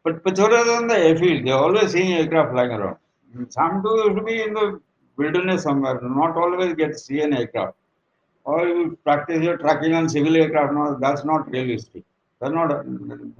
But 0.05 0.23
Pechoras 0.23 0.67
on 0.77 0.87
the 0.87 0.97
airfield, 0.97 1.47
they're 1.47 1.55
always 1.55 1.91
seeing 1.93 2.13
aircraft 2.13 2.51
flying 2.51 2.71
around. 2.71 2.97
Some 3.49 3.81
do 3.81 3.89
used 4.05 4.17
to 4.17 4.23
be 4.23 4.41
in 4.43 4.53
the 4.53 4.79
wilderness 5.17 5.63
somewhere, 5.63 5.99
not 6.01 6.37
always 6.37 6.75
get 6.75 6.91
to 6.93 6.99
see 6.99 7.21
an 7.21 7.33
aircraft. 7.33 7.75
Or 8.43 8.67
you 8.67 8.99
practice 9.03 9.41
your 9.43 9.57
tracking 9.57 9.95
on 9.95 10.07
civil 10.07 10.35
aircraft, 10.37 10.73
no, 10.73 10.97
that's 11.01 11.25
not 11.25 11.49
realistic. 11.49 12.03
That's 12.39 12.53
not 12.53 12.71
uh, 12.71 12.83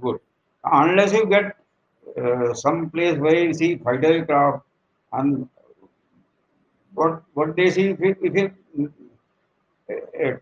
good. 0.02 0.18
Unless 0.64 1.12
you 1.12 1.26
get 1.26 1.56
uh, 2.20 2.52
some 2.52 2.90
place 2.90 3.16
where 3.16 3.38
you 3.44 3.54
see 3.54 3.76
fighter 3.76 4.12
aircraft 4.14 4.64
and 5.12 5.48
what 6.94 7.22
what 7.34 7.54
they 7.56 7.70
see 7.70 7.90
if 7.90 8.00
if 8.00 8.34
it 8.42 8.52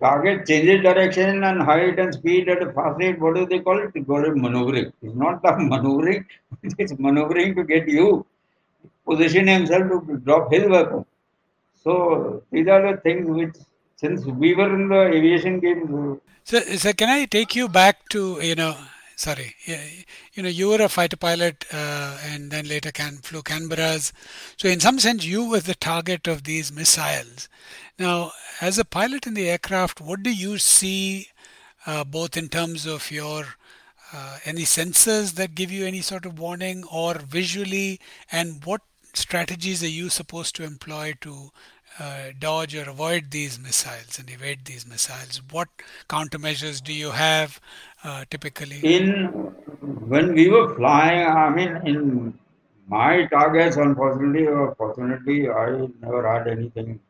target 0.00 0.46
changes 0.46 0.82
direction 0.82 1.44
and 1.44 1.62
height 1.62 1.98
and 1.98 2.14
speed 2.14 2.48
at 2.48 2.62
a 2.62 2.72
fast 2.72 2.98
rate, 2.98 3.20
what 3.20 3.34
do 3.34 3.46
they 3.46 3.58
call 3.58 3.78
it? 3.78 3.92
They 3.92 4.00
call 4.00 4.24
it 4.24 4.36
maneuvering. 4.36 4.92
It's 5.02 5.14
not 5.14 5.42
the 5.42 5.56
maneuvering, 5.58 6.26
it's 6.62 6.98
maneuvering 6.98 7.54
to 7.56 7.64
get 7.64 7.88
you 7.88 8.26
position 9.06 9.46
himself 9.46 9.90
to 9.90 10.16
drop 10.24 10.52
his 10.52 10.66
weapon. 10.66 11.04
So 11.82 12.42
these 12.50 12.68
are 12.68 12.92
the 12.92 13.00
things 13.00 13.28
which, 13.28 13.56
since 13.96 14.24
we 14.24 14.54
were 14.54 14.74
in 14.74 14.88
the 14.88 15.02
aviation 15.02 15.60
game. 15.60 16.20
So, 16.44 16.60
so 16.60 16.92
can 16.92 17.10
I 17.10 17.26
take 17.26 17.54
you 17.54 17.68
back 17.68 18.08
to 18.10 18.40
you 18.40 18.54
know? 18.54 18.76
Sorry, 19.16 19.54
you 20.32 20.42
know, 20.42 20.48
you 20.48 20.68
were 20.68 20.82
a 20.82 20.88
fighter 20.88 21.16
pilot 21.16 21.64
uh, 21.72 22.18
and 22.24 22.50
then 22.50 22.66
later 22.66 22.90
can 22.90 23.18
flew 23.18 23.42
Canberras. 23.42 24.12
So, 24.56 24.68
in 24.68 24.80
some 24.80 24.98
sense, 24.98 25.24
you 25.24 25.48
were 25.48 25.60
the 25.60 25.76
target 25.76 26.26
of 26.26 26.42
these 26.42 26.72
missiles. 26.72 27.48
Now, 27.98 28.32
as 28.60 28.78
a 28.78 28.84
pilot 28.84 29.26
in 29.26 29.34
the 29.34 29.48
aircraft, 29.48 30.00
what 30.00 30.22
do 30.24 30.34
you 30.34 30.58
see 30.58 31.28
uh, 31.86 32.02
both 32.02 32.36
in 32.36 32.48
terms 32.48 32.86
of 32.86 33.10
your 33.10 33.46
uh, 34.12 34.38
any 34.44 34.62
sensors 34.62 35.34
that 35.34 35.54
give 35.54 35.70
you 35.70 35.86
any 35.86 36.00
sort 36.00 36.26
of 36.26 36.38
warning 36.38 36.84
or 36.84 37.14
visually, 37.14 38.00
and 38.30 38.64
what 38.64 38.80
strategies 39.12 39.82
are 39.82 39.88
you 39.88 40.08
supposed 40.08 40.54
to 40.56 40.64
employ 40.64 41.14
to 41.20 41.50
uh, 41.98 42.30
dodge 42.38 42.74
or 42.74 42.88
avoid 42.90 43.30
these 43.30 43.58
missiles 43.58 44.18
and 44.18 44.30
evade 44.30 44.64
these 44.64 44.86
missiles? 44.86 45.40
What 45.50 45.68
countermeasures 46.08 46.82
do 46.82 46.92
you 46.92 47.10
have 47.10 47.60
uh, 48.02 48.24
typically? 48.30 48.80
In 48.82 49.24
when 50.14 50.34
we 50.34 50.48
were 50.48 50.74
flying, 50.74 51.26
I 51.26 51.50
mean, 51.50 51.76
in 51.84 52.38
my 52.88 53.26
targets, 53.26 53.76
unfortunately 53.76 54.46
or 54.46 54.74
fortunately, 54.74 55.48
I 55.50 55.88
never 56.00 56.26
had 56.30 56.48
anything 56.48 57.00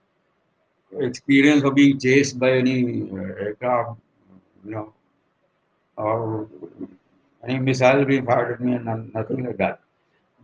experience 0.99 1.63
of 1.65 1.75
being 1.75 1.99
chased 1.99 2.39
by 2.39 2.53
any 2.53 3.11
uh, 3.11 3.45
aircraft, 3.45 3.99
you 4.65 4.71
know, 4.71 4.93
or 5.97 6.49
any 7.47 7.59
missile 7.59 8.05
being 8.05 8.25
fired 8.25 8.55
at 8.55 8.61
me 8.61 8.75
and 8.75 9.13
nothing 9.15 9.45
like 9.45 9.57
that. 9.59 9.81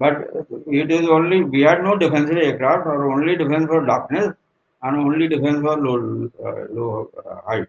But 0.01 0.15
it 0.67 0.91
is 0.93 1.09
only, 1.09 1.45
we 1.45 1.63
had 1.63 1.85
no 1.85 1.97
defensive 1.97 2.39
aircraft, 2.39 2.87
or 2.89 3.13
only 3.13 3.37
defense 3.37 3.67
for 3.69 3.87
darkness 3.87 4.35
and 4.83 4.97
only 4.99 5.29
defense 5.29 5.61
for 5.63 5.77
low, 5.79 6.31
uh, 6.45 6.67
low 6.73 7.11
uh, 7.25 7.43
height. 7.49 7.69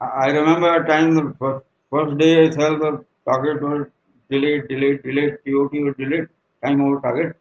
I 0.00 0.28
remember 0.28 0.74
a 0.76 0.86
time, 0.88 1.14
the 1.14 1.34
first, 1.38 1.66
first 1.90 2.18
day 2.18 2.46
itself, 2.46 2.80
the 2.80 3.04
target 3.26 3.62
was 3.62 3.88
delayed, 4.30 4.68
delayed, 4.68 5.02
delayed, 5.02 5.38
TOT 5.46 5.72
was 5.86 5.96
delayed, 5.98 6.28
time 6.64 6.80
over 6.82 7.00
target. 7.00 7.36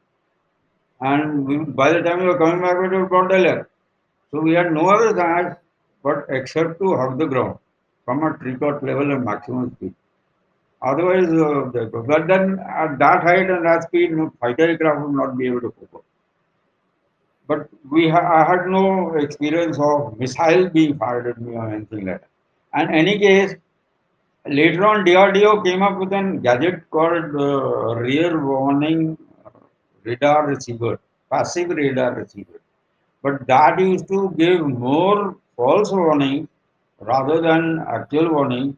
And 1.01 1.45
we, 1.47 1.57
by 1.57 1.91
the 1.93 2.01
time 2.01 2.20
we 2.20 2.26
were 2.28 2.38
coming 2.38 2.62
back, 2.62 2.78
it 2.78 2.95
was 2.95 3.10
brought 3.10 3.30
delay. 3.30 3.64
So 4.32 4.41
we 4.41 4.53
had 4.53 4.72
no 4.72 4.89
other 4.89 5.14
chance 5.16 5.55
but 6.03 6.26
except 6.30 6.80
to 6.80 6.95
hug 6.97 7.18
the 7.20 7.26
ground 7.28 7.60
from 8.05 8.24
a 8.24 8.38
tree 8.38 8.55
level 8.60 9.12
and 9.12 9.26
maximum 9.26 9.72
speed. 9.76 9.95
Otherwise, 10.82 11.30
uh, 11.30 11.66
but 12.08 12.28
then 12.28 12.60
at 12.60 12.98
that 13.00 13.24
height 13.24 13.50
and 13.50 13.66
that 13.66 13.84
speed, 13.84 14.12
fighter 14.42 14.70
aircraft 14.70 15.02
would 15.06 15.16
not 15.16 15.38
be 15.38 15.48
able 15.48 15.62
to 15.62 15.72
cope. 15.72 16.06
But 17.48 17.70
we 17.92 18.08
ha- 18.10 18.30
I 18.40 18.44
had 18.50 18.68
no 18.68 19.16
experience 19.16 19.78
of 19.80 20.18
missile 20.20 20.70
being 20.70 20.98
fired 20.98 21.28
at 21.28 21.42
me 21.42 21.56
or 21.56 21.70
anything 21.70 22.06
like 22.06 22.22
that. 22.22 22.28
And 22.74 22.94
any 22.96 23.20
case, 23.20 23.56
later 24.48 24.86
on, 24.88 25.06
DRDO 25.06 25.64
came 25.64 25.82
up 25.84 26.00
with 26.00 26.14
a 26.14 26.40
gadget 26.44 26.90
called 26.92 27.36
uh, 27.36 27.96
rear 27.96 28.44
warning 28.46 29.18
radar 30.04 30.48
receiver, 30.48 31.00
passive 31.32 31.70
radar 31.70 32.14
receiver 32.16 32.60
but 33.24 33.46
that 33.48 33.80
used 33.80 34.08
to 34.10 34.34
give 34.38 34.62
more 34.68 35.36
false 35.58 35.92
warning 35.92 36.48
rather 37.02 37.42
than 37.42 37.80
actual 37.88 38.32
warning. 38.34 38.78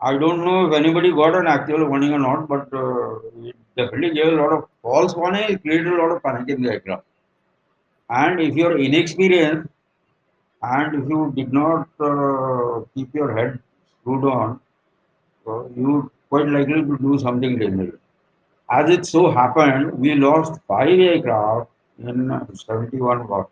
I 0.00 0.18
don't 0.18 0.44
know 0.44 0.66
if 0.66 0.74
anybody 0.74 1.10
got 1.12 1.34
an 1.34 1.46
actual 1.46 1.88
warning 1.88 2.12
or 2.12 2.18
not, 2.18 2.48
but 2.48 2.72
uh, 2.72 3.46
it 3.48 3.56
definitely 3.76 4.10
gave 4.14 4.32
a 4.32 4.36
lot 4.36 4.52
of 4.52 4.64
false 4.82 5.14
warning. 5.14 5.44
It 5.48 5.62
created 5.62 5.86
a 5.86 5.96
lot 5.96 6.16
of 6.16 6.22
panic 6.22 6.48
in 6.48 6.62
the 6.62 6.72
aircraft. 6.72 7.04
And 8.10 8.40
if 8.40 8.54
you're 8.54 8.78
inexperienced 8.78 9.68
and 10.62 11.02
if 11.02 11.08
you 11.08 11.32
did 11.36 11.52
not 11.52 11.88
uh, 12.00 12.84
keep 12.94 13.14
your 13.14 13.36
head 13.36 13.58
screwed 14.00 14.24
on, 14.24 14.60
uh, 15.46 15.64
you 15.76 16.10
quite 16.28 16.48
likely 16.48 16.82
to 16.82 16.98
do 16.98 17.18
something 17.18 17.58
dangerous. 17.58 17.96
As 18.70 18.90
it 18.90 19.06
so 19.06 19.30
happened, 19.30 19.98
we 19.98 20.14
lost 20.14 20.60
five 20.66 20.98
aircraft 20.98 21.70
in 21.98 22.30
71 22.54 23.28
war. 23.28 23.48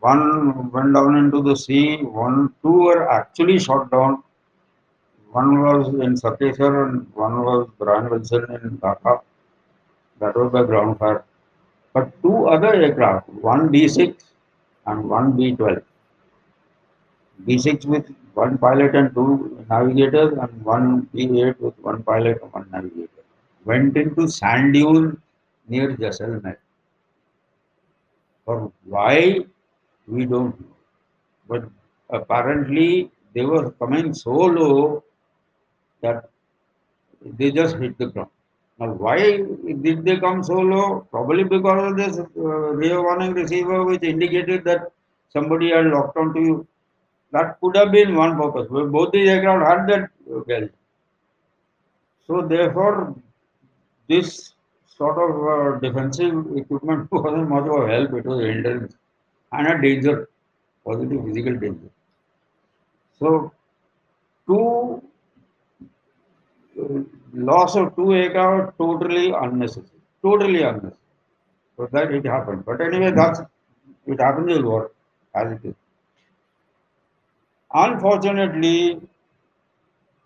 One 0.00 0.70
went 0.70 0.94
down 0.94 1.16
into 1.16 1.42
the 1.42 1.56
sea. 1.56 1.96
One, 2.02 2.54
two 2.62 2.84
were 2.84 3.10
actually 3.10 3.58
shot 3.58 3.90
down. 3.90 4.22
One 5.32 5.60
was 5.60 5.88
in 5.88 6.14
Sakteshwar 6.14 6.88
and 6.88 7.06
one 7.14 7.42
was 7.42 7.68
Brian 7.78 8.08
Wilson 8.08 8.46
in 8.50 8.78
Dhaka. 8.78 9.20
That 10.20 10.34
was 10.34 10.52
the 10.52 10.62
ground 10.62 10.98
fire. 10.98 11.24
But 11.92 12.22
two 12.22 12.48
other 12.48 12.74
aircraft, 12.74 13.28
one 13.28 13.68
B6 13.68 14.14
and 14.86 15.08
one 15.08 15.32
B12. 15.34 15.82
B6 17.46 17.84
with 17.86 18.06
one 18.34 18.58
pilot 18.58 18.94
and 18.94 19.14
two 19.14 19.64
navigators, 19.68 20.32
and 20.38 20.64
one 20.64 21.08
B8 21.14 21.60
with 21.60 21.78
one 21.80 22.02
pilot 22.02 22.40
and 22.42 22.52
one 22.52 22.68
navigator, 22.72 23.22
went 23.64 23.96
into 23.96 24.28
sand 24.28 24.74
dune 24.74 25.20
near 25.68 25.96
Jaisalmer. 25.96 26.56
For 28.44 28.72
why 28.84 29.40
we 30.06 30.24
don't 30.24 30.58
know. 30.58 30.66
But 31.48 31.64
apparently 32.10 33.10
they 33.34 33.44
were 33.44 33.70
coming 33.72 34.14
so 34.14 34.30
low 34.32 35.04
that 36.02 36.30
they 37.38 37.50
just 37.50 37.76
hit 37.76 37.96
the 37.98 38.06
ground. 38.06 38.30
Now, 38.78 38.92
why 38.92 39.18
did 39.82 40.04
they 40.04 40.16
come 40.18 40.42
so 40.42 40.54
low? 40.54 41.06
Probably 41.10 41.44
because 41.44 41.90
of 41.90 41.96
this 41.96 42.18
uh, 42.18 42.42
rear 42.82 43.02
warning 43.02 43.32
receiver, 43.32 43.84
which 43.84 44.02
indicated 44.02 44.64
that 44.64 44.92
somebody 45.30 45.70
had 45.70 45.86
locked 45.86 46.16
onto 46.16 46.40
you. 46.40 46.66
That 47.32 47.60
could 47.60 47.76
have 47.76 47.92
been 47.92 48.14
one 48.14 48.36
purpose. 48.40 48.68
Both 48.70 49.12
the 49.12 49.28
aircraft 49.28 49.66
had 49.70 49.88
that 49.88 50.10
uh, 50.34 50.42
well. 50.46 50.68
So, 52.26 52.42
therefore, 52.46 53.16
this 54.08 54.52
sort 54.86 55.18
of 55.18 55.32
uh, 55.54 55.78
defensive 55.80 56.56
equipment 56.56 57.08
wasn't 57.12 57.48
much 57.48 57.66
of 57.66 57.82
a 57.84 57.88
help. 57.88 58.12
It 58.14 58.24
was 58.26 58.40
hindrance 58.44 58.94
and 59.52 59.66
a 59.66 59.80
danger, 59.82 60.28
positive 60.84 61.24
physical 61.24 61.54
danger. 61.56 61.90
So, 63.18 63.52
two 64.46 65.02
loss 67.32 67.76
of 67.76 67.94
two 67.96 68.14
aircraft 68.14 68.78
totally 68.78 69.32
unnecessary, 69.32 70.00
totally 70.22 70.62
unnecessary. 70.62 70.94
So 71.76 71.88
that 71.92 72.12
it 72.12 72.26
happened. 72.26 72.64
But 72.64 72.80
anyway, 72.80 73.12
that's 73.14 73.40
it 74.06 74.20
happens 74.20 74.56
in 74.56 74.64
war 74.64 74.90
as 75.34 75.52
it 75.52 75.68
is. 75.68 75.74
Unfortunately, 77.72 79.00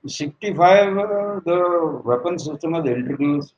65 0.06 0.98
uh, 0.98 1.40
the 1.44 2.02
weapon 2.04 2.38
system 2.38 2.72
was 2.72 2.86
introduced. 2.86 3.54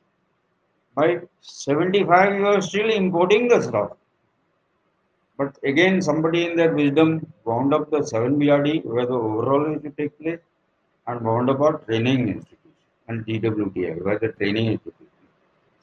By 0.95 1.20
75, 1.40 2.34
you 2.36 2.47
are 2.47 2.61
still 2.61 2.88
importing 2.90 3.49
the 3.49 3.61
stuff. 3.62 3.90
But 5.36 5.59
again, 5.64 6.01
somebody 6.01 6.47
in 6.47 6.57
their 6.57 6.72
wisdom 6.72 7.32
wound 7.45 7.74
up 7.74 7.90
the 7.90 8.05
7 8.05 8.38
BRD 8.38 8.84
where 8.84 9.07
the 9.07 9.14
overall 9.14 9.74
is 9.74 9.82
to 9.82 9.90
take 9.90 10.16
place 10.20 10.38
and 11.07 11.20
wound 11.22 11.51
up 11.51 11.61
our 11.61 11.78
training 11.78 12.28
institution 12.28 12.63
and 13.09 13.24
DWTI 13.26 13.94
where 14.05 14.18
the 14.18 14.28
training 14.28 14.72
is 14.72 14.78
place. 14.80 14.94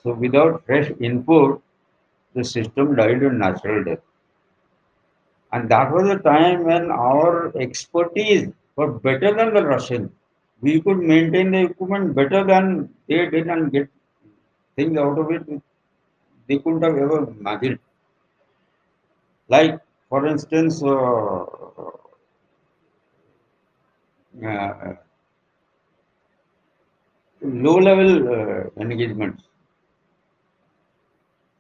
So 0.04 0.14
without 0.14 0.66
fresh 0.66 0.92
input, 1.00 1.62
the 2.34 2.44
system 2.44 2.96
died 2.96 3.24
a 3.24 3.32
natural 3.34 3.84
death. 3.84 4.00
And 5.52 5.70
that 5.70 5.92
was 5.92 6.10
a 6.10 6.18
time 6.18 6.64
when 6.64 6.90
our 6.90 7.56
expertise 7.58 8.50
was 8.76 9.00
better 9.02 9.34
than 9.36 9.54
the 9.54 9.64
Russian. 9.66 10.12
We 10.62 10.82
could 10.82 10.98
maintain 10.98 11.52
the 11.52 11.64
equipment 11.66 12.16
better 12.16 12.44
than 12.44 12.90
they 13.08 13.30
did 13.30 13.48
and 13.48 13.72
get 13.72 13.90
things 14.76 14.98
out 14.98 15.18
of 15.20 15.32
it 15.32 15.62
they 16.48 16.58
couldn't 16.60 16.82
have 16.84 16.98
ever 16.98 17.28
imagined. 17.40 17.80
Like, 19.50 19.80
for 20.10 20.26
instance, 20.26 20.82
uh, 20.82 21.46
uh, 24.44 24.94
low 27.42 27.76
level 27.76 28.28
uh, 28.30 28.82
engagements. 28.82 29.44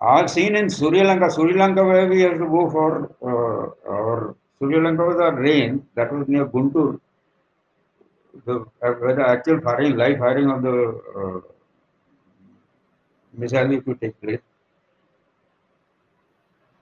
I've 0.01 0.29
seen 0.29 0.55
in 0.55 0.65
Suryalanka, 0.65 1.31
Sri 1.33 1.53
Lanka 1.53 1.83
where 1.83 2.07
we 2.07 2.21
have 2.21 2.39
to 2.39 2.47
go 2.47 2.69
for 2.69 3.11
uh, 3.21 3.91
our 3.91 4.35
Suryalanka 4.59 5.07
was 5.07 5.19
our 5.19 5.39
range 5.39 5.83
that 5.95 6.11
was 6.11 6.27
near 6.27 6.45
Guntur. 6.45 6.99
The, 8.45 8.65
uh, 8.81 8.91
where 8.93 9.15
the 9.15 9.27
actual 9.27 9.59
firing, 9.61 9.97
live 9.97 10.17
firing 10.17 10.49
of 10.49 10.61
the 10.63 11.01
uh, 11.17 11.41
missile 13.33 13.81
to 13.81 13.95
take 13.95 14.19
place. 14.21 14.39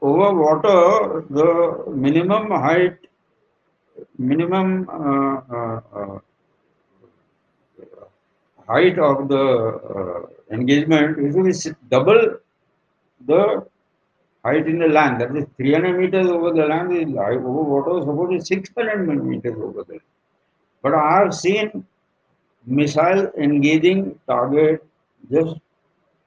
Over 0.01 0.33
water, 0.33 1.25
the 1.29 1.91
minimum 1.91 2.51
height, 2.51 2.97
minimum 4.17 4.87
uh, 4.89 5.81
uh, 5.97 6.19
height 8.69 8.97
of 8.99 9.27
the 9.33 9.45
uh, 9.95 10.21
engagement 10.55 11.17
be 11.17 11.53
double 11.89 12.21
the 13.27 13.65
height 14.45 14.67
in 14.67 14.79
the 14.79 14.87
land. 14.87 15.21
That 15.21 15.35
is 15.35 15.45
300 15.57 15.97
meters 15.99 16.27
over 16.27 16.51
the 16.51 16.65
land 16.65 16.91
is 16.93 17.09
over 17.15 17.63
water 17.73 18.01
suppose 18.01 18.41
is 18.41 18.47
600 18.47 19.23
meters 19.23 19.57
over 19.57 19.83
the 19.83 19.93
land. 19.93 20.07
But 20.81 20.93
I 20.93 21.19
have 21.19 21.33
seen 21.33 21.85
missile 22.65 23.31
engaging 23.37 24.19
target 24.27 24.83
just 25.31 25.55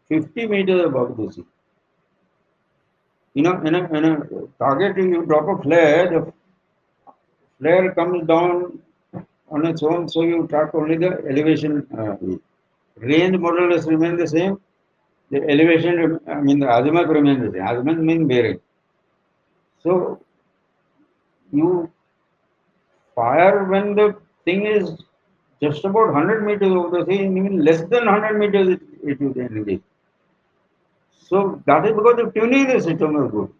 50 0.08 0.46
meters 0.46 0.84
above 0.86 1.16
the 1.16 1.32
sea. 1.32 1.46
You 3.34 3.42
know, 3.44 3.60
in 3.62 3.74
a, 3.74 3.84
in 3.96 4.04
a 4.04 4.16
target, 4.58 4.96
you 4.98 5.24
drop 5.24 5.48
a 5.48 5.62
flare, 5.62 6.10
the 6.10 6.32
flare 7.58 7.94
comes 7.94 8.26
down 8.26 8.78
on 9.52 9.66
its 9.66 9.82
own, 9.82 10.08
so 10.08 10.22
you 10.22 10.46
track 10.48 10.74
only 10.74 10.96
the 10.96 11.10
elevation. 11.30 11.86
Uh, 11.98 12.16
range 12.96 13.36
more 13.38 13.58
or 13.60 13.68
remain 13.94 14.16
the 14.16 14.26
same. 14.26 14.60
The 15.30 15.42
elevation, 15.48 16.18
I 16.26 16.40
mean, 16.40 16.58
the 16.60 16.68
azimuth 16.76 17.08
remains 17.08 17.42
the 17.44 17.52
same. 17.52 17.66
Azimuth 17.66 17.98
means 17.98 18.28
bearing. 18.28 18.60
So, 19.82 20.20
you 21.52 21.90
fire 23.14 23.64
when 23.64 23.94
the 23.94 24.16
thing 24.44 24.66
is 24.66 25.02
just 25.62 25.84
about 25.84 26.12
100 26.12 26.44
meters 26.44 26.72
over 26.72 26.98
the 26.98 27.06
sea, 27.06 27.22
even 27.22 27.64
less 27.64 27.80
than 27.82 28.04
100 28.06 28.38
meters, 28.38 28.68
it, 28.68 28.80
it 29.02 29.20
will 29.20 29.38
engage. 29.40 29.82
So 31.28 31.62
that 31.66 31.86
is 31.86 31.92
because 31.92 32.16
the 32.16 32.32
tuning 32.34 32.66
the 32.66 32.80
system 32.80 33.16
is 33.24 33.30
good. 33.30 33.52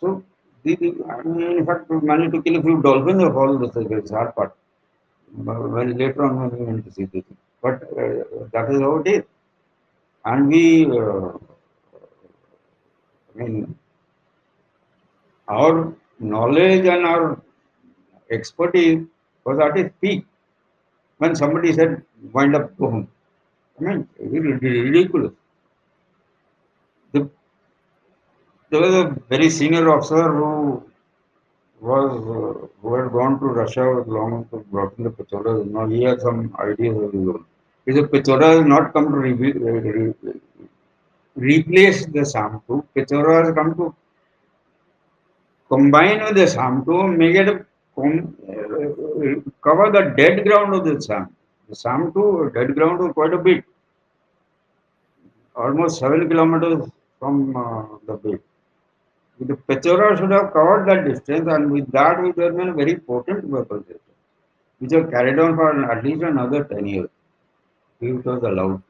So 0.00 0.22
In 0.66 1.64
fact, 1.66 1.90
managed 1.90 2.32
to 2.34 2.42
kill 2.42 2.56
a 2.56 2.62
few 2.62 2.82
dolphins 2.82 3.22
of 3.22 3.36
all 3.36 3.56
this 3.58 3.76
is 3.76 4.10
hard 4.10 4.34
part. 4.34 4.56
Well, 5.36 5.68
later 5.68 6.24
on 6.24 6.40
when 6.40 6.58
we 6.58 6.64
went 6.66 6.84
to 6.86 6.92
see 6.92 7.04
this. 7.04 7.24
But 7.62 7.82
uh, 7.84 8.46
that 8.52 8.70
is 8.70 8.80
how 8.80 8.96
it 8.96 9.08
is. 9.08 9.22
And 10.24 10.48
we, 10.48 10.86
uh, 10.86 11.30
I 13.34 13.38
mean, 13.38 13.78
our 15.48 15.94
knowledge 16.18 16.86
and 16.86 17.06
our 17.06 17.40
expertise 18.30 19.06
was 19.44 19.58
at 19.60 19.78
its 19.78 19.94
peak 20.00 20.26
when 21.18 21.34
somebody 21.36 21.72
said, 21.72 22.02
wind 22.32 22.56
up, 22.56 22.76
go 22.76 22.90
home. 22.90 23.08
I 23.80 23.84
mean, 23.84 24.08
ridiculous. 24.18 25.32
The, 27.12 27.30
there 28.70 28.80
was 28.80 28.94
a 28.94 29.16
very 29.28 29.48
senior 29.50 29.90
officer 29.90 30.24
who 30.32 30.82
was 31.80 32.12
uh, 32.12 32.66
who 32.80 32.94
had 32.94 33.12
gone 33.12 33.38
to 33.40 33.46
Russia 33.46 33.94
with 33.94 34.08
long 34.08 34.46
to 34.50 34.58
brought 34.70 34.96
in 34.98 35.04
the. 35.04 35.64
Now 35.70 35.86
he 35.86 36.02
had 36.02 36.20
some 36.20 36.56
ideas 36.58 36.96
of 36.96 37.12
his 37.12 37.28
own. 37.28 37.44
Has 37.86 38.64
not 38.64 38.92
come 38.92 39.12
to 39.12 39.18
re 39.18 39.32
re 39.32 40.14
replace 41.36 42.06
the 42.06 42.20
SAM2. 42.20 42.84
Pechora 42.96 43.44
has 43.44 43.54
come 43.54 43.74
to 43.76 43.94
combine 45.68 46.20
with 46.24 46.34
the 46.34 46.46
SAM2, 46.46 47.16
make 47.16 47.36
it 47.36 47.48
a 47.48 47.66
cover 49.62 49.90
the 49.90 50.14
dead 50.16 50.44
ground 50.44 50.74
of 50.74 50.84
the 50.84 51.00
SAM. 51.00 51.34
The 51.68 51.74
SAM2 51.74 52.52
dead 52.54 52.74
ground 52.74 52.98
was 52.98 53.12
quite 53.12 53.32
a 53.32 53.38
bit, 53.38 53.64
almost 55.54 55.98
seven 56.00 56.28
kilometers 56.28 56.90
from 57.18 57.56
uh, 57.56 57.84
the 58.06 58.14
bay. 58.14 58.38
The 59.38 59.54
Pechora 59.54 60.16
should 60.16 60.30
have 60.30 60.52
covered 60.54 60.88
that 60.88 61.04
distance, 61.06 61.46
and 61.46 61.70
with 61.70 61.90
that, 61.92 62.22
we 62.22 62.28
have 62.28 62.56
been 62.56 62.68
a 62.68 62.72
very 62.72 62.96
potent 62.96 63.44
weapon 63.44 63.80
system, 63.80 64.14
which 64.78 64.92
have 64.92 65.10
carried 65.10 65.38
on 65.38 65.56
for 65.56 65.92
at 65.92 66.02
least 66.02 66.22
another 66.22 66.64
10 66.64 66.86
years, 66.86 67.10
it 68.00 68.24
was 68.24 68.42
allowed. 68.42 68.82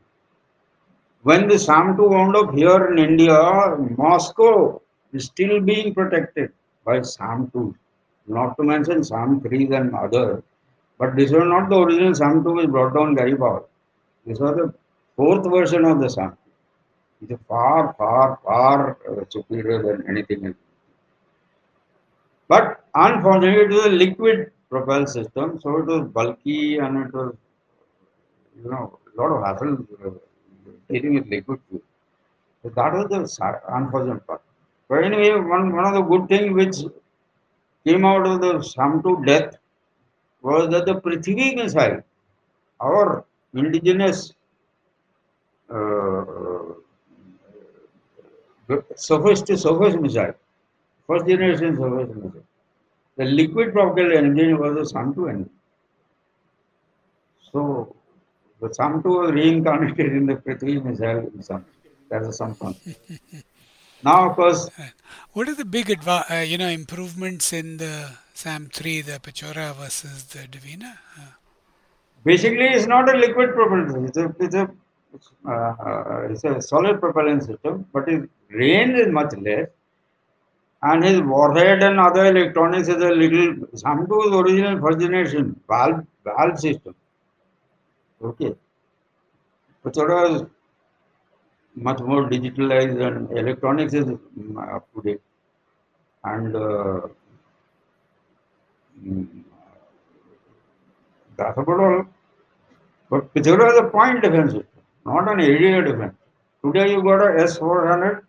When 1.22 1.48
the 1.48 1.56
SAM2 1.56 1.98
wound 1.98 2.36
up 2.36 2.54
here 2.54 2.92
in 2.92 2.98
India, 2.98 3.76
Moscow 3.98 4.80
is 5.12 5.24
still 5.24 5.60
being 5.60 5.92
protected 5.92 6.52
by 6.84 7.00
SAM2, 7.00 7.74
not 8.28 8.56
to 8.56 8.62
mention 8.62 9.00
SAM3s 9.00 9.76
and 9.76 9.94
other. 9.96 10.44
But 10.98 11.16
this 11.16 11.32
was 11.32 11.42
not 11.44 11.68
the 11.68 11.76
original 11.76 12.12
SAM2 12.12 12.54
which 12.54 12.68
brought 12.68 12.94
down 12.94 13.16
Gary 13.16 13.36
Power. 13.36 13.64
This 14.24 14.38
was 14.38 14.54
the 14.54 14.72
fourth 15.16 15.44
version 15.50 15.84
of 15.84 16.00
the 16.00 16.08
SAM 16.08 16.36
is 17.22 17.38
far, 17.48 17.94
far, 17.98 18.38
far 18.44 18.98
uh, 19.08 19.24
superior 19.28 19.82
than 19.82 20.08
anything 20.08 20.46
else. 20.46 20.56
But 22.48 22.84
unfortunately, 22.94 23.64
it 23.64 23.70
was 23.70 23.86
a 23.86 23.90
liquid 23.90 24.52
propel 24.70 25.06
system, 25.06 25.58
so 25.60 25.76
it 25.78 25.86
was 25.86 26.08
bulky 26.08 26.78
and 26.78 27.06
it 27.06 27.12
was, 27.12 27.34
you 28.62 28.70
know, 28.70 28.98
a 29.06 29.20
lot 29.20 29.36
of 29.36 29.44
hassle 29.44 29.86
uh, 30.04 30.10
dealing 30.88 31.14
with 31.14 31.28
liquid 31.28 31.60
fuel. 31.68 31.82
So 32.62 32.68
that 32.70 32.92
was 32.92 33.36
the 33.36 33.60
unfortunate 33.68 34.26
part. 34.26 34.42
But 34.88 35.04
anyway, 35.04 35.30
one, 35.30 35.74
one 35.74 35.86
of 35.86 35.94
the 35.94 36.02
good 36.02 36.28
things 36.28 36.52
which 36.54 36.92
came 37.84 38.04
out 38.04 38.26
of 38.26 38.40
the 38.40 38.54
SAM2 38.54 39.26
death 39.26 39.56
was 40.42 40.70
that 40.70 40.86
the 40.86 41.00
Prithvi 41.00 41.56
missile, 41.56 42.02
our 42.80 43.24
indigenous 43.54 44.32
uh, 45.70 46.55
surface 48.94 49.42
to 49.42 49.56
surface 49.56 49.94
missile, 49.94 50.34
first 51.06 51.26
generation 51.26 51.76
surface 51.76 52.14
missile. 52.14 52.44
The 53.16 53.24
liquid 53.24 53.72
propelled 53.72 54.12
engine 54.12 54.58
was 54.58 54.74
the 54.74 54.98
SAM2 54.98 55.30
engine. 55.30 55.50
So 57.52 57.94
the 58.60 58.68
SAM2 58.68 59.04
was 59.04 59.32
reincarnated 59.32 60.12
in 60.12 60.26
the 60.26 60.34
Prithvi 60.34 60.82
missile. 60.84 61.64
That's 62.08 62.36
some 62.36 62.54
fun. 62.54 62.76
now, 64.02 64.30
of 64.30 64.36
course. 64.36 64.68
What 65.32 65.48
are 65.48 65.54
the 65.54 65.64
big 65.64 65.86
adva- 65.86 66.30
uh, 66.30 66.44
you 66.44 66.58
know 66.58 66.68
improvements 66.68 67.52
in 67.52 67.78
the 67.78 68.10
SAM3, 68.34 69.04
the 69.04 69.18
Pechora 69.18 69.74
versus 69.74 70.24
the 70.24 70.40
Dvina? 70.40 70.98
Uh. 71.18 71.32
Basically, 72.24 72.66
it's 72.66 72.86
not 72.86 73.08
a 73.14 73.16
liquid 73.16 73.54
propulsion. 73.54 74.06
It's 74.06 74.16
a, 74.16 74.34
it's 74.40 74.54
a 74.54 74.70
uh, 75.48 76.28
it's 76.30 76.44
a 76.44 76.60
solid 76.60 77.00
propellant 77.00 77.42
system, 77.44 77.86
but 77.92 78.08
its 78.08 78.26
range 78.50 78.98
is 78.98 79.08
much 79.08 79.34
less. 79.36 79.68
And 80.82 81.02
his 81.02 81.20
warhead 81.20 81.82
and 81.82 81.98
other 81.98 82.26
electronics 82.26 82.88
is 82.88 83.02
a 83.02 83.08
little, 83.08 83.54
SAM2 83.74 84.26
is 84.26 84.34
original 84.34 84.80
first 84.80 85.00
generation 85.00 85.58
valve, 85.68 86.06
valve 86.24 86.58
system. 86.58 86.94
Okay. 88.22 88.54
but 89.82 89.92
Pechora 89.92 90.34
is 90.34 90.42
much 91.74 92.00
more 92.00 92.28
digitalized 92.28 93.00
and 93.06 93.30
electronics 93.38 93.94
is 93.94 94.04
mm, 94.04 94.74
up 94.74 94.86
to 94.94 95.02
date. 95.02 95.20
And 96.24 96.56
uh, 96.56 97.00
mm, 99.04 99.26
that's 101.36 101.58
about 101.58 101.80
all. 101.80 102.04
But 103.10 103.34
Pechora 103.34 103.72
is 103.72 103.78
a 103.78 103.84
point 103.84 104.22
defense 104.22 104.52
system 104.52 104.75
not 105.06 105.30
an 105.32 105.40
area 105.40 105.82
defense. 105.82 106.14
Today 106.64 106.90
you 106.92 107.02
got 107.02 107.22
a 107.22 107.30
S400, 107.44 108.22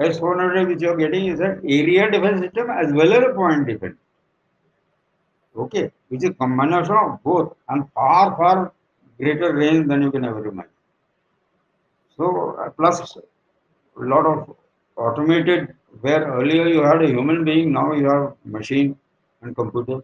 S400 0.00 0.68
which 0.68 0.82
you 0.82 0.90
are 0.90 0.96
getting 0.96 1.26
is 1.26 1.40
an 1.40 1.60
area 1.78 2.10
defense 2.10 2.40
system 2.40 2.70
as 2.70 2.92
well 2.92 3.12
as 3.12 3.24
a 3.30 3.34
point 3.34 3.66
defense. 3.66 3.96
Okay, 5.56 5.90
which 6.08 6.24
is 6.24 6.30
combination 6.38 6.96
of 6.96 7.22
both 7.22 7.54
and 7.68 7.84
far, 7.92 8.36
far 8.36 8.72
greater 9.18 9.54
range 9.54 9.88
than 9.88 10.02
you 10.02 10.10
can 10.10 10.24
ever 10.24 10.46
imagine. 10.46 10.70
So, 12.16 12.56
uh, 12.60 12.70
plus 12.70 13.16
a 13.16 14.04
lot 14.14 14.26
of 14.26 14.56
automated, 14.96 15.74
where 16.00 16.22
earlier 16.38 16.66
you 16.68 16.82
had 16.82 17.02
a 17.02 17.08
human 17.08 17.44
being, 17.44 17.72
now 17.72 17.92
you 17.92 18.08
have 18.08 18.34
machine 18.44 18.96
and 19.42 19.54
computer. 19.54 20.02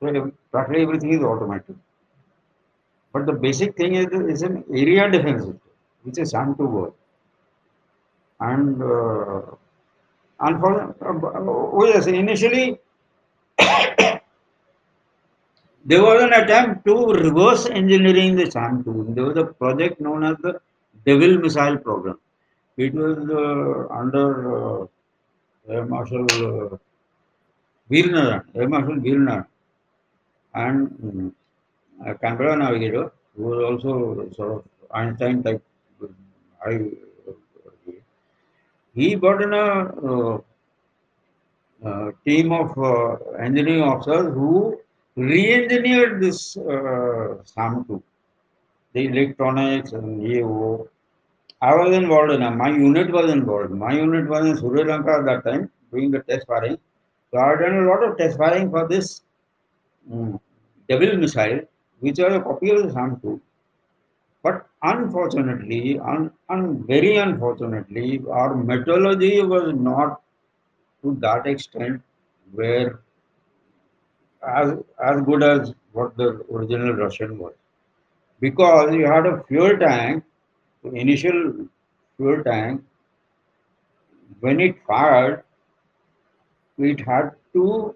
So, 0.00 0.32
practically 0.52 0.82
everything 0.82 1.14
is 1.14 1.22
automated. 1.22 1.78
But 3.12 3.26
the 3.26 3.32
basic 3.32 3.76
thing 3.76 3.94
is, 3.94 4.06
is 4.06 4.42
an 4.42 4.64
area 4.70 5.10
defense 5.10 5.46
which 6.02 6.18
is 6.18 6.32
SAM2 6.32 6.58
word. 6.58 6.92
And 8.40 8.82
uh, 8.82 9.42
for 10.38 10.80
uh, 10.80 10.94
oh 11.02 11.84
yes, 11.86 12.06
initially 12.06 12.78
there 13.58 14.20
was 16.02 16.22
an 16.22 16.32
attempt 16.32 16.86
to 16.86 17.06
reverse 17.06 17.66
engineering 17.66 18.36
the 18.36 18.50
SAM-2. 18.50 19.14
There 19.14 19.24
was 19.24 19.36
a 19.36 19.46
project 19.46 20.00
known 20.00 20.24
as 20.24 20.36
the 20.38 20.60
Devil 21.04 21.38
Missile 21.38 21.76
Program. 21.78 22.18
It 22.76 22.94
was 22.94 23.18
uh, 23.18 23.88
under 23.92 24.82
uh, 24.82 24.86
Air 25.68 25.84
Marshal 25.86 26.26
uh, 26.32 26.76
Air 27.90 28.68
Marshal 28.68 29.00
Veer 29.00 29.46
and 30.54 31.32
a 32.06 32.14
Canberra 32.14 32.56
navigator 32.56 33.12
who 33.36 33.44
was 33.44 33.64
also 33.64 34.30
sort 34.36 34.52
of 34.52 34.64
Einstein 34.90 35.42
type. 35.42 35.62
I, 36.64 36.90
he 38.94 39.14
got 39.14 39.42
in 39.42 39.52
a 39.52 39.66
uh, 40.12 40.38
uh, 41.84 42.10
team 42.24 42.52
of 42.52 42.76
uh, 42.76 43.16
engineering 43.38 43.82
officers 43.82 44.34
who 44.34 44.80
re-engineered 45.16 46.20
this 46.20 46.56
uh, 46.56 47.36
SAM-2, 47.44 48.02
the 48.92 49.06
electronics 49.06 49.92
and 49.92 50.26
EO. 50.26 50.88
I 51.60 51.74
was 51.74 51.94
involved 51.96 52.32
in. 52.32 52.40
My 52.56 52.70
unit 52.70 53.10
was 53.10 53.30
involved. 53.30 53.70
My 53.70 53.92
unit 53.92 54.28
was 54.28 54.46
in 54.46 54.56
Suryalanka 54.56 55.20
at 55.20 55.24
that 55.26 55.50
time 55.50 55.70
doing 55.92 56.10
the 56.10 56.20
test 56.20 56.46
firing. 56.46 56.78
So 57.32 57.38
I 57.38 57.56
done 57.56 57.84
a 57.84 57.88
lot 57.88 58.02
of 58.02 58.16
test 58.16 58.38
firing 58.38 58.70
for 58.70 58.88
this 58.88 59.22
um, 60.12 60.40
Devil 60.88 61.18
missile, 61.18 61.60
which 62.00 62.18
are 62.20 62.34
a 62.34 62.40
the 62.40 62.90
SAM-2. 62.92 63.40
But 64.42 64.66
unfortunately, 64.82 65.98
un, 65.98 66.30
un, 66.48 66.84
very 66.86 67.16
unfortunately, 67.16 68.22
our 68.30 68.54
methodology 68.54 69.42
was 69.42 69.74
not 69.74 70.20
to 71.02 71.16
that 71.20 71.46
extent 71.46 72.02
where 72.52 73.00
as, 74.46 74.74
as 75.04 75.20
good 75.22 75.42
as 75.42 75.74
what 75.92 76.16
the 76.16 76.44
original 76.52 76.94
Russian 76.94 77.38
was. 77.38 77.52
Because 78.40 78.94
you 78.94 79.06
had 79.06 79.26
a 79.26 79.42
fuel 79.48 79.76
tank, 79.78 80.22
initial 80.84 81.66
fuel 82.16 82.42
tank, 82.44 82.82
when 84.40 84.60
it 84.60 84.76
fired, 84.86 85.42
it 86.78 87.00
had 87.00 87.32
to 87.54 87.94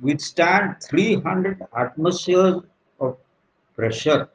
withstand 0.00 0.76
300 0.82 1.62
atmospheres 1.76 2.62
pressure 3.76 4.28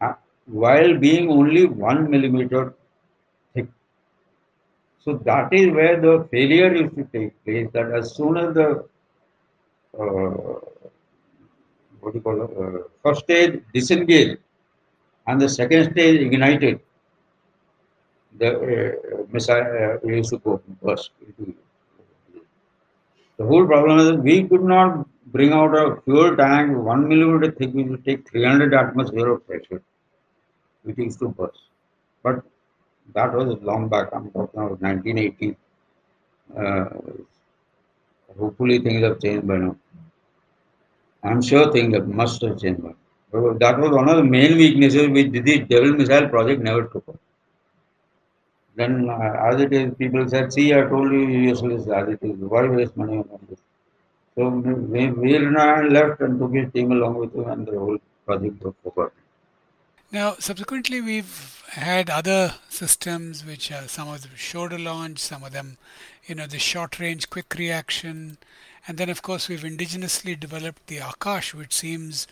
uh, 0.00 0.12
while 0.46 0.96
being 0.96 1.30
only 1.30 1.66
one 1.66 2.10
millimeter 2.10 2.74
thick. 3.54 3.68
So 5.00 5.14
that 5.24 5.52
is 5.52 5.72
where 5.72 6.00
the 6.00 6.28
failure 6.30 6.72
is 6.72 6.90
to 6.96 7.04
take 7.12 7.44
place. 7.44 7.68
That 7.72 7.92
as 7.92 8.14
soon 8.14 8.36
as 8.36 8.54
the 8.54 8.84
uh, 9.98 10.60
what 12.00 12.12
do 12.12 12.18
you 12.18 12.20
call 12.20 12.42
it, 12.42 12.50
uh, 12.56 12.82
first 13.02 13.24
stage 13.24 13.62
disengaged 13.74 14.38
and 15.26 15.40
the 15.40 15.48
second 15.48 15.92
stage 15.92 16.20
ignited, 16.20 16.80
the 18.38 18.50
uh, 18.56 19.24
missile 19.32 20.00
uh, 20.04 20.06
used 20.06 20.30
to 20.30 20.38
go 20.38 20.60
burst. 20.82 21.10
The 23.38 23.44
whole 23.44 23.66
problem 23.66 23.98
is 23.98 24.20
we 24.20 24.44
could 24.48 24.62
not 24.62 25.06
bring 25.32 25.52
out 25.52 25.74
a 25.76 26.00
fuel 26.02 26.36
tank 26.36 26.76
one 26.76 27.08
millimeter 27.08 27.50
thick, 27.52 27.72
we 27.74 27.84
will 27.84 27.98
take 27.98 28.28
300 28.28 28.74
atmosphere 28.74 29.28
of 29.32 29.46
pressure, 29.46 29.82
which 30.82 30.98
is 30.98 31.16
to 31.16 31.28
burst. 31.28 31.60
But 32.22 32.42
that 33.14 33.32
was 33.32 33.60
long 33.62 33.88
back, 33.88 34.08
I'm 34.12 34.30
talking 34.30 34.60
about 34.60 34.80
1980. 34.80 35.56
Uh, 36.56 36.84
hopefully 38.38 38.78
things 38.78 39.02
have 39.02 39.20
changed 39.20 39.46
by 39.46 39.58
now. 39.58 39.76
I'm 41.22 41.42
sure 41.42 41.72
things 41.72 41.94
have 41.94 42.08
must 42.08 42.42
have 42.42 42.58
changed 42.58 42.82
by 42.82 42.90
now. 42.90 43.54
That 43.60 43.78
was 43.78 43.90
one 43.90 44.08
of 44.08 44.16
the 44.16 44.24
main 44.24 44.56
weaknesses 44.56 45.08
which 45.08 45.30
the 45.32 45.60
Devil 45.60 45.92
Missile 45.94 46.28
project 46.28 46.62
never 46.62 46.84
took 46.84 47.08
up. 47.08 47.20
Then, 48.76 49.10
uh, 49.10 49.50
as 49.50 49.60
it 49.60 49.72
is, 49.72 49.92
people 49.98 50.26
said, 50.28 50.52
see, 50.52 50.72
I 50.72 50.82
told 50.82 51.10
you 51.12 51.26
useless 51.26 51.88
as 51.88 52.08
it 52.08 52.20
is. 52.22 52.36
Why 52.38 52.66
waste 52.68 52.96
money 52.96 53.18
on 53.18 53.40
this? 53.50 53.58
So, 54.38 54.50
we, 54.50 55.38
left 55.90 56.20
and 56.20 56.38
took 56.38 56.54
his 56.54 56.72
team 56.72 56.92
along 56.92 57.16
with 57.16 57.34
him, 57.34 57.48
and 57.50 57.66
the 57.66 57.76
whole 57.76 57.98
project 58.24 58.62
was 58.62 58.74
forgotten. 58.84 59.18
Now, 60.12 60.36
subsequently, 60.38 61.00
we've 61.00 61.64
had 61.70 62.08
other 62.08 62.54
systems 62.68 63.44
which 63.44 63.72
uh, 63.72 63.88
some 63.88 64.08
of 64.08 64.22
them 64.22 64.30
shoulder 64.36 64.78
launch, 64.78 65.18
some 65.18 65.42
of 65.42 65.50
them, 65.50 65.76
you 66.26 66.36
know, 66.36 66.46
the 66.46 66.60
short 66.60 67.00
range 67.00 67.28
quick 67.30 67.52
reaction. 67.58 68.38
And 68.86 68.96
then, 68.96 69.10
of 69.10 69.22
course, 69.22 69.48
we've 69.48 69.62
indigenously 69.64 70.38
developed 70.38 70.86
the 70.86 70.98
Akash, 70.98 71.52
which 71.52 71.74
seems 71.74 72.28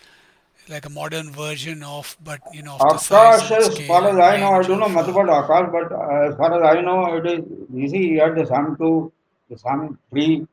like 0.69 0.87
a 0.87 0.91
modern 0.91 1.33
version 1.33 1.83
of, 1.83 2.17
but 2.23 2.41
you 2.53 2.63
know, 2.63 2.77
of 2.77 2.83
Akash, 2.83 3.51
as 3.51 3.87
far 3.89 4.09
as 4.09 4.17
I 4.17 4.37
know, 4.37 4.53
I 4.53 4.63
don't 4.63 4.79
know 4.79 4.89
much 4.89 5.09
about 5.09 5.27
Akash, 5.27 5.73
but 5.73 5.91
uh, 5.91 6.29
as 6.31 6.37
far 6.37 6.55
as 6.55 6.77
I 6.77 6.81
know, 6.83 7.17
it 7.17 7.27
is, 7.27 7.45
you 7.75 7.89
see, 7.89 8.11
you 8.11 8.21
had 8.21 8.37
the 8.37 8.47
SAM 8.47 8.77
2, 8.77 9.13
the 9.51 9.59
SAM 9.59 9.99
3, 10.11 10.39
the 10.39 10.49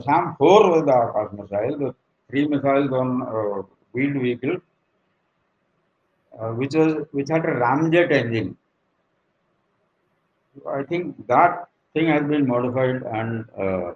SAM 0.00 0.36
4 0.38 0.70
was 0.70 0.84
the 0.84 0.92
Akash 0.92 1.32
missile, 1.32 1.78
the 1.78 1.94
three 2.30 2.46
missiles 2.46 2.90
on 2.92 3.22
uh, 3.22 3.62
wheeled 3.92 4.22
vehicle, 4.22 4.56
uh, 6.40 6.50
which 6.50 6.74
was 6.74 7.06
which 7.12 7.28
had 7.30 7.44
a 7.44 7.54
ramjet 7.64 8.10
engine. 8.12 8.56
I 10.68 10.82
think 10.82 11.26
that 11.26 11.68
thing 11.94 12.06
has 12.08 12.22
been 12.22 12.46
modified 12.46 13.02
and 13.02 13.44
uh, 13.58 13.92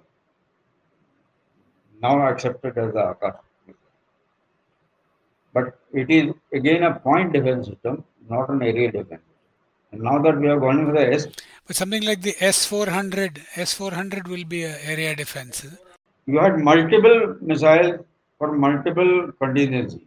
now 2.01 2.27
accepted 2.27 2.77
as 2.77 2.93
the 2.93 3.15
Akash. 3.15 3.39
But 5.53 5.79
it 5.93 6.09
is 6.09 6.33
again 6.53 6.83
a 6.83 6.99
point 6.99 7.33
defense 7.33 7.67
system, 7.67 8.03
not 8.29 8.49
an 8.49 8.61
area 8.61 8.91
defense. 8.91 9.21
And 9.91 10.01
now 10.01 10.19
that 10.19 10.37
we 10.39 10.47
are 10.47 10.59
going 10.59 10.85
for 10.85 10.91
the 10.91 11.13
S. 11.13 11.27
But 11.65 11.75
something 11.75 12.03
like 12.03 12.21
the 12.21 12.33
S400, 12.33 13.39
S400 13.55 14.27
will 14.27 14.43
be 14.43 14.63
an 14.63 14.75
area 14.83 15.15
defense. 15.15 15.65
You 16.27 16.39
had 16.39 16.59
multiple 16.59 17.37
missiles 17.41 18.01
for 18.37 18.51
multiple 18.51 19.31
contingency, 19.41 20.05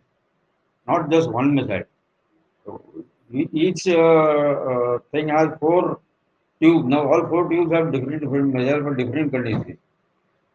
not 0.86 1.10
just 1.10 1.30
one 1.30 1.54
missile. 1.54 1.84
So 2.64 2.82
each 3.32 3.88
uh, 3.88 3.98
uh, 4.72 4.98
thing 5.12 5.28
has 5.28 5.48
four 5.58 6.00
tubes. 6.60 6.86
Now 6.86 7.10
all 7.10 7.26
four 7.26 7.48
tubes 7.50 7.72
have 7.72 7.90
different 7.92 8.20
different 8.22 8.54
missiles 8.54 8.82
for 8.82 8.94
different 8.94 9.32
contingencies. 9.32 9.78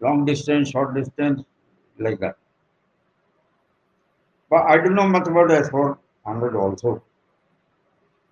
Long 0.02 0.24
distance, 0.26 0.70
short 0.70 0.94
distance, 0.96 1.42
like 2.00 2.20
that. 2.20 2.38
But 4.50 4.64
I 4.68 4.78
don't 4.78 4.96
know 4.96 5.08
much 5.08 5.28
about 5.28 5.50
S400 5.50 6.56
also. 6.56 7.02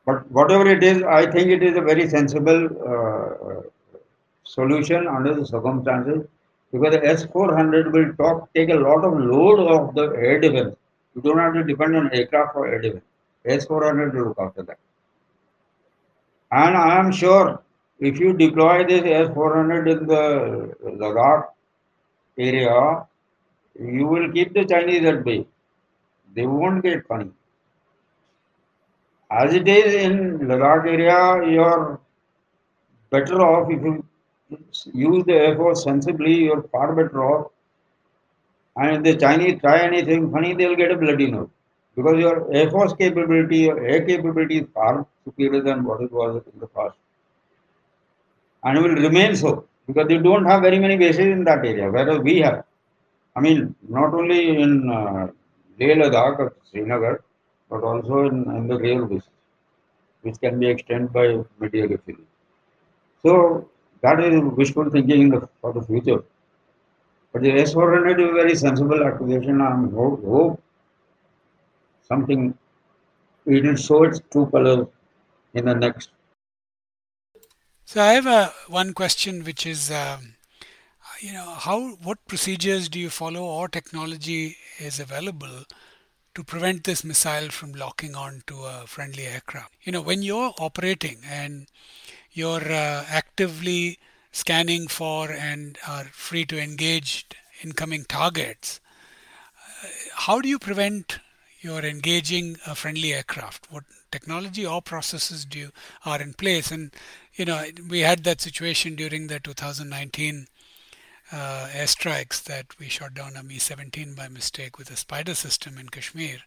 But 0.06 0.30
whatever 0.32 0.68
it 0.68 0.84
is, 0.84 1.02
I 1.04 1.32
think 1.32 1.50
it 1.50 1.64
is 1.64 1.78
a 1.78 1.82
very 1.82 2.08
sensible 2.10 2.70
uh, 2.94 3.62
solution 4.44 5.08
under 5.08 5.34
the 5.34 5.46
circumstances 5.46 6.28
because 6.74 6.96
the 6.96 7.00
S400 7.00 7.94
will 7.94 8.14
talk, 8.16 8.54
take 8.54 8.70
a 8.70 8.76
lot 8.76 9.06
of 9.06 9.18
load 9.18 9.60
of 9.76 9.96
the 9.96 10.08
air 10.18 10.40
defense. 10.42 10.76
You 11.16 11.22
don't 11.22 11.38
have 11.38 11.54
to 11.54 11.64
depend 11.64 11.96
on 11.96 12.14
aircraft 12.14 12.54
for 12.54 12.68
air 12.68 12.82
defense. 12.82 13.06
S400 13.46 14.14
will 14.14 14.28
look 14.30 14.40
after 14.40 14.64
that. 14.64 14.80
And 16.52 16.76
I 16.76 17.00
am 17.00 17.12
sure 17.12 17.62
if 18.00 18.20
you 18.20 18.34
deploy 18.34 18.86
this 18.86 19.04
S400 19.04 19.92
in 19.92 20.08
the 20.08 20.76
Ladakh 20.84 21.46
area, 22.38 23.06
you 23.80 24.08
will 24.08 24.32
keep 24.34 24.54
the 24.54 24.66
Chinese 24.66 25.06
at 25.06 25.24
bay 25.24 25.46
they 26.36 26.46
won't 26.46 26.84
get 26.84 27.08
funny. 27.08 27.32
As 29.30 29.54
it 29.54 29.68
is 29.68 29.94
in 29.94 30.40
Ladakh 30.40 30.86
area, 30.88 31.52
you're 31.52 32.00
better 33.10 33.42
off 33.42 33.72
if 33.72 33.82
you 33.82 34.06
use 34.94 35.24
the 35.26 35.34
Air 35.34 35.56
Force 35.56 35.84
sensibly, 35.84 36.36
you're 36.46 36.64
far 36.64 36.96
better 36.96 37.24
off. 37.24 37.52
And 38.76 38.98
if 38.98 39.04
the 39.04 39.20
Chinese 39.20 39.60
try 39.60 39.80
anything 39.80 40.32
funny, 40.32 40.54
they'll 40.54 40.76
get 40.76 40.92
a 40.92 40.98
bloody 40.98 41.30
nose. 41.30 41.50
Because 41.96 42.20
your 42.20 42.54
Air 42.54 42.70
Force 42.72 42.94
capability, 42.94 43.58
your 43.58 43.86
air 43.86 44.06
capability 44.06 44.60
is 44.60 44.68
far 44.74 45.06
superior 45.26 45.62
than 45.62 45.84
what 45.84 46.02
it 46.02 46.12
was 46.12 46.42
in 46.54 46.60
the 46.60 46.68
past. 46.68 46.96
And 48.64 48.78
it 48.78 48.82
will 48.82 48.96
remain 48.96 49.36
so. 49.36 49.66
Because 49.86 50.08
they 50.08 50.18
don't 50.18 50.46
have 50.46 50.62
very 50.62 50.80
many 50.80 50.98
bases 50.98 51.28
in 51.28 51.44
that 51.44 51.66
area, 51.66 51.92
whereas 51.92 52.20
we 52.20 52.40
have. 52.40 52.64
I 53.36 53.42
mean, 53.42 53.76
not 53.88 54.14
only 54.14 54.62
in 54.62 54.90
uh, 54.90 55.28
Leh 55.80 55.96
Ladakh 55.96 56.40
of 56.40 56.54
Srinagar, 56.72 57.22
but 57.70 57.84
also 57.84 58.26
in, 58.28 58.50
in 58.56 58.68
the 58.68 58.78
rail 58.78 59.06
business, 59.06 59.28
which 60.22 60.40
can 60.40 60.60
be 60.60 60.68
extended 60.70 61.12
by 61.12 61.44
media 61.60 61.88
So 63.24 63.70
that 64.04 64.20
is 64.20 64.42
wishful 64.42 64.90
thinking 64.90 65.30
the, 65.30 65.48
for 65.62 65.74
the 65.74 65.82
future. 65.82 66.24
But 67.32 67.42
the 67.42 67.52
S400 67.52 68.20
is 68.20 68.30
a 68.30 68.34
very 68.34 68.56
sensible 68.56 69.04
acquisition 69.04 69.62
and 69.62 69.92
hope, 69.94 70.24
hope 70.24 70.62
something 72.08 72.54
it 73.46 73.64
will 73.64 73.76
show 73.76 74.04
its 74.04 74.22
true 74.32 74.46
colors 74.52 74.88
in 75.54 75.66
the 75.66 75.74
next. 75.74 76.10
So 77.86 78.02
I 78.02 78.14
have 78.14 78.28
a 78.28 78.54
one 78.68 78.94
question 78.94 79.44
which 79.44 79.66
is, 79.66 79.92
um, 79.92 80.36
you 81.20 81.34
know, 81.34 81.50
how 81.52 81.96
what 82.08 82.26
procedures 82.28 82.90
do 82.90 83.00
you 83.00 83.10
follow 83.10 83.44
or 83.44 83.68
technology 83.68 84.58
is 84.80 85.00
available 85.00 85.64
to 86.36 86.44
prevent 86.44 86.84
this 86.84 87.04
missile 87.04 87.50
from 87.50 87.74
locking 87.74 88.16
on 88.16 88.42
to 88.48 88.64
a 88.64 88.86
friendly 88.88 89.26
aircraft? 89.26 89.74
You 89.84 89.92
know, 89.92 90.02
when 90.02 90.24
you're 90.24 90.54
operating 90.60 91.18
and 91.30 91.68
you're 92.34 92.72
uh, 92.72 93.06
actively 93.08 94.00
scanning 94.32 94.88
for 94.88 95.32
and 95.32 95.78
are 95.88 96.06
free 96.06 96.46
to 96.46 96.60
engage 96.62 97.26
incoming 97.62 98.06
targets, 98.06 98.82
uh, 99.84 99.88
how 100.16 100.42
do 100.42 100.50
you 100.50 100.60
prevent 100.60 101.20
your 101.62 101.82
engaging 101.82 102.58
a 102.68 102.76
friendly 102.76 103.14
aircraft? 103.14 103.72
What 103.72 103.84
technology 104.12 104.66
or 104.66 104.82
processes 104.82 105.46
do 105.46 105.60
you, 105.60 105.72
are 106.06 106.22
in 106.22 106.34
place? 106.34 106.72
And 106.72 106.92
you 107.36 107.46
know, 107.46 107.64
we 107.90 108.02
had 108.02 108.24
that 108.26 108.42
situation 108.42 108.96
during 108.96 109.28
the 109.28 109.40
2019 109.40 110.48
uh, 111.32 111.68
airstrikes 111.74 112.44
that 112.44 112.78
we 112.80 112.90
shot 112.90 113.14
down 113.14 113.36
a 113.36 113.44
Mi-17 113.44 114.16
by 114.16 114.28
mistake 114.28 114.78
with 114.78 114.92
a 114.92 114.96
Spider 114.96 115.34
system 115.34 115.78
in 115.78 115.90
Kashmir. 115.90 116.40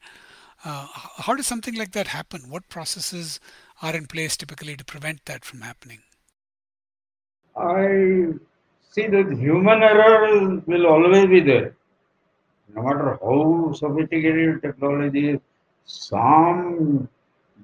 Uh, 0.64 0.86
how 1.18 1.34
does 1.34 1.46
something 1.46 1.74
like 1.74 1.92
that 1.92 2.08
happen? 2.08 2.48
What 2.48 2.68
processes 2.68 3.40
are 3.82 3.94
in 3.94 4.06
place 4.06 4.36
typically 4.36 4.76
to 4.76 4.84
prevent 4.84 5.24
that 5.26 5.44
from 5.44 5.60
happening? 5.60 6.00
I 7.56 8.32
see 8.90 9.06
that 9.06 9.32
human 9.32 9.82
error 9.82 10.62
will 10.66 10.86
always 10.86 11.26
be 11.26 11.40
there. 11.40 11.76
No 12.74 12.82
matter 12.82 13.18
how 13.22 13.72
sophisticated 13.72 14.62
technology 14.62 15.30
is, 15.30 15.40
some 15.84 17.08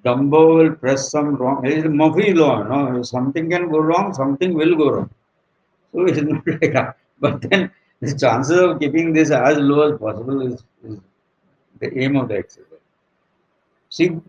dumbo 0.05 0.57
will 0.57 0.75
press 0.75 1.11
some 1.11 1.35
wrong. 1.37 1.65
It 1.67 1.79
is 1.79 1.85
Murphy 1.85 2.33
law. 2.33 2.63
No? 2.63 3.03
Something 3.03 3.51
can 3.51 3.71
go 3.71 3.79
wrong, 3.79 4.15
something 4.15 4.55
will 4.55 4.77
go 4.77 4.91
wrong. 4.91 5.11
So 5.93 6.07
it's 6.07 6.23
not 6.23 6.47
like 6.47 6.73
that. 6.73 6.97
But 7.21 7.43
then 7.43 7.71
the 8.01 8.17
chances 8.17 8.59
of 8.59 8.81
keeping 8.81 9.13
this 9.13 9.31
as 9.31 9.59
low 9.59 9.93
as 9.93 9.99
possible 9.99 10.41
is, 10.43 10.65
is 10.85 10.99
the 11.81 11.99
aim 11.99 12.17
of 12.17 12.29
the 12.29 12.39
exercise. 12.39 12.67
See, 13.91 14.21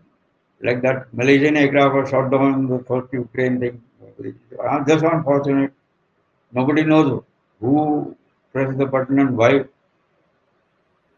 like 0.64 0.82
that 0.82 1.12
Malaysian 1.12 1.56
aircraft 1.56 1.94
was 1.94 2.10
shot 2.10 2.30
down 2.32 2.66
the 2.68 2.78
first 2.90 3.12
Ukraine 3.12 3.60
thing. 3.60 3.82
Just 4.88 5.04
unfortunate. 5.04 5.72
Nobody 6.52 6.84
knows 6.84 7.22
who 7.60 8.16
pressed 8.52 8.78
the 8.78 8.86
button 8.86 9.18
and 9.18 9.36
why. 9.36 9.64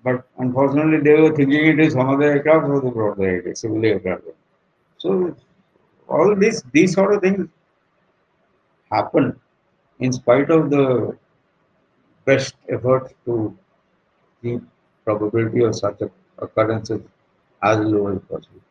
But 0.02 0.26
unfortunately, 0.38 1.00
they 1.06 1.20
were 1.20 1.34
thinking 1.34 1.66
it 1.66 1.80
is 1.80 1.94
some 1.94 2.08
other 2.08 2.28
aircraft, 2.32 2.66
so 2.66 2.90
brought 2.90 3.18
the 3.18 3.52
civil 3.54 3.84
aircraft. 3.84 4.22
So 4.98 5.36
all 6.08 6.34
these 6.36 6.62
these 6.72 6.94
sort 6.94 7.14
of 7.14 7.20
things 7.22 7.48
happen 8.90 9.38
in 10.00 10.12
spite 10.12 10.50
of 10.50 10.70
the 10.70 10.84
best 12.24 12.54
efforts 12.68 13.14
to 13.24 13.56
keep 14.42 14.62
probability 15.04 15.62
of 15.64 15.74
such 15.74 16.00
occurrences 16.38 17.02
as 17.62 17.78
low 17.78 18.08
as 18.08 18.20
possible. 18.30 18.65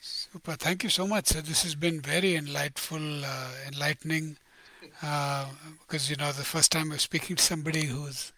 Super. 0.00 0.52
Thank 0.52 0.84
you 0.84 0.90
so 0.90 1.06
much. 1.06 1.26
So 1.26 1.40
this 1.40 1.62
has 1.62 1.74
been 1.74 2.00
very 2.00 2.36
enlightful, 2.36 3.24
uh, 3.24 3.50
enlightening, 3.66 4.36
uh, 5.02 5.46
because 5.80 6.08
you 6.08 6.16
know 6.16 6.32
the 6.32 6.44
first 6.44 6.70
time 6.70 6.90
we're 6.90 6.98
speaking 6.98 7.36
to 7.36 7.42
somebody 7.42 7.86
who's 7.86 8.32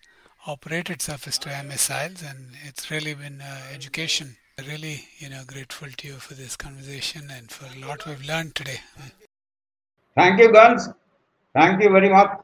operated 0.47 1.03
surface-to-air 1.03 1.63
missiles, 1.65 2.23
and 2.23 2.57
it's 2.65 2.91
really 2.91 3.15
been 3.15 3.41
uh, 3.41 3.61
education. 3.73 4.37
Really, 4.67 5.09
you 5.19 5.31
know, 5.31 5.43
grateful 5.47 5.89
to 5.89 6.07
you 6.07 6.15
for 6.15 6.35
this 6.35 6.55
conversation 6.55 7.31
and 7.31 7.51
for 7.51 7.67
a 7.75 7.87
lot 7.87 8.07
we've 8.07 8.23
learned 8.27 8.55
today. 8.55 8.81
Thank 10.15 10.39
you, 10.39 10.53
Guns. 10.53 10.89
Thank 11.55 11.83
you 11.83 11.91
very 11.91 12.11
much. 12.11 12.41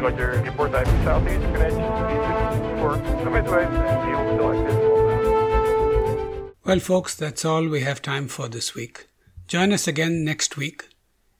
Roger, 0.00 0.40
report 0.42 0.72
time 0.72 0.86
southeast, 1.04 1.42
connection, 1.52 1.82
Well, 6.64 6.80
folks, 6.80 7.14
that's 7.14 7.44
all 7.44 7.66
we 7.66 7.80
have 7.80 8.02
time 8.02 8.28
for 8.28 8.48
this 8.48 8.74
week. 8.74 9.08
Join 9.46 9.72
us 9.72 9.88
again 9.88 10.24
next 10.24 10.56
week. 10.56 10.88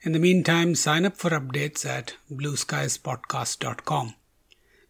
In 0.03 0.13
the 0.13 0.19
meantime, 0.19 0.75
sign 0.75 1.05
up 1.05 1.17
for 1.17 1.31
updates 1.31 1.85
at 1.85 2.15
blueskiespodcast.com. 2.31 4.15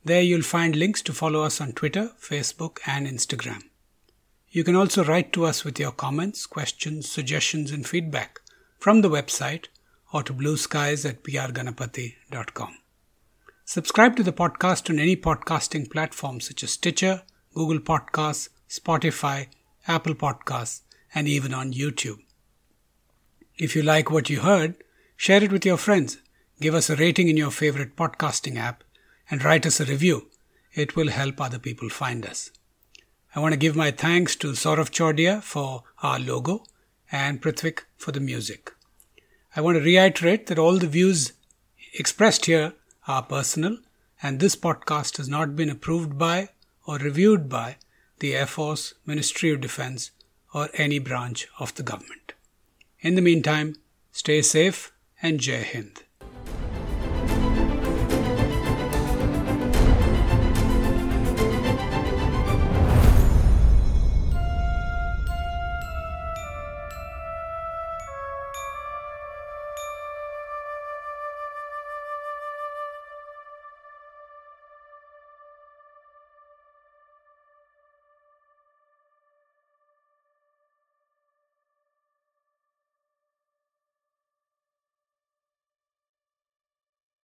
There 0.04 0.22
you'll 0.22 0.42
find 0.42 0.76
links 0.76 1.02
to 1.02 1.12
follow 1.12 1.42
us 1.42 1.61
on 1.61 1.72
Twitter, 1.72 2.12
Facebook, 2.20 2.78
and 2.86 3.06
Instagram. 3.06 3.62
You 4.50 4.64
can 4.64 4.76
also 4.76 5.04
write 5.04 5.32
to 5.32 5.44
us 5.44 5.64
with 5.64 5.78
your 5.78 5.92
comments, 5.92 6.46
questions, 6.46 7.11
suggestions, 7.11 7.70
and 7.70 7.86
feedback 7.86 8.40
from 8.78 9.00
the 9.00 9.11
website 9.11 9.66
or 10.12 10.22
to 10.22 10.32
blueskies 10.32 11.09
at 11.09 11.22
prganapati.com. 11.22 12.76
Subscribe 13.70 14.16
to 14.16 14.22
the 14.22 14.32
podcast 14.32 14.88
on 14.88 14.98
any 14.98 15.14
podcasting 15.14 15.90
platform 15.90 16.40
such 16.40 16.64
as 16.64 16.70
Stitcher, 16.70 17.20
Google 17.52 17.80
Podcasts, 17.80 18.48
Spotify, 18.66 19.48
Apple 19.86 20.14
Podcasts, 20.14 20.80
and 21.14 21.28
even 21.28 21.52
on 21.52 21.74
YouTube. 21.74 22.20
If 23.58 23.76
you 23.76 23.82
like 23.82 24.10
what 24.10 24.30
you 24.30 24.40
heard, 24.40 24.82
share 25.18 25.44
it 25.44 25.52
with 25.52 25.66
your 25.66 25.76
friends, 25.76 26.16
give 26.62 26.74
us 26.74 26.88
a 26.88 26.96
rating 26.96 27.28
in 27.28 27.36
your 27.36 27.50
favorite 27.50 27.94
podcasting 27.94 28.56
app, 28.56 28.84
and 29.30 29.44
write 29.44 29.66
us 29.66 29.80
a 29.80 29.84
review. 29.84 30.30
It 30.72 30.96
will 30.96 31.10
help 31.10 31.38
other 31.38 31.58
people 31.58 31.90
find 31.90 32.24
us. 32.24 32.50
I 33.36 33.40
want 33.40 33.52
to 33.52 33.58
give 33.58 33.76
my 33.76 33.90
thanks 33.90 34.34
to 34.36 34.52
Saurav 34.52 34.88
Chordia 34.88 35.42
for 35.42 35.82
our 36.02 36.18
logo 36.18 36.64
and 37.12 37.42
Prithvik 37.42 37.80
for 37.98 38.12
the 38.12 38.20
music. 38.20 38.72
I 39.54 39.60
want 39.60 39.76
to 39.76 39.84
reiterate 39.84 40.46
that 40.46 40.58
all 40.58 40.78
the 40.78 40.86
views 40.86 41.34
expressed 41.92 42.46
here 42.46 42.72
are 43.09 43.22
personal, 43.22 43.78
and 44.22 44.38
this 44.38 44.54
podcast 44.54 45.16
has 45.16 45.28
not 45.28 45.56
been 45.56 45.70
approved 45.70 46.18
by 46.18 46.50
or 46.86 46.98
reviewed 46.98 47.48
by 47.48 47.76
the 48.20 48.36
Air 48.36 48.46
Force, 48.46 48.94
Ministry 49.06 49.50
of 49.50 49.61
Defense, 49.61 50.11
or 50.52 50.68
any 50.74 50.98
branch 50.98 51.48
of 51.59 51.74
the 51.74 51.82
government. 51.82 52.34
In 53.00 53.14
the 53.14 53.22
meantime, 53.22 53.76
stay 54.12 54.42
safe 54.42 54.92
and 55.22 55.40
Jai 55.40 55.62
Hind. 55.62 56.04